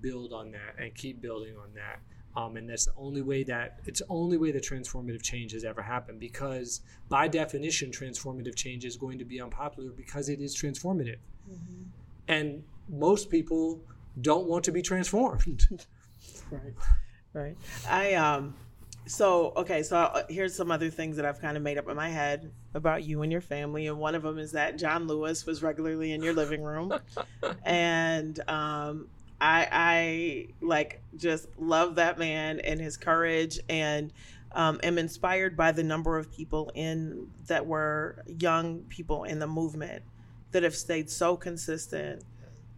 build 0.00 0.32
on 0.32 0.50
that 0.52 0.74
and 0.78 0.94
keep 0.94 1.20
building 1.20 1.56
on 1.56 1.72
that. 1.74 2.00
Um, 2.36 2.56
and 2.56 2.68
that's 2.68 2.84
the 2.84 2.92
only 2.96 3.22
way 3.22 3.42
that 3.44 3.80
it's 3.84 4.00
the 4.00 4.06
only 4.08 4.36
way 4.36 4.52
that 4.52 4.62
transformative 4.62 5.22
change 5.22 5.52
has 5.52 5.64
ever 5.64 5.82
happened 5.82 6.20
because 6.20 6.82
by 7.08 7.26
definition 7.26 7.90
transformative 7.90 8.54
change 8.54 8.84
is 8.84 8.96
going 8.96 9.18
to 9.18 9.24
be 9.24 9.40
unpopular 9.40 9.90
because 9.90 10.28
it 10.28 10.40
is 10.40 10.54
transformative 10.54 11.16
mm-hmm. 11.50 11.82
and 12.28 12.62
most 12.88 13.28
people 13.28 13.80
don't 14.20 14.46
want 14.46 14.62
to 14.64 14.72
be 14.72 14.82
transformed 14.82 15.66
right 16.52 16.74
right 17.32 17.56
i 17.88 18.14
um 18.14 18.54
so 19.08 19.52
okay 19.56 19.82
so 19.82 19.96
uh, 19.96 20.22
here's 20.28 20.54
some 20.54 20.70
other 20.70 20.90
things 20.90 21.16
that 21.16 21.24
i've 21.24 21.40
kind 21.40 21.56
of 21.56 21.62
made 21.62 21.78
up 21.78 21.88
in 21.88 21.96
my 21.96 22.08
head 22.08 22.50
about 22.74 23.04
you 23.04 23.22
and 23.22 23.32
your 23.32 23.40
family 23.40 23.86
and 23.86 23.98
one 23.98 24.14
of 24.14 24.22
them 24.22 24.38
is 24.38 24.52
that 24.52 24.78
john 24.78 25.06
lewis 25.06 25.46
was 25.46 25.62
regularly 25.62 26.12
in 26.12 26.22
your 26.22 26.34
living 26.34 26.62
room. 26.62 26.92
And 27.64 28.38
um, 28.48 29.08
i 29.40 29.68
i 29.70 30.46
like 30.60 31.02
just 31.16 31.48
love 31.58 31.96
that 31.96 32.18
man 32.18 32.60
and 32.60 32.80
his 32.80 32.96
courage 32.96 33.58
and 33.68 34.12
um, 34.52 34.80
am 34.82 34.98
inspired 34.98 35.56
by 35.56 35.72
the 35.72 35.82
number 35.82 36.18
of 36.18 36.32
people 36.32 36.70
in 36.74 37.28
that 37.46 37.66
were 37.66 38.22
young 38.26 38.80
people 38.88 39.24
in 39.24 39.38
the 39.38 39.46
movement 39.46 40.02
that 40.52 40.62
have 40.62 40.74
stayed 40.74 41.10
so 41.10 41.36
consistent 41.36 42.24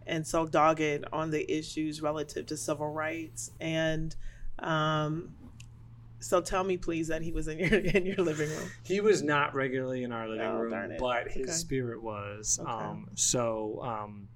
and 0.05 0.25
so 0.27 0.45
dogged 0.45 1.05
on 1.13 1.31
the 1.31 1.49
issues 1.49 2.01
relative 2.01 2.45
to 2.47 2.57
civil 2.57 2.89
rights 2.89 3.51
and 3.59 4.15
um, 4.59 5.33
so 6.21 6.39
tell 6.39 6.63
me, 6.63 6.77
please, 6.77 7.07
that 7.07 7.21
he 7.21 7.31
was 7.31 7.47
in 7.47 7.59
your 7.59 7.73
in 7.73 8.05
your 8.05 8.17
living 8.17 8.49
room. 8.49 8.71
He 8.83 9.01
was 9.01 9.21
not 9.23 9.53
regularly 9.53 10.03
in 10.03 10.11
our 10.11 10.29
living 10.29 10.45
oh, 10.45 10.59
room, 10.59 10.95
but 10.99 11.29
his 11.29 11.47
okay. 11.47 11.51
spirit 11.51 12.01
was. 12.01 12.59
Okay. 12.61 12.71
Um, 12.71 13.07
so, 13.15 13.81
um, 13.83 14.27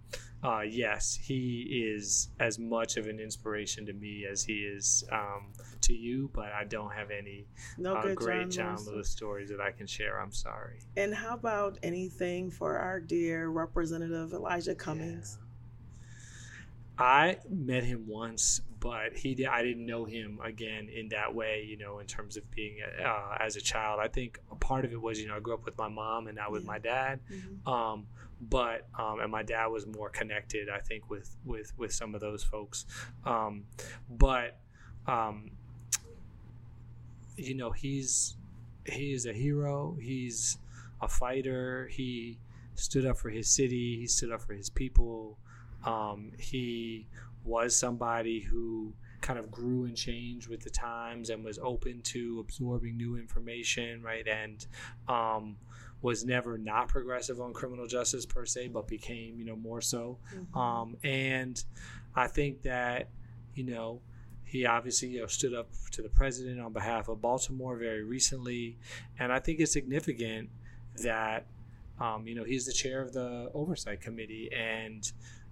uh, 0.43 0.61
yes, 0.61 1.15
he 1.15 1.85
is 1.87 2.29
as 2.39 2.59
much 2.59 2.97
of 2.97 3.07
an 3.07 3.19
inspiration 3.19 3.85
to 3.85 3.93
me 3.93 4.25
as 4.29 4.43
he 4.43 4.53
is 4.53 5.03
um, 5.11 5.53
to 5.81 5.93
you. 5.93 6.29
But 6.33 6.51
I 6.51 6.63
don't 6.65 6.91
have 6.91 7.11
any 7.11 7.45
no 7.77 7.95
uh, 7.95 8.13
great 8.15 8.49
John, 8.49 8.77
John 8.77 8.85
Lewis 8.85 9.09
stories 9.09 9.49
that 9.49 9.61
I 9.61 9.71
can 9.71 9.85
share. 9.85 10.19
I'm 10.19 10.33
sorry. 10.33 10.79
And 10.97 11.13
how 11.13 11.35
about 11.35 11.77
anything 11.83 12.49
for 12.49 12.77
our 12.77 12.99
dear 12.99 13.49
Representative 13.49 14.33
Elijah 14.33 14.75
Cummings? 14.75 15.37
I 16.97 17.37
met 17.49 17.83
him 17.83 18.05
once, 18.07 18.61
but 18.85 19.17
he 19.17 19.33
did, 19.33 19.47
I 19.47 19.63
didn't 19.63 19.83
know 19.83 20.05
him 20.05 20.39
again 20.43 20.89
in 20.95 21.09
that 21.09 21.33
way, 21.33 21.65
you 21.67 21.75
know, 21.75 21.97
in 21.97 22.05
terms 22.05 22.37
of 22.37 22.43
being 22.51 22.77
uh, 23.03 23.35
as 23.39 23.55
a 23.55 23.59
child. 23.59 23.99
I 23.99 24.07
think 24.07 24.37
a 24.51 24.55
part 24.55 24.85
of 24.85 24.93
it 24.93 25.01
was, 25.01 25.19
you 25.19 25.27
know, 25.27 25.35
I 25.35 25.39
grew 25.39 25.55
up 25.55 25.65
with 25.65 25.75
my 25.75 25.87
mom 25.87 26.27
and 26.27 26.35
not 26.35 26.51
with 26.51 26.65
yeah. 26.65 26.67
my 26.67 26.77
dad. 26.77 27.19
Mm-hmm. 27.33 27.67
Um, 27.67 28.05
but 28.39 28.87
um, 28.95 29.21
and 29.21 29.31
my 29.31 29.41
dad 29.41 29.65
was 29.67 29.87
more 29.87 30.09
connected, 30.09 30.69
I 30.69 30.81
think, 30.81 31.09
with 31.09 31.35
with 31.43 31.73
with 31.79 31.93
some 31.93 32.13
of 32.13 32.21
those 32.21 32.43
folks. 32.43 32.85
Um, 33.25 33.63
but 34.07 34.59
um, 35.07 35.49
you 37.37 37.55
know, 37.55 37.71
he's 37.71 38.35
he 38.85 39.13
is 39.13 39.25
a 39.25 39.33
hero. 39.33 39.97
He's 39.99 40.59
a 41.01 41.07
fighter. 41.07 41.89
He 41.91 42.37
stood 42.75 43.07
up 43.07 43.17
for 43.17 43.31
his 43.31 43.47
city. 43.47 43.97
He 43.97 44.05
stood 44.05 44.31
up 44.31 44.43
for 44.43 44.53
his 44.53 44.69
people. 44.69 45.39
Um, 45.83 46.33
he 46.37 47.07
was 47.45 47.75
somebody 47.75 48.39
who 48.39 48.93
kind 49.21 49.39
of 49.39 49.49
grew 49.49 49.85
and 49.85 49.95
changed 49.95 50.47
with 50.47 50.61
the 50.61 50.69
times 50.69 51.29
and 51.29 51.43
was 51.43 51.59
open 51.59 52.01
to 52.01 52.39
absorbing 52.39 52.97
new 52.97 53.17
information, 53.17 54.01
right? 54.03 54.27
And 54.27 54.65
um, 55.07 55.57
was 56.01 56.25
never 56.25 56.57
not 56.57 56.87
progressive 56.87 57.41
on 57.41 57.53
criminal 57.53 57.87
justice 57.87 58.25
per 58.25 58.45
se, 58.45 58.67
but 58.69 58.87
became, 58.87 59.37
you 59.37 59.45
know, 59.45 59.55
more 59.55 59.81
so. 59.81 60.19
Mm-hmm. 60.35 60.57
Um, 60.57 60.97
and 61.03 61.63
I 62.15 62.27
think 62.27 62.61
that, 62.63 63.09
you 63.55 63.63
know, 63.63 64.01
he 64.45 64.65
obviously 64.65 65.09
you 65.09 65.21
know, 65.21 65.27
stood 65.27 65.53
up 65.53 65.69
to 65.91 66.01
the 66.01 66.09
president 66.09 66.61
on 66.61 66.71
behalf 66.71 67.09
of 67.09 67.21
Baltimore 67.21 67.75
very 67.75 68.03
recently, 68.03 68.77
and 69.19 69.33
I 69.33 69.39
think 69.39 69.59
it's 69.59 69.73
significant 69.73 70.49
that 71.03 71.47
um, 71.99 72.27
you 72.27 72.35
know 72.35 72.43
he's 72.43 72.65
the 72.65 72.73
chair 72.73 73.01
of 73.01 73.11
the 73.11 73.49
oversight 73.53 74.01
committee, 74.01 74.49
and 74.55 75.11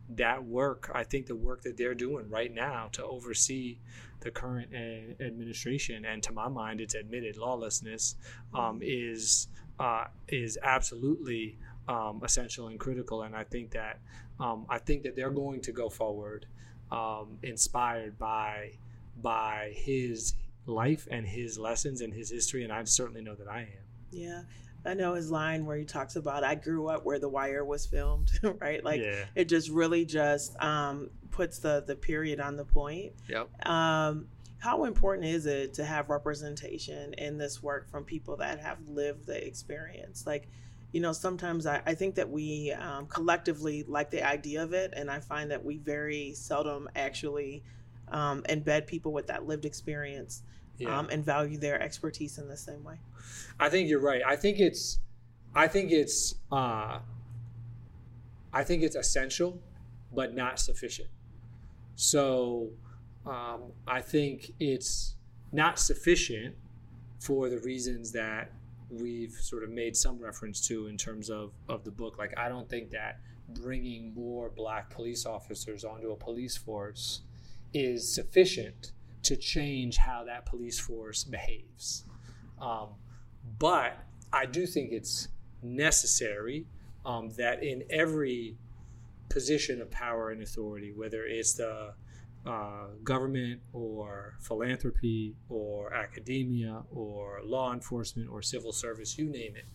that 0.10 0.44
work, 0.44 0.92
I 0.94 1.04
think 1.04 1.28
the 1.28 1.36
work 1.36 1.62
that 1.64 1.78
they're 1.78 1.96
doing 1.96 2.30
right 2.30 2.54
now 2.54 2.90
to 2.94 3.04
oversee 3.04 3.80
the 4.20 4.32
current 4.32 4.70
uh, 4.74 5.24
administration, 5.24 6.06
and 6.06 6.24
to 6.24 6.32
my 6.32 6.48
mind, 6.48 6.82
it's 6.82 6.96
admitted 6.96 7.38
lawlessness, 7.38 8.16
um, 8.54 8.80
is 8.82 9.48
uh, 9.80 10.06
is 10.28 10.58
absolutely 10.64 11.58
um, 11.88 12.22
essential 12.24 12.68
and 12.68 12.80
critical. 12.80 13.24
And 13.24 13.36
I 13.36 13.44
think 13.44 13.72
that 13.72 14.00
um, 14.40 14.66
I 14.70 14.80
think 14.80 15.04
that 15.04 15.16
they're 15.16 15.32
going 15.32 15.62
to 15.62 15.72
go 15.72 15.90
forward, 15.90 16.46
um, 16.92 17.38
inspired 17.44 18.18
by 18.18 18.74
by 19.22 19.74
his 19.76 20.36
life 20.66 21.08
and 21.12 21.28
his 21.28 21.60
lessons 21.60 22.02
and 22.02 22.14
his 22.14 22.30
history. 22.30 22.64
And 22.64 22.72
I 22.72 22.84
certainly 22.86 23.22
know 23.22 23.36
that 23.36 23.48
I 23.48 23.62
am. 23.62 23.86
Yeah. 24.12 24.42
I 24.86 24.94
know 24.94 25.14
his 25.14 25.32
line 25.32 25.66
where 25.66 25.78
he 25.78 25.86
talks 25.86 26.16
about 26.16 26.44
I 26.44 26.56
grew 26.56 26.88
up 26.88 27.06
where 27.06 27.20
The 27.20 27.30
Wire 27.30 27.64
was 27.64 27.86
filmed, 27.86 28.32
right? 28.60 28.84
Like 28.84 29.02
yeah. 29.02 29.26
it 29.36 29.46
just 29.46 29.70
really 29.70 30.06
just 30.06 30.62
um, 30.62 31.10
puts 31.32 31.60
the 31.60 31.84
the 31.86 31.96
period 31.96 32.40
on 32.40 32.58
the 32.58 32.66
point. 32.66 33.14
Yep. 33.30 33.68
Um, 33.68 34.28
how 34.60 34.86
important 34.86 35.28
is 35.28 35.46
it 35.46 35.74
to 35.74 35.84
have 35.84 36.10
representation 36.10 37.14
in 37.16 37.38
this 37.38 37.62
work 37.62 37.90
from 37.90 38.06
people 38.06 38.38
that 38.38 38.60
have 38.60 38.78
lived 38.88 39.26
the 39.26 39.46
experience? 39.46 40.26
Like, 40.26 40.48
you 40.94 41.02
know, 41.02 41.12
sometimes 41.12 41.66
I, 41.66 41.82
I 41.86 41.96
think 41.96 42.16
that 42.16 42.30
we 42.30 42.72
um, 42.72 43.08
collectively 43.08 43.84
like 43.84 44.10
the 44.10 44.26
idea 44.26 44.64
of 44.64 44.72
it, 44.72 44.94
and 44.96 45.12
I 45.12 45.20
find 45.20 45.52
that 45.52 45.66
we 45.66 45.78
very 45.78 46.34
seldom 46.34 46.90
actually 46.96 47.64
um, 48.10 48.44
embed 48.44 48.88
people 48.88 49.12
with 49.12 49.28
that 49.28 49.46
lived 49.46 49.66
experience 49.66 50.44
yeah. 50.78 50.98
um, 50.98 51.10
and 51.12 51.24
value 51.24 51.58
their 51.58 51.82
expertise 51.82 52.38
in 52.38 52.48
the 52.48 52.58
same 52.58 52.84
way. 52.84 52.96
I 53.60 53.70
think 53.70 53.90
you're 53.90 54.00
right. 54.00 54.22
I 54.26 54.36
think 54.36 54.60
it's, 54.60 55.00
I 55.56 55.68
think 55.68 55.92
it's, 55.92 56.36
uh, 56.52 57.00
I 58.52 58.64
think 58.64 58.84
it's 58.84 58.96
essential, 58.96 59.60
but 60.14 60.36
not 60.36 60.60
sufficient. 60.60 61.10
So 61.96 62.70
um, 63.26 63.72
I 63.88 64.02
think 64.02 64.54
it's 64.60 65.16
not 65.52 65.80
sufficient 65.80 66.56
for 67.20 67.50
the 67.50 67.60
reasons 67.60 68.12
that 68.12 68.52
we've 68.90 69.32
sort 69.32 69.64
of 69.64 69.70
made 69.70 69.96
some 69.96 70.20
reference 70.20 70.68
to 70.68 70.88
in 70.88 70.98
terms 70.98 71.30
of, 71.30 71.52
of 71.70 71.84
the 71.84 71.92
book. 71.92 72.18
Like, 72.18 72.38
I 72.38 72.50
don't 72.50 72.70
think 72.70 72.92
that 72.92 73.20
bringing 73.50 74.14
more 74.14 74.50
black 74.50 74.90
police 74.90 75.26
officers 75.26 75.84
onto 75.84 76.12
a 76.12 76.16
police 76.16 76.58
force 76.58 77.22
is 77.74 78.14
sufficient 78.14 78.92
to 79.24 79.36
change 79.36 79.98
how 79.98 80.24
that 80.26 80.46
police 80.46 80.80
force 80.80 81.24
behaves. 81.24 82.06
Um, 82.62 82.90
but 83.60 83.98
I 84.32 84.46
do 84.46 84.66
think 84.66 84.92
it's 84.92 85.28
necessary 85.62 86.66
um, 87.06 87.30
that 87.38 87.64
in 87.64 87.84
every 87.90 88.58
position 89.30 89.82
of 89.82 89.90
power 89.92 90.32
and 90.32 90.42
authority, 90.42 90.92
whether 90.96 91.26
it's 91.26 91.54
the 91.54 91.94
uh, 92.46 92.88
government 93.04 93.62
or 93.72 94.36
philanthropy 94.42 95.36
or 95.50 95.94
academia 95.94 96.84
or 96.92 97.42
law 97.44 97.74
enforcement 97.74 98.30
or 98.30 98.42
civil 98.42 98.72
service, 98.72 99.18
you 99.18 99.26
name 99.26 99.56
it, 99.56 99.66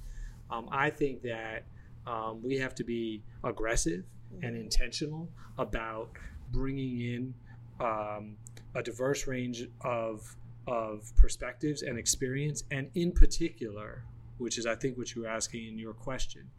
um, 0.50 0.68
I 0.70 0.90
think 0.90 1.22
that 1.22 1.64
um, 2.06 2.42
we 2.42 2.58
have 2.58 2.74
to 2.76 2.84
be 2.84 3.22
aggressive 3.44 4.04
and 4.42 4.56
intentional 4.56 5.28
about 5.58 6.10
bringing 6.52 7.00
in 7.00 7.34
um, 7.80 8.36
a 8.74 8.82
diverse 8.82 9.26
range 9.26 9.64
of 9.82 10.36
of 10.66 11.10
perspectives 11.16 11.82
and 11.82 11.98
experience, 11.98 12.64
and 12.70 12.90
in 12.94 13.10
particular, 13.10 14.04
which 14.36 14.58
is 14.58 14.66
I 14.66 14.74
think 14.74 14.98
what 14.98 15.14
you 15.14 15.22
were 15.22 15.28
asking 15.28 15.66
in 15.66 15.78
your 15.78 15.94
question, 15.94 16.50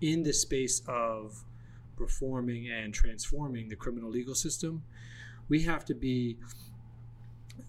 in 0.00 0.22
the 0.24 0.32
space 0.32 0.82
of 0.88 1.44
reforming 1.96 2.70
and 2.70 2.92
transforming 2.92 3.68
the 3.68 3.76
criminal 3.76 4.10
legal 4.10 4.34
system, 4.34 4.82
we 5.48 5.62
have 5.62 5.84
to 5.84 5.94
be 5.94 6.38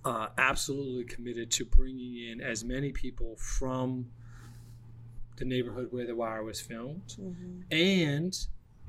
uh, 0.04 0.28
absolutely 0.38 1.04
committed 1.04 1.52
to 1.52 1.66
bringing 1.66 2.30
in 2.32 2.42
as 2.42 2.64
many 2.64 2.92
people 2.92 3.36
from 3.38 4.08
the 5.38 5.46
neighborhood 5.46 5.90
where 5.92 6.08
The 6.08 6.16
Wire 6.16 6.44
was 6.44 6.60
filmed, 6.60 7.16
mm-hmm. 7.20 7.62
and 7.72 8.36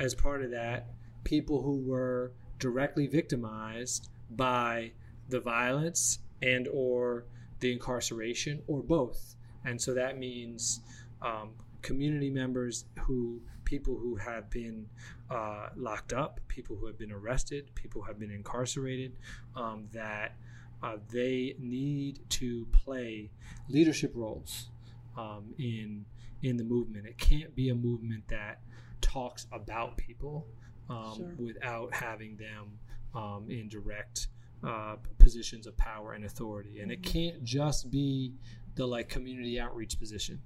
as 0.00 0.14
part 0.14 0.42
of 0.42 0.50
that, 0.52 0.88
people 1.24 1.62
who 1.62 1.78
were 1.78 2.32
directly 2.58 3.06
victimized 3.06 4.08
by 4.36 4.92
the 5.28 5.40
violence 5.40 6.18
and 6.42 6.68
or 6.72 7.24
the 7.60 7.72
incarceration 7.72 8.62
or 8.66 8.82
both 8.82 9.36
and 9.64 9.80
so 9.80 9.94
that 9.94 10.18
means 10.18 10.80
um, 11.22 11.50
community 11.82 12.30
members 12.30 12.84
who 13.00 13.40
people 13.64 13.96
who 13.96 14.16
have 14.16 14.50
been 14.50 14.86
uh, 15.30 15.68
locked 15.76 16.12
up 16.12 16.40
people 16.48 16.76
who 16.76 16.86
have 16.86 16.98
been 16.98 17.12
arrested 17.12 17.70
people 17.74 18.02
who 18.02 18.06
have 18.06 18.18
been 18.18 18.30
incarcerated 18.30 19.12
um, 19.56 19.86
that 19.92 20.36
uh, 20.82 20.96
they 21.10 21.54
need 21.58 22.20
to 22.28 22.66
play 22.72 23.30
leadership 23.68 24.12
roles 24.14 24.70
um, 25.16 25.54
in 25.58 26.04
in 26.42 26.56
the 26.56 26.64
movement 26.64 27.06
it 27.06 27.16
can't 27.16 27.54
be 27.54 27.70
a 27.70 27.74
movement 27.74 28.22
that 28.28 28.60
talks 29.00 29.46
about 29.52 29.96
people 29.96 30.46
um, 30.90 31.14
sure. 31.16 31.34
without 31.38 31.94
having 31.94 32.36
them 32.36 32.78
um, 33.14 33.46
in 33.48 33.68
direct 33.68 34.28
uh, 34.66 34.96
positions 35.18 35.66
of 35.66 35.76
power 35.76 36.12
and 36.12 36.24
authority. 36.24 36.80
And 36.80 36.90
it 36.90 37.02
mm-hmm. 37.02 37.12
can't 37.12 37.44
just 37.44 37.90
be 37.90 38.34
the 38.74 38.86
like 38.86 39.08
community 39.08 39.60
outreach 39.60 39.98
position. 39.98 40.40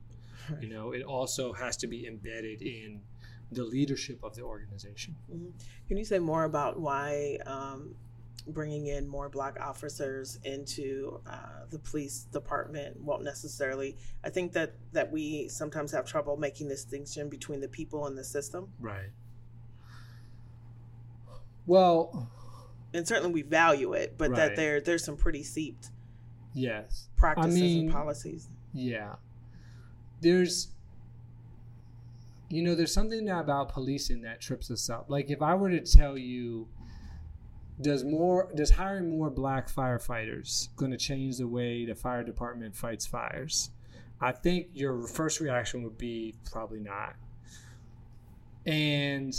Right. 0.50 0.62
You 0.62 0.68
know, 0.68 0.92
it 0.92 1.02
also 1.02 1.52
has 1.52 1.76
to 1.78 1.86
be 1.86 2.06
embedded 2.06 2.62
in 2.62 3.00
the 3.52 3.64
leadership 3.64 4.22
of 4.22 4.34
the 4.34 4.42
organization. 4.42 5.16
Mm-hmm. 5.32 5.50
Can 5.88 5.96
you 5.96 6.04
say 6.04 6.18
more 6.18 6.44
about 6.44 6.78
why 6.78 7.38
um, 7.46 7.94
bringing 8.48 8.86
in 8.86 9.06
more 9.06 9.28
black 9.28 9.58
officers 9.60 10.38
into 10.44 11.20
uh, 11.26 11.64
the 11.70 11.78
police 11.78 12.26
department 12.32 13.00
won't 13.00 13.24
necessarily? 13.24 13.96
I 14.24 14.30
think 14.30 14.52
that 14.52 14.74
that 14.92 15.10
we 15.10 15.48
sometimes 15.48 15.92
have 15.92 16.06
trouble 16.06 16.36
making 16.36 16.68
this 16.68 16.82
distinction 16.82 17.28
between 17.28 17.60
the 17.60 17.68
people 17.68 18.06
and 18.06 18.18
the 18.18 18.24
system. 18.24 18.72
Right. 18.80 19.10
Well, 21.66 22.30
and 22.94 23.06
certainly 23.06 23.32
we 23.32 23.42
value 23.42 23.92
it, 23.92 24.14
but 24.16 24.30
right. 24.30 24.36
that 24.36 24.56
there 24.56 24.80
there's 24.80 25.04
some 25.04 25.16
pretty 25.16 25.42
seeped 25.42 25.90
yes 26.54 27.08
practices 27.16 27.56
I 27.56 27.60
mean, 27.60 27.84
and 27.84 27.92
policies. 27.92 28.48
Yeah, 28.72 29.14
there's 30.20 30.68
you 32.48 32.62
know 32.62 32.74
there's 32.74 32.92
something 32.92 33.28
about 33.28 33.70
policing 33.70 34.22
that 34.22 34.40
trips 34.40 34.70
us 34.70 34.88
up. 34.88 35.06
Like 35.08 35.30
if 35.30 35.42
I 35.42 35.54
were 35.54 35.70
to 35.70 35.80
tell 35.80 36.16
you 36.16 36.68
does 37.80 38.04
more 38.04 38.50
does 38.54 38.70
hiring 38.70 39.10
more 39.10 39.30
black 39.30 39.70
firefighters 39.70 40.68
going 40.76 40.90
to 40.90 40.96
change 40.96 41.38
the 41.38 41.46
way 41.46 41.84
the 41.84 41.94
fire 41.94 42.24
department 42.24 42.74
fights 42.74 43.06
fires? 43.06 43.70
I 44.20 44.32
think 44.32 44.68
your 44.74 45.06
first 45.06 45.40
reaction 45.40 45.84
would 45.84 45.96
be 45.96 46.34
probably 46.50 46.80
not. 46.80 47.14
And 48.66 49.32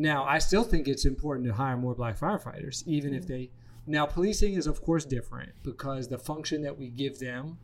now, 0.00 0.24
I 0.24 0.38
still 0.38 0.64
think 0.64 0.88
it's 0.88 1.04
important 1.04 1.46
to 1.48 1.52
hire 1.52 1.76
more 1.76 1.94
black 1.94 2.18
firefighters, 2.18 2.82
even 2.86 3.12
if 3.14 3.26
they. 3.26 3.50
Now, 3.86 4.06
policing 4.06 4.54
is, 4.54 4.66
of 4.66 4.82
course, 4.82 5.04
different 5.04 5.52
because 5.62 6.08
the 6.08 6.18
function 6.18 6.62
that 6.62 6.78
we 6.78 6.88
give 6.88 7.18
them 7.18 7.58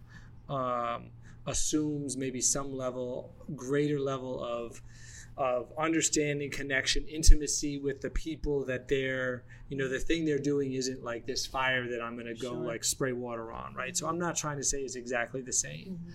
um, 0.49 1.11
assumes 1.47 2.17
maybe 2.17 2.41
some 2.41 2.77
level, 2.77 3.33
greater 3.55 3.99
level 3.99 4.43
of 4.45 4.83
of 5.39 5.71
understanding 5.77 6.51
connection 6.51 7.05
intimacy 7.09 7.77
with 7.79 8.01
the 8.01 8.09
people 8.09 8.65
that 8.65 8.89
they're 8.89 9.45
you 9.69 9.77
know 9.77 9.87
the 9.87 9.99
thing 9.99 10.25
they're 10.25 10.39
doing 10.39 10.73
isn't 10.73 11.05
like 11.05 11.27
this 11.27 11.45
fire 11.45 11.87
that 11.91 12.01
i'm 12.01 12.15
going 12.15 12.27
to 12.27 12.41
go 12.41 12.53
Sure. 12.55 12.67
like 12.67 12.83
spray 12.83 13.13
water 13.13 13.53
on 13.53 13.75
right 13.75 13.95
so 13.95 14.09
i'm 14.09 14.19
not 14.19 14.35
trying 14.35 14.57
to 14.57 14.63
say 14.65 14.79
it's 14.81 14.97
exactly 14.97 15.43
the 15.43 15.53
same 15.53 16.01
Mhm. 16.07 16.13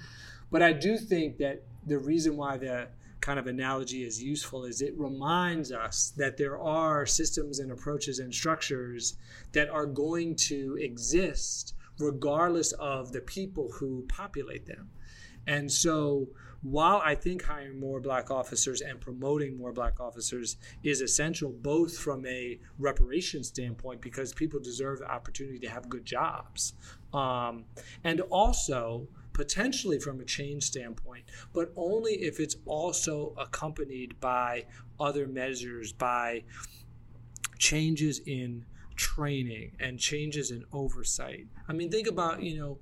but 0.50 0.64
i 0.64 0.74
do 0.74 0.98
think 0.98 1.38
that 1.38 1.62
the 1.86 2.00
reason 2.00 2.36
why 2.36 2.58
the 2.58 2.88
kind 3.22 3.40
of 3.40 3.48
analogy 3.48 4.04
is 4.04 4.22
useful 4.22 4.66
is 4.66 4.82
it 4.82 4.94
reminds 4.98 5.72
us 5.72 6.12
that 6.18 6.38
there 6.38 6.60
are 6.60 7.06
systems 7.06 7.60
and 7.60 7.72
approaches 7.72 8.20
and 8.20 8.34
structures 8.34 9.16
that 9.54 9.70
are 9.70 9.86
going 9.86 10.36
to 10.36 10.78
exist 10.82 11.76
regardless 12.00 12.72
of 12.74 13.12
the 13.12 13.22
people 13.22 13.72
who 13.72 14.04
populate 14.08 14.66
them. 14.66 14.90
And 15.48 15.72
so, 15.72 16.28
while 16.64 17.02
I 17.04 17.16
think 17.16 17.44
hiring 17.44 17.80
more 17.80 18.00
black 18.00 18.30
officers 18.30 18.82
and 18.82 19.02
promoting 19.02 19.58
more 19.58 19.74
black 19.74 20.00
officers 20.00 20.58
is 20.84 21.02
essential, 21.02 21.50
both 21.50 21.98
from 21.98 22.24
a 22.28 22.60
reparation 22.78 23.44
standpoint, 23.44 24.02
because 24.02 24.32
people 24.34 24.60
deserve 24.60 25.00
the 25.00 25.10
opportunity 25.10 25.58
to 25.60 25.70
have 25.70 25.90
good 25.90 26.06
jobs, 26.06 26.74
um, 27.14 27.66
and 28.04 28.22
also 28.22 29.08
potentially 29.34 30.00
from 30.00 30.20
a 30.20 30.26
change 30.26 30.64
standpoint, 30.64 31.24
but 31.54 31.72
only 31.76 32.14
if 32.14 32.40
it's 32.40 32.58
also 32.66 33.34
accompanied 33.38 34.20
by 34.20 34.66
other 35.00 35.28
measures, 35.28 35.94
by 35.94 36.44
changes 37.58 38.20
in 38.26 38.66
training 38.96 39.72
and 39.80 40.00
changes 40.00 40.52
in 40.52 40.66
oversight. 40.74 41.48
I 41.68 41.74
mean, 41.74 41.90
think 41.90 42.08
about, 42.08 42.44
you 42.44 42.60
know, 42.60 42.78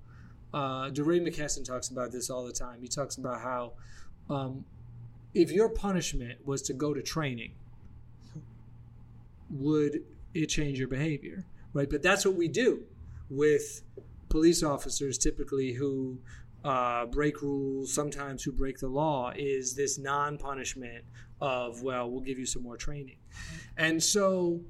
uh, 0.53 0.89
DeRay 0.89 1.19
McKesson 1.19 1.63
talks 1.63 1.89
about 1.89 2.11
this 2.11 2.29
all 2.29 2.45
the 2.45 2.51
time. 2.51 2.81
He 2.81 2.87
talks 2.87 3.17
about 3.17 3.41
how 3.41 3.73
um, 4.29 4.65
if 5.33 5.51
your 5.51 5.69
punishment 5.69 6.45
was 6.45 6.61
to 6.63 6.73
go 6.73 6.93
to 6.93 7.01
training, 7.01 7.53
would 9.51 10.03
it 10.33 10.47
change 10.47 10.79
your 10.79 10.87
behavior? 10.87 11.45
Right? 11.73 11.89
But 11.89 12.01
that's 12.01 12.25
what 12.25 12.35
we 12.35 12.47
do 12.47 12.83
with 13.29 13.83
police 14.29 14.63
officers 14.63 15.17
typically 15.17 15.73
who 15.73 16.19
uh, 16.63 17.05
break 17.05 17.41
rules, 17.41 17.93
sometimes 17.93 18.43
who 18.43 18.51
break 18.51 18.79
the 18.79 18.87
law, 18.87 19.31
is 19.35 19.75
this 19.75 19.97
non 19.97 20.37
punishment 20.37 21.03
of, 21.41 21.83
well, 21.83 22.09
we'll 22.09 22.21
give 22.21 22.37
you 22.37 22.45
some 22.45 22.63
more 22.63 22.77
training. 22.77 23.17
And 23.77 24.01
so 24.01 24.61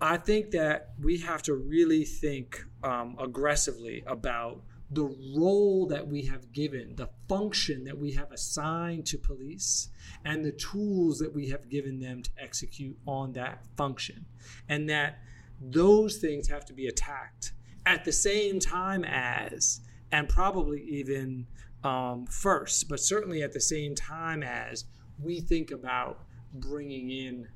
I 0.00 0.16
think 0.16 0.50
that 0.52 0.90
we 1.00 1.18
have 1.18 1.42
to 1.44 1.54
really 1.54 2.04
think 2.04 2.64
um, 2.82 3.16
aggressively 3.18 4.04
about 4.06 4.62
the 4.90 5.14
role 5.36 5.86
that 5.88 6.06
we 6.06 6.22
have 6.22 6.52
given, 6.52 6.94
the 6.94 7.08
function 7.28 7.84
that 7.84 7.98
we 7.98 8.12
have 8.12 8.30
assigned 8.30 9.06
to 9.06 9.18
police, 9.18 9.88
and 10.24 10.44
the 10.44 10.52
tools 10.52 11.18
that 11.18 11.34
we 11.34 11.48
have 11.48 11.68
given 11.68 11.98
them 11.98 12.22
to 12.22 12.30
execute 12.40 12.96
on 13.06 13.32
that 13.32 13.64
function. 13.76 14.24
And 14.68 14.88
that 14.90 15.18
those 15.60 16.18
things 16.18 16.48
have 16.48 16.64
to 16.66 16.72
be 16.72 16.86
attacked 16.86 17.52
at 17.86 18.04
the 18.04 18.12
same 18.12 18.58
time 18.60 19.04
as, 19.04 19.80
and 20.12 20.28
probably 20.28 20.82
even 20.82 21.46
um, 21.82 22.26
first, 22.26 22.88
but 22.88 23.00
certainly 23.00 23.42
at 23.42 23.52
the 23.52 23.60
same 23.60 23.94
time 23.94 24.42
as 24.42 24.84
we 25.22 25.40
think 25.40 25.70
about 25.70 26.20
bringing 26.54 27.10
in. 27.10 27.48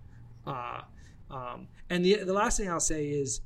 Uh, 0.47 0.83
um, 1.31 1.69
and 1.91 2.05
the, 2.05 2.25
the 2.25 2.33
last 2.33 2.59
thing 2.59 2.71
I'll 2.71 2.81
say 2.81 3.07
is 3.07 3.41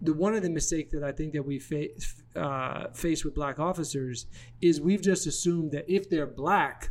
the 0.00 0.12
one 0.12 0.34
of 0.34 0.42
the 0.42 0.50
mistakes 0.50 0.92
that 0.92 1.02
I 1.02 1.12
think 1.12 1.32
that 1.32 1.44
we 1.44 1.58
face 1.58 2.22
uh, 2.34 2.88
face 2.92 3.24
with 3.24 3.34
black 3.34 3.58
officers 3.58 4.26
is 4.60 4.80
we've 4.80 5.00
just 5.00 5.26
assumed 5.26 5.72
that 5.72 5.90
if 5.92 6.10
they're 6.10 6.26
black, 6.26 6.90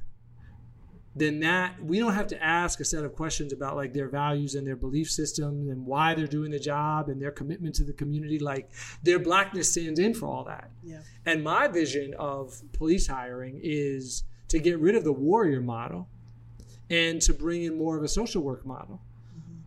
then 1.15 1.39
that 1.39 1.81
we 1.81 1.97
don't 1.97 2.13
have 2.13 2.27
to 2.27 2.43
ask 2.43 2.81
a 2.81 2.85
set 2.85 3.05
of 3.05 3.15
questions 3.15 3.53
about 3.53 3.77
like 3.77 3.93
their 3.93 4.09
values 4.09 4.55
and 4.55 4.67
their 4.67 4.75
belief 4.75 5.09
system 5.09 5.69
and 5.69 5.85
why 5.85 6.13
they're 6.13 6.27
doing 6.27 6.51
the 6.51 6.59
job 6.59 7.07
and 7.07 7.21
their 7.21 7.31
commitment 7.31 7.73
to 7.75 7.83
the 7.83 7.93
community. 7.93 8.37
Like 8.37 8.69
their 9.01 9.19
blackness 9.19 9.71
stands 9.71 9.99
in 9.99 10.13
for 10.13 10.27
all 10.27 10.43
that. 10.43 10.71
Yeah. 10.83 10.99
And 11.25 11.43
my 11.43 11.69
vision 11.69 12.13
of 12.19 12.61
police 12.73 13.07
hiring 13.07 13.59
is 13.63 14.25
to 14.49 14.59
get 14.59 14.77
rid 14.79 14.95
of 14.95 15.05
the 15.05 15.13
warrior 15.13 15.61
model 15.61 16.09
and 16.89 17.21
to 17.21 17.33
bring 17.33 17.63
in 17.63 17.77
more 17.77 17.97
of 17.97 18.03
a 18.03 18.07
social 18.07 18.43
work 18.43 18.65
model. 18.65 19.01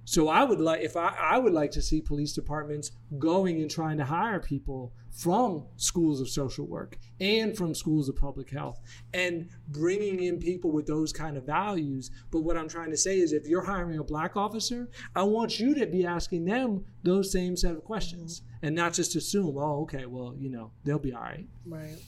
So 0.09 0.29
I 0.29 0.43
would 0.43 0.59
like 0.59 0.81
if 0.81 0.97
I, 0.97 1.15
I 1.21 1.37
would 1.37 1.53
like 1.53 1.71
to 1.73 1.83
see 1.83 2.01
police 2.01 2.33
departments 2.33 2.93
going 3.19 3.61
and 3.61 3.71
trying 3.71 3.99
to 3.99 4.07
hire 4.07 4.41
people 4.41 4.95
from 5.11 5.67
schools 5.77 6.23
of 6.23 6.31
social 6.31 6.67
work 6.67 6.99
and 7.21 7.55
from 7.55 7.75
schools 7.75 8.09
of 8.09 8.17
public 8.17 8.49
health 8.49 8.81
and 9.13 9.51
bringing 9.69 10.23
in 10.23 10.39
people 10.39 10.73
with 10.73 10.87
those 10.87 11.13
kind 11.13 11.37
of 11.37 11.45
values. 11.45 12.11
But 12.31 12.41
what 12.41 12.57
I'm 12.57 12.71
trying 12.71 12.91
to 12.91 12.97
say 12.97 13.19
is 13.19 13.35
if 13.35 13.47
you're 13.47 13.67
hiring 13.67 13.99
a 13.99 14.03
black 14.03 14.35
officer, 14.35 14.89
I 15.15 15.25
want 15.25 15.61
you 15.61 15.75
to 15.75 15.85
be 15.85 16.07
asking 16.07 16.47
them 16.47 16.87
those 17.03 17.31
same 17.31 17.55
set 17.55 17.73
of 17.73 17.85
questions 17.85 18.41
and 18.63 18.75
not 18.75 18.95
just 18.95 19.15
assume, 19.15 19.59
oh, 19.59 19.83
okay, 19.83 20.07
well, 20.07 20.35
you 20.39 20.49
know, 20.49 20.71
they'll 20.85 20.99
be 20.99 21.13
all 21.13 21.21
right. 21.21 21.47
Right. 21.67 21.99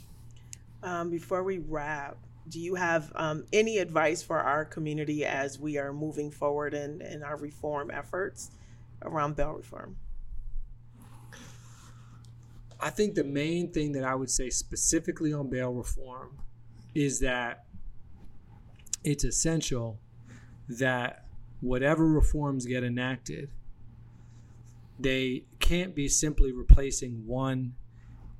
Um, 0.83 1.11
before 1.11 1.43
we 1.43 1.59
wrap, 1.59 2.17
do 2.51 2.61
you 2.61 2.75
have 2.75 3.13
um, 3.15 3.45
any 3.53 3.79
advice 3.79 4.23
for 4.23 4.41
our 4.41 4.65
community 4.65 5.25
as 5.25 5.59
we 5.59 5.79
are 5.79 5.93
moving 5.93 6.31
forward 6.31 6.75
in, 6.75 7.01
in 7.01 7.23
our 7.23 7.37
reform 7.37 7.91
efforts 7.91 8.51
around 9.03 9.37
bail 9.37 9.53
reform? 9.53 9.97
I 12.81 12.91
think 12.91 13.15
the 13.15 13.25
main 13.25 13.73
thing 13.73 13.93
that 13.93 14.05
I 14.05 14.15
would 14.15 14.31
say 14.31 14.51
specifically 14.51 15.33
on 15.33 15.49
bail 15.49 15.73
reform 15.73 16.39
is 16.95 17.21
that 17.21 17.65
it's 19.05 19.23
essential 19.23 20.01
that 20.69 21.27
whatever 21.61 22.07
reforms 22.07 22.67
get 22.67 22.83
enacted, 22.83 23.51
they 24.99 25.45
can't 25.61 25.95
be 25.95 26.09
simply 26.09 26.53
replacing 26.53 27.27
one 27.27 27.75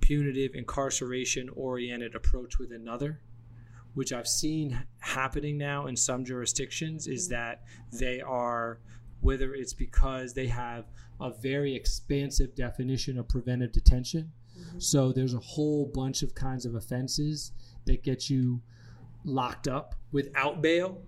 punitive 0.01 0.55
incarceration 0.55 1.49
oriented 1.51 2.15
approach 2.15 2.59
with 2.59 2.73
another 2.73 3.21
which 3.95 4.13
I've 4.13 4.29
seen 4.29 4.85
happening 4.99 5.59
now 5.59 5.87
in 5.87 5.97
some 5.97 6.25
jurisdictions 6.25 7.07
is 7.07 7.29
mm-hmm. 7.29 7.35
that 7.35 7.63
they 7.93 8.21
are 8.21 8.81
whether 9.21 9.55
it's 9.55 9.75
because 9.75 10.33
they 10.33 10.47
have 10.47 10.87
a 11.21 11.31
very 11.31 11.75
expansive 11.75 12.55
definition 12.55 13.19
of 13.19 13.29
preventive 13.29 13.73
detention 13.73 14.33
mm-hmm. 14.59 14.79
so 14.79 15.13
there's 15.13 15.35
a 15.35 15.41
whole 15.41 15.87
bunch 15.87 16.23
of 16.23 16.35
kinds 16.35 16.65
of 16.65 16.75
offenses 16.75 17.53
that 17.85 18.03
get 18.03 18.31
you 18.31 18.61
locked 19.25 19.69
up 19.69 19.95
without 20.13 20.63
bail 20.63 21.03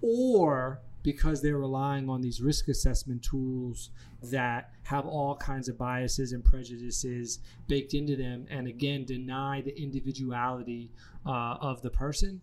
or 0.00 0.80
because 1.02 1.40
they're 1.40 1.58
relying 1.58 2.08
on 2.08 2.20
these 2.20 2.40
risk 2.40 2.68
assessment 2.68 3.22
tools 3.22 3.90
that 4.22 4.72
have 4.84 5.06
all 5.06 5.34
kinds 5.34 5.68
of 5.68 5.78
biases 5.78 6.32
and 6.32 6.44
prejudices 6.44 7.38
baked 7.68 7.94
into 7.94 8.16
them 8.16 8.46
and 8.50 8.66
again 8.66 9.04
deny 9.04 9.60
the 9.60 9.76
individuality 9.80 10.90
uh, 11.26 11.56
of 11.60 11.80
the 11.82 11.90
person 11.90 12.40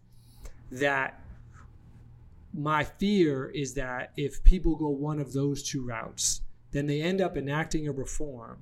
that 0.72 1.22
my 2.54 2.84
fear 2.84 3.50
is 3.50 3.74
that 3.76 4.12
if 4.18 4.44
people 4.44 4.76
go 4.76 4.90
one 4.90 5.20
of 5.20 5.34
those 5.34 5.62
two 5.62 5.86
routes 5.86 6.42
then 6.72 6.88
they 6.88 7.02
end 7.02 7.22
up 7.22 7.38
enacting 7.38 7.88
a 7.88 7.92
reform 7.92 8.58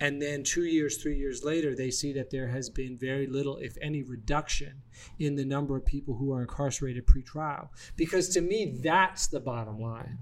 and 0.00 0.20
then 0.20 0.42
two 0.42 0.64
years, 0.64 0.96
three 0.96 1.16
years 1.16 1.44
later, 1.44 1.76
they 1.76 1.90
see 1.90 2.12
that 2.14 2.30
there 2.30 2.48
has 2.48 2.70
been 2.70 2.96
very 2.96 3.26
little, 3.26 3.58
if 3.58 3.76
any, 3.82 4.02
reduction 4.02 4.80
in 5.18 5.36
the 5.36 5.44
number 5.44 5.76
of 5.76 5.84
people 5.84 6.16
who 6.16 6.32
are 6.32 6.40
incarcerated 6.40 7.06
pre-trial. 7.06 7.70
Because 7.96 8.30
to 8.30 8.40
me, 8.40 8.78
that's 8.82 9.26
the 9.26 9.40
bottom 9.40 9.78
line. 9.78 10.18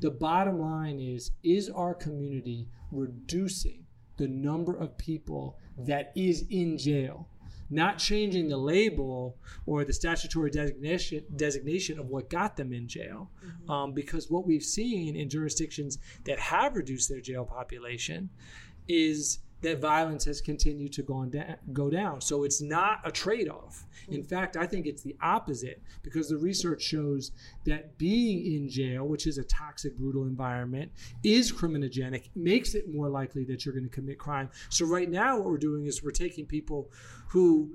The 0.00 0.10
bottom 0.10 0.60
line 0.60 1.00
is: 1.00 1.30
is 1.42 1.70
our 1.70 1.94
community 1.94 2.68
reducing 2.90 3.86
the 4.18 4.28
number 4.28 4.76
of 4.76 4.98
people 4.98 5.58
that 5.78 6.12
is 6.14 6.44
in 6.50 6.76
jail? 6.76 7.26
Not 7.70 7.96
changing 7.96 8.50
the 8.50 8.58
label 8.58 9.38
or 9.64 9.82
the 9.82 9.94
statutory 9.94 10.50
designation 10.50 11.24
designation 11.36 11.98
of 11.98 12.08
what 12.08 12.28
got 12.28 12.54
them 12.54 12.70
in 12.70 12.86
jail, 12.86 13.30
um, 13.66 13.94
because 13.94 14.30
what 14.30 14.46
we've 14.46 14.62
seen 14.62 15.16
in 15.16 15.30
jurisdictions 15.30 15.96
that 16.24 16.38
have 16.38 16.76
reduced 16.76 17.08
their 17.08 17.22
jail 17.22 17.46
population 17.46 18.28
is 18.88 19.38
that 19.62 19.80
violence 19.80 20.24
has 20.24 20.40
continued 20.40 20.92
to 20.92 21.02
go 21.02 21.24
down, 21.24 21.56
go 21.72 21.88
down. 21.88 22.20
So 22.20 22.42
it's 22.42 22.60
not 22.60 23.00
a 23.04 23.12
trade 23.12 23.48
off. 23.48 23.86
In 24.08 24.20
hmm. 24.20 24.26
fact, 24.26 24.56
I 24.56 24.66
think 24.66 24.86
it's 24.86 25.02
the 25.02 25.16
opposite 25.22 25.80
because 26.02 26.28
the 26.28 26.36
research 26.36 26.82
shows 26.82 27.30
that 27.64 27.96
being 27.96 28.44
in 28.44 28.68
jail, 28.68 29.06
which 29.06 29.26
is 29.26 29.38
a 29.38 29.44
toxic, 29.44 29.96
brutal 29.96 30.24
environment, 30.24 30.90
is 31.22 31.52
criminogenic, 31.52 32.28
makes 32.34 32.74
it 32.74 32.92
more 32.92 33.08
likely 33.08 33.44
that 33.44 33.64
you're 33.64 33.74
going 33.74 33.88
to 33.88 33.94
commit 33.94 34.18
crime. 34.18 34.50
So 34.68 34.84
right 34.84 35.08
now, 35.08 35.36
what 35.38 35.46
we're 35.46 35.58
doing 35.58 35.86
is 35.86 36.02
we're 36.02 36.10
taking 36.10 36.44
people 36.44 36.90
who 37.28 37.70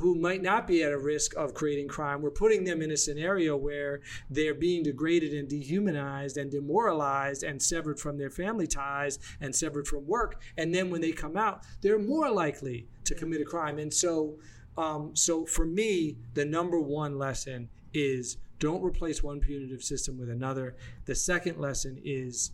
who 0.00 0.14
might 0.14 0.42
not 0.42 0.66
be 0.66 0.82
at 0.82 0.92
a 0.92 0.98
risk 0.98 1.34
of 1.36 1.54
creating 1.54 1.88
crime. 1.88 2.22
We're 2.22 2.30
putting 2.30 2.64
them 2.64 2.82
in 2.82 2.90
a 2.90 2.96
scenario 2.96 3.56
where 3.56 4.00
they're 4.30 4.54
being 4.54 4.82
degraded 4.82 5.32
and 5.32 5.48
dehumanized 5.48 6.36
and 6.36 6.50
demoralized 6.50 7.42
and 7.42 7.62
severed 7.62 7.98
from 7.98 8.18
their 8.18 8.30
family 8.30 8.66
ties 8.66 9.18
and 9.40 9.54
severed 9.54 9.86
from 9.86 10.06
work. 10.06 10.40
And 10.56 10.74
then 10.74 10.90
when 10.90 11.00
they 11.00 11.12
come 11.12 11.36
out, 11.36 11.64
they're 11.80 11.98
more 11.98 12.30
likely 12.30 12.86
to 13.04 13.14
commit 13.14 13.40
a 13.40 13.44
crime. 13.44 13.78
And 13.78 13.92
so, 13.92 14.38
um, 14.76 15.14
so 15.14 15.44
for 15.46 15.64
me, 15.64 16.16
the 16.34 16.44
number 16.44 16.80
one 16.80 17.18
lesson 17.18 17.68
is 17.92 18.38
Don't 18.58 18.82
replace 18.82 19.22
one 19.22 19.40
punitive 19.40 19.82
system 19.82 20.18
with 20.18 20.30
another. 20.30 20.76
The 21.04 21.14
second 21.14 21.58
lesson 21.58 22.00
is 22.04 22.52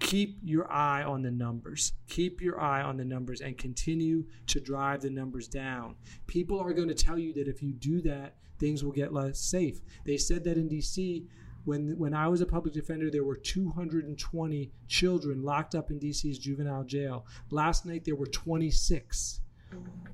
keep 0.00 0.38
your 0.42 0.70
eye 0.72 1.02
on 1.02 1.22
the 1.22 1.30
numbers. 1.30 1.92
Keep 2.08 2.40
your 2.40 2.60
eye 2.60 2.82
on 2.82 2.96
the 2.96 3.04
numbers 3.04 3.40
and 3.40 3.56
continue 3.56 4.24
to 4.46 4.60
drive 4.60 5.02
the 5.02 5.10
numbers 5.10 5.46
down. 5.46 5.94
People 6.26 6.58
are 6.58 6.72
going 6.72 6.88
to 6.88 6.94
tell 6.94 7.18
you 7.18 7.32
that 7.34 7.46
if 7.46 7.62
you 7.62 7.72
do 7.72 8.00
that, 8.02 8.34
things 8.58 8.82
will 8.82 8.92
get 8.92 9.12
less 9.12 9.38
safe. 9.38 9.80
They 10.04 10.16
said 10.16 10.44
that 10.44 10.56
in 10.56 10.68
DC 10.68 11.26
when 11.64 11.98
when 11.98 12.14
I 12.14 12.26
was 12.28 12.40
a 12.40 12.46
public 12.46 12.74
defender, 12.74 13.10
there 13.10 13.24
were 13.24 13.36
220 13.36 14.70
children 14.88 15.42
locked 15.42 15.74
up 15.74 15.90
in 15.90 16.00
DC's 16.00 16.38
juvenile 16.38 16.84
jail. 16.84 17.26
Last 17.50 17.84
night 17.84 18.04
there 18.04 18.16
were 18.16 18.26
26, 18.26 19.40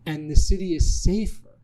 and 0.06 0.30
the 0.30 0.36
city 0.36 0.74
is 0.74 1.02
safer 1.02 1.58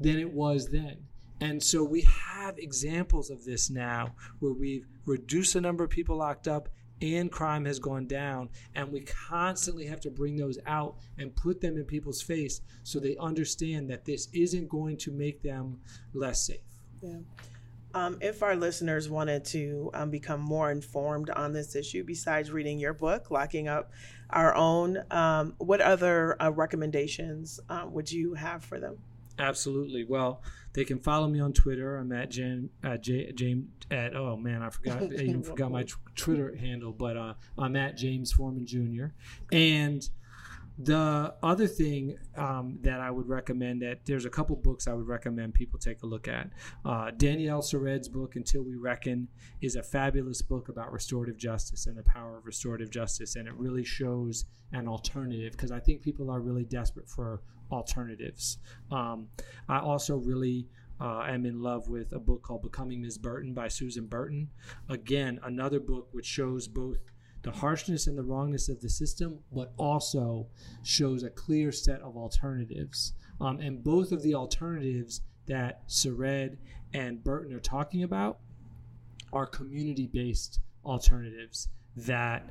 than 0.00 0.18
it 0.18 0.32
was 0.32 0.68
then. 0.68 0.98
And 1.40 1.62
so 1.62 1.84
we 1.84 2.02
have 2.02 2.58
examples 2.58 3.30
of 3.30 3.44
this 3.44 3.70
now 3.70 4.14
where 4.40 4.52
we've 4.52 4.86
reduced 5.04 5.54
the 5.54 5.60
number 5.60 5.84
of 5.84 5.90
people 5.90 6.16
locked 6.16 6.48
up 6.48 6.68
and 7.00 7.30
crime 7.30 7.64
has 7.64 7.78
gone 7.78 8.06
down. 8.06 8.48
And 8.74 8.92
we 8.92 9.00
constantly 9.00 9.86
have 9.86 10.00
to 10.00 10.10
bring 10.10 10.36
those 10.36 10.58
out 10.66 10.96
and 11.18 11.34
put 11.34 11.60
them 11.60 11.76
in 11.76 11.84
people's 11.84 12.22
face 12.22 12.60
so 12.82 12.98
they 12.98 13.16
understand 13.18 13.90
that 13.90 14.04
this 14.04 14.28
isn't 14.32 14.68
going 14.68 14.96
to 14.98 15.12
make 15.12 15.42
them 15.42 15.80
less 16.12 16.46
safe. 16.46 16.60
Yeah. 17.02 17.18
Um, 17.94 18.18
if 18.20 18.42
our 18.42 18.54
listeners 18.54 19.08
wanted 19.08 19.44
to 19.46 19.90
um, 19.94 20.10
become 20.10 20.40
more 20.40 20.70
informed 20.70 21.30
on 21.30 21.52
this 21.52 21.74
issue, 21.74 22.04
besides 22.04 22.50
reading 22.50 22.78
your 22.78 22.92
book, 22.92 23.30
Locking 23.30 23.66
Up 23.66 23.90
Our 24.30 24.54
Own, 24.54 25.02
um, 25.10 25.54
what 25.58 25.80
other 25.80 26.40
uh, 26.40 26.50
recommendations 26.50 27.58
uh, 27.70 27.86
would 27.88 28.12
you 28.12 28.34
have 28.34 28.62
for 28.62 28.78
them? 28.78 28.98
Absolutely. 29.38 30.04
Well, 30.04 30.42
they 30.78 30.84
can 30.84 31.00
follow 31.00 31.26
me 31.26 31.40
on 31.40 31.52
Twitter. 31.52 31.96
I'm 31.96 32.12
at 32.12 32.30
James, 32.30 32.70
uh, 32.84 32.96
J, 32.96 33.32
James 33.32 33.66
at 33.90 34.14
oh 34.14 34.36
man, 34.36 34.62
I 34.62 34.70
forgot 34.70 35.02
I 35.02 35.06
even 35.06 35.42
forgot 35.42 35.72
my 35.72 35.84
Twitter 36.14 36.54
handle, 36.54 36.92
but 36.92 37.16
uh, 37.16 37.34
I'm 37.58 37.74
at 37.74 37.96
James 37.96 38.30
Forman 38.30 38.64
Jr. 38.64 39.06
And 39.50 40.08
the 40.78 41.34
other 41.42 41.66
thing 41.66 42.16
um, 42.36 42.78
that 42.82 43.00
I 43.00 43.10
would 43.10 43.28
recommend 43.28 43.82
that 43.82 44.06
there's 44.06 44.24
a 44.24 44.30
couple 44.30 44.54
books 44.54 44.86
I 44.86 44.92
would 44.92 45.08
recommend 45.08 45.54
people 45.54 45.78
take 45.78 46.04
a 46.04 46.06
look 46.06 46.28
at. 46.28 46.50
Uh, 46.84 47.10
Danielle 47.16 47.62
Sered's 47.62 48.08
book 48.08 48.36
Until 48.36 48.62
We 48.62 48.76
Reckon 48.76 49.26
is 49.60 49.74
a 49.74 49.82
fabulous 49.82 50.40
book 50.40 50.68
about 50.68 50.92
restorative 50.92 51.36
justice 51.36 51.86
and 51.86 51.98
the 51.98 52.04
power 52.04 52.38
of 52.38 52.46
restorative 52.46 52.90
justice, 52.90 53.34
and 53.34 53.48
it 53.48 53.54
really 53.54 53.84
shows 53.84 54.44
an 54.72 54.86
alternative 54.86 55.52
because 55.52 55.72
I 55.72 55.80
think 55.80 56.00
people 56.00 56.30
are 56.30 56.40
really 56.40 56.64
desperate 56.64 57.08
for 57.08 57.42
alternatives. 57.72 58.58
Um, 58.92 59.28
I 59.68 59.80
also 59.80 60.16
really 60.16 60.68
uh, 61.00 61.24
am 61.28 61.44
in 61.44 61.60
love 61.60 61.88
with 61.88 62.12
a 62.12 62.18
book 62.18 62.42
called 62.42 62.62
Becoming 62.62 63.02
Ms. 63.02 63.18
Burton 63.18 63.52
by 63.52 63.68
Susan 63.68 64.06
Burton. 64.06 64.48
Again, 64.88 65.40
another 65.42 65.80
book 65.80 66.08
which 66.12 66.26
shows 66.26 66.68
both 66.68 66.98
the 67.48 67.58
harshness 67.58 68.06
and 68.06 68.18
the 68.18 68.22
wrongness 68.22 68.68
of 68.68 68.78
the 68.82 68.90
system, 68.90 69.38
but 69.50 69.72
also 69.78 70.46
shows 70.82 71.22
a 71.22 71.30
clear 71.30 71.72
set 71.72 72.00
of 72.02 72.14
alternatives. 72.14 73.14
Um, 73.40 73.58
and 73.60 73.82
both 73.82 74.12
of 74.12 74.22
the 74.22 74.34
alternatives 74.34 75.22
that 75.46 75.88
Sered 75.88 76.58
and 76.92 77.24
Burton 77.24 77.54
are 77.54 77.60
talking 77.60 78.02
about 78.02 78.38
are 79.32 79.46
community 79.46 80.06
based 80.06 80.60
alternatives 80.84 81.68
that 81.96 82.50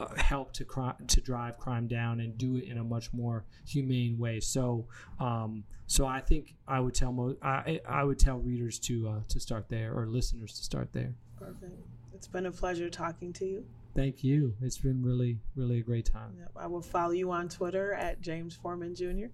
uh, 0.00 0.06
help 0.16 0.52
to 0.54 0.64
cri- 0.64 1.06
to 1.08 1.20
drive 1.20 1.58
crime 1.58 1.86
down 1.86 2.20
and 2.20 2.38
do 2.38 2.56
it 2.56 2.64
in 2.64 2.78
a 2.78 2.84
much 2.84 3.12
more 3.12 3.44
humane 3.66 4.16
way. 4.16 4.40
So, 4.40 4.86
um, 5.20 5.64
so 5.86 6.06
I 6.06 6.20
think 6.20 6.54
I 6.66 6.80
would 6.80 6.94
tell 6.94 7.12
mo- 7.12 7.36
I, 7.42 7.80
I 7.86 8.02
would 8.02 8.18
tell 8.18 8.38
readers 8.38 8.78
to 8.80 9.08
uh, 9.08 9.20
to 9.28 9.40
start 9.40 9.68
there 9.68 9.92
or 9.92 10.06
listeners 10.06 10.54
to 10.54 10.64
start 10.64 10.88
there. 10.92 11.12
Perfect. 11.38 11.72
It's 12.14 12.28
been 12.28 12.46
a 12.46 12.52
pleasure 12.52 12.88
talking 12.88 13.32
to 13.34 13.44
you. 13.44 13.64
Thank 13.98 14.22
you. 14.22 14.54
It's 14.62 14.78
been 14.78 15.02
really, 15.02 15.40
really 15.56 15.78
a 15.78 15.82
great 15.82 16.04
time. 16.04 16.32
Yep. 16.38 16.52
I 16.54 16.68
will 16.68 16.80
follow 16.80 17.10
you 17.10 17.32
on 17.32 17.48
Twitter 17.48 17.94
at 17.94 18.20
James 18.20 18.54
Forman 18.54 18.94
Jr. 18.94 19.26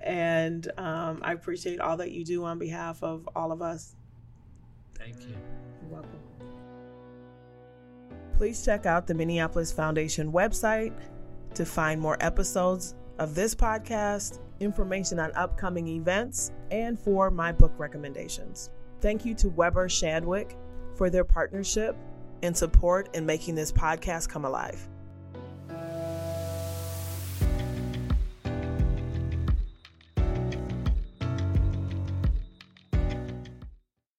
And 0.00 0.68
um, 0.76 1.20
I 1.22 1.32
appreciate 1.32 1.78
all 1.78 1.96
that 1.98 2.10
you 2.10 2.24
do 2.24 2.42
on 2.42 2.58
behalf 2.58 3.04
of 3.04 3.28
all 3.36 3.52
of 3.52 3.62
us. 3.62 3.94
Thank 4.98 5.20
you. 5.20 5.36
You're 5.80 5.92
welcome. 5.92 6.18
Please 8.36 8.64
check 8.64 8.84
out 8.84 9.06
the 9.06 9.14
Minneapolis 9.14 9.70
Foundation 9.70 10.32
website 10.32 10.92
to 11.54 11.64
find 11.64 12.00
more 12.00 12.16
episodes 12.18 12.96
of 13.20 13.36
this 13.36 13.54
podcast, 13.54 14.40
information 14.58 15.20
on 15.20 15.30
upcoming 15.36 15.86
events, 15.86 16.50
and 16.72 16.98
for 16.98 17.30
my 17.30 17.52
book 17.52 17.74
recommendations. 17.78 18.70
Thank 19.00 19.24
you 19.24 19.34
to 19.34 19.50
Weber 19.50 19.86
Shandwick 19.86 20.56
for 20.96 21.10
their 21.10 21.24
partnership 21.24 21.96
and 22.42 22.56
support 22.56 23.14
in 23.16 23.26
making 23.26 23.54
this 23.54 23.72
podcast 23.72 24.28
come 24.28 24.44
alive. 24.44 24.88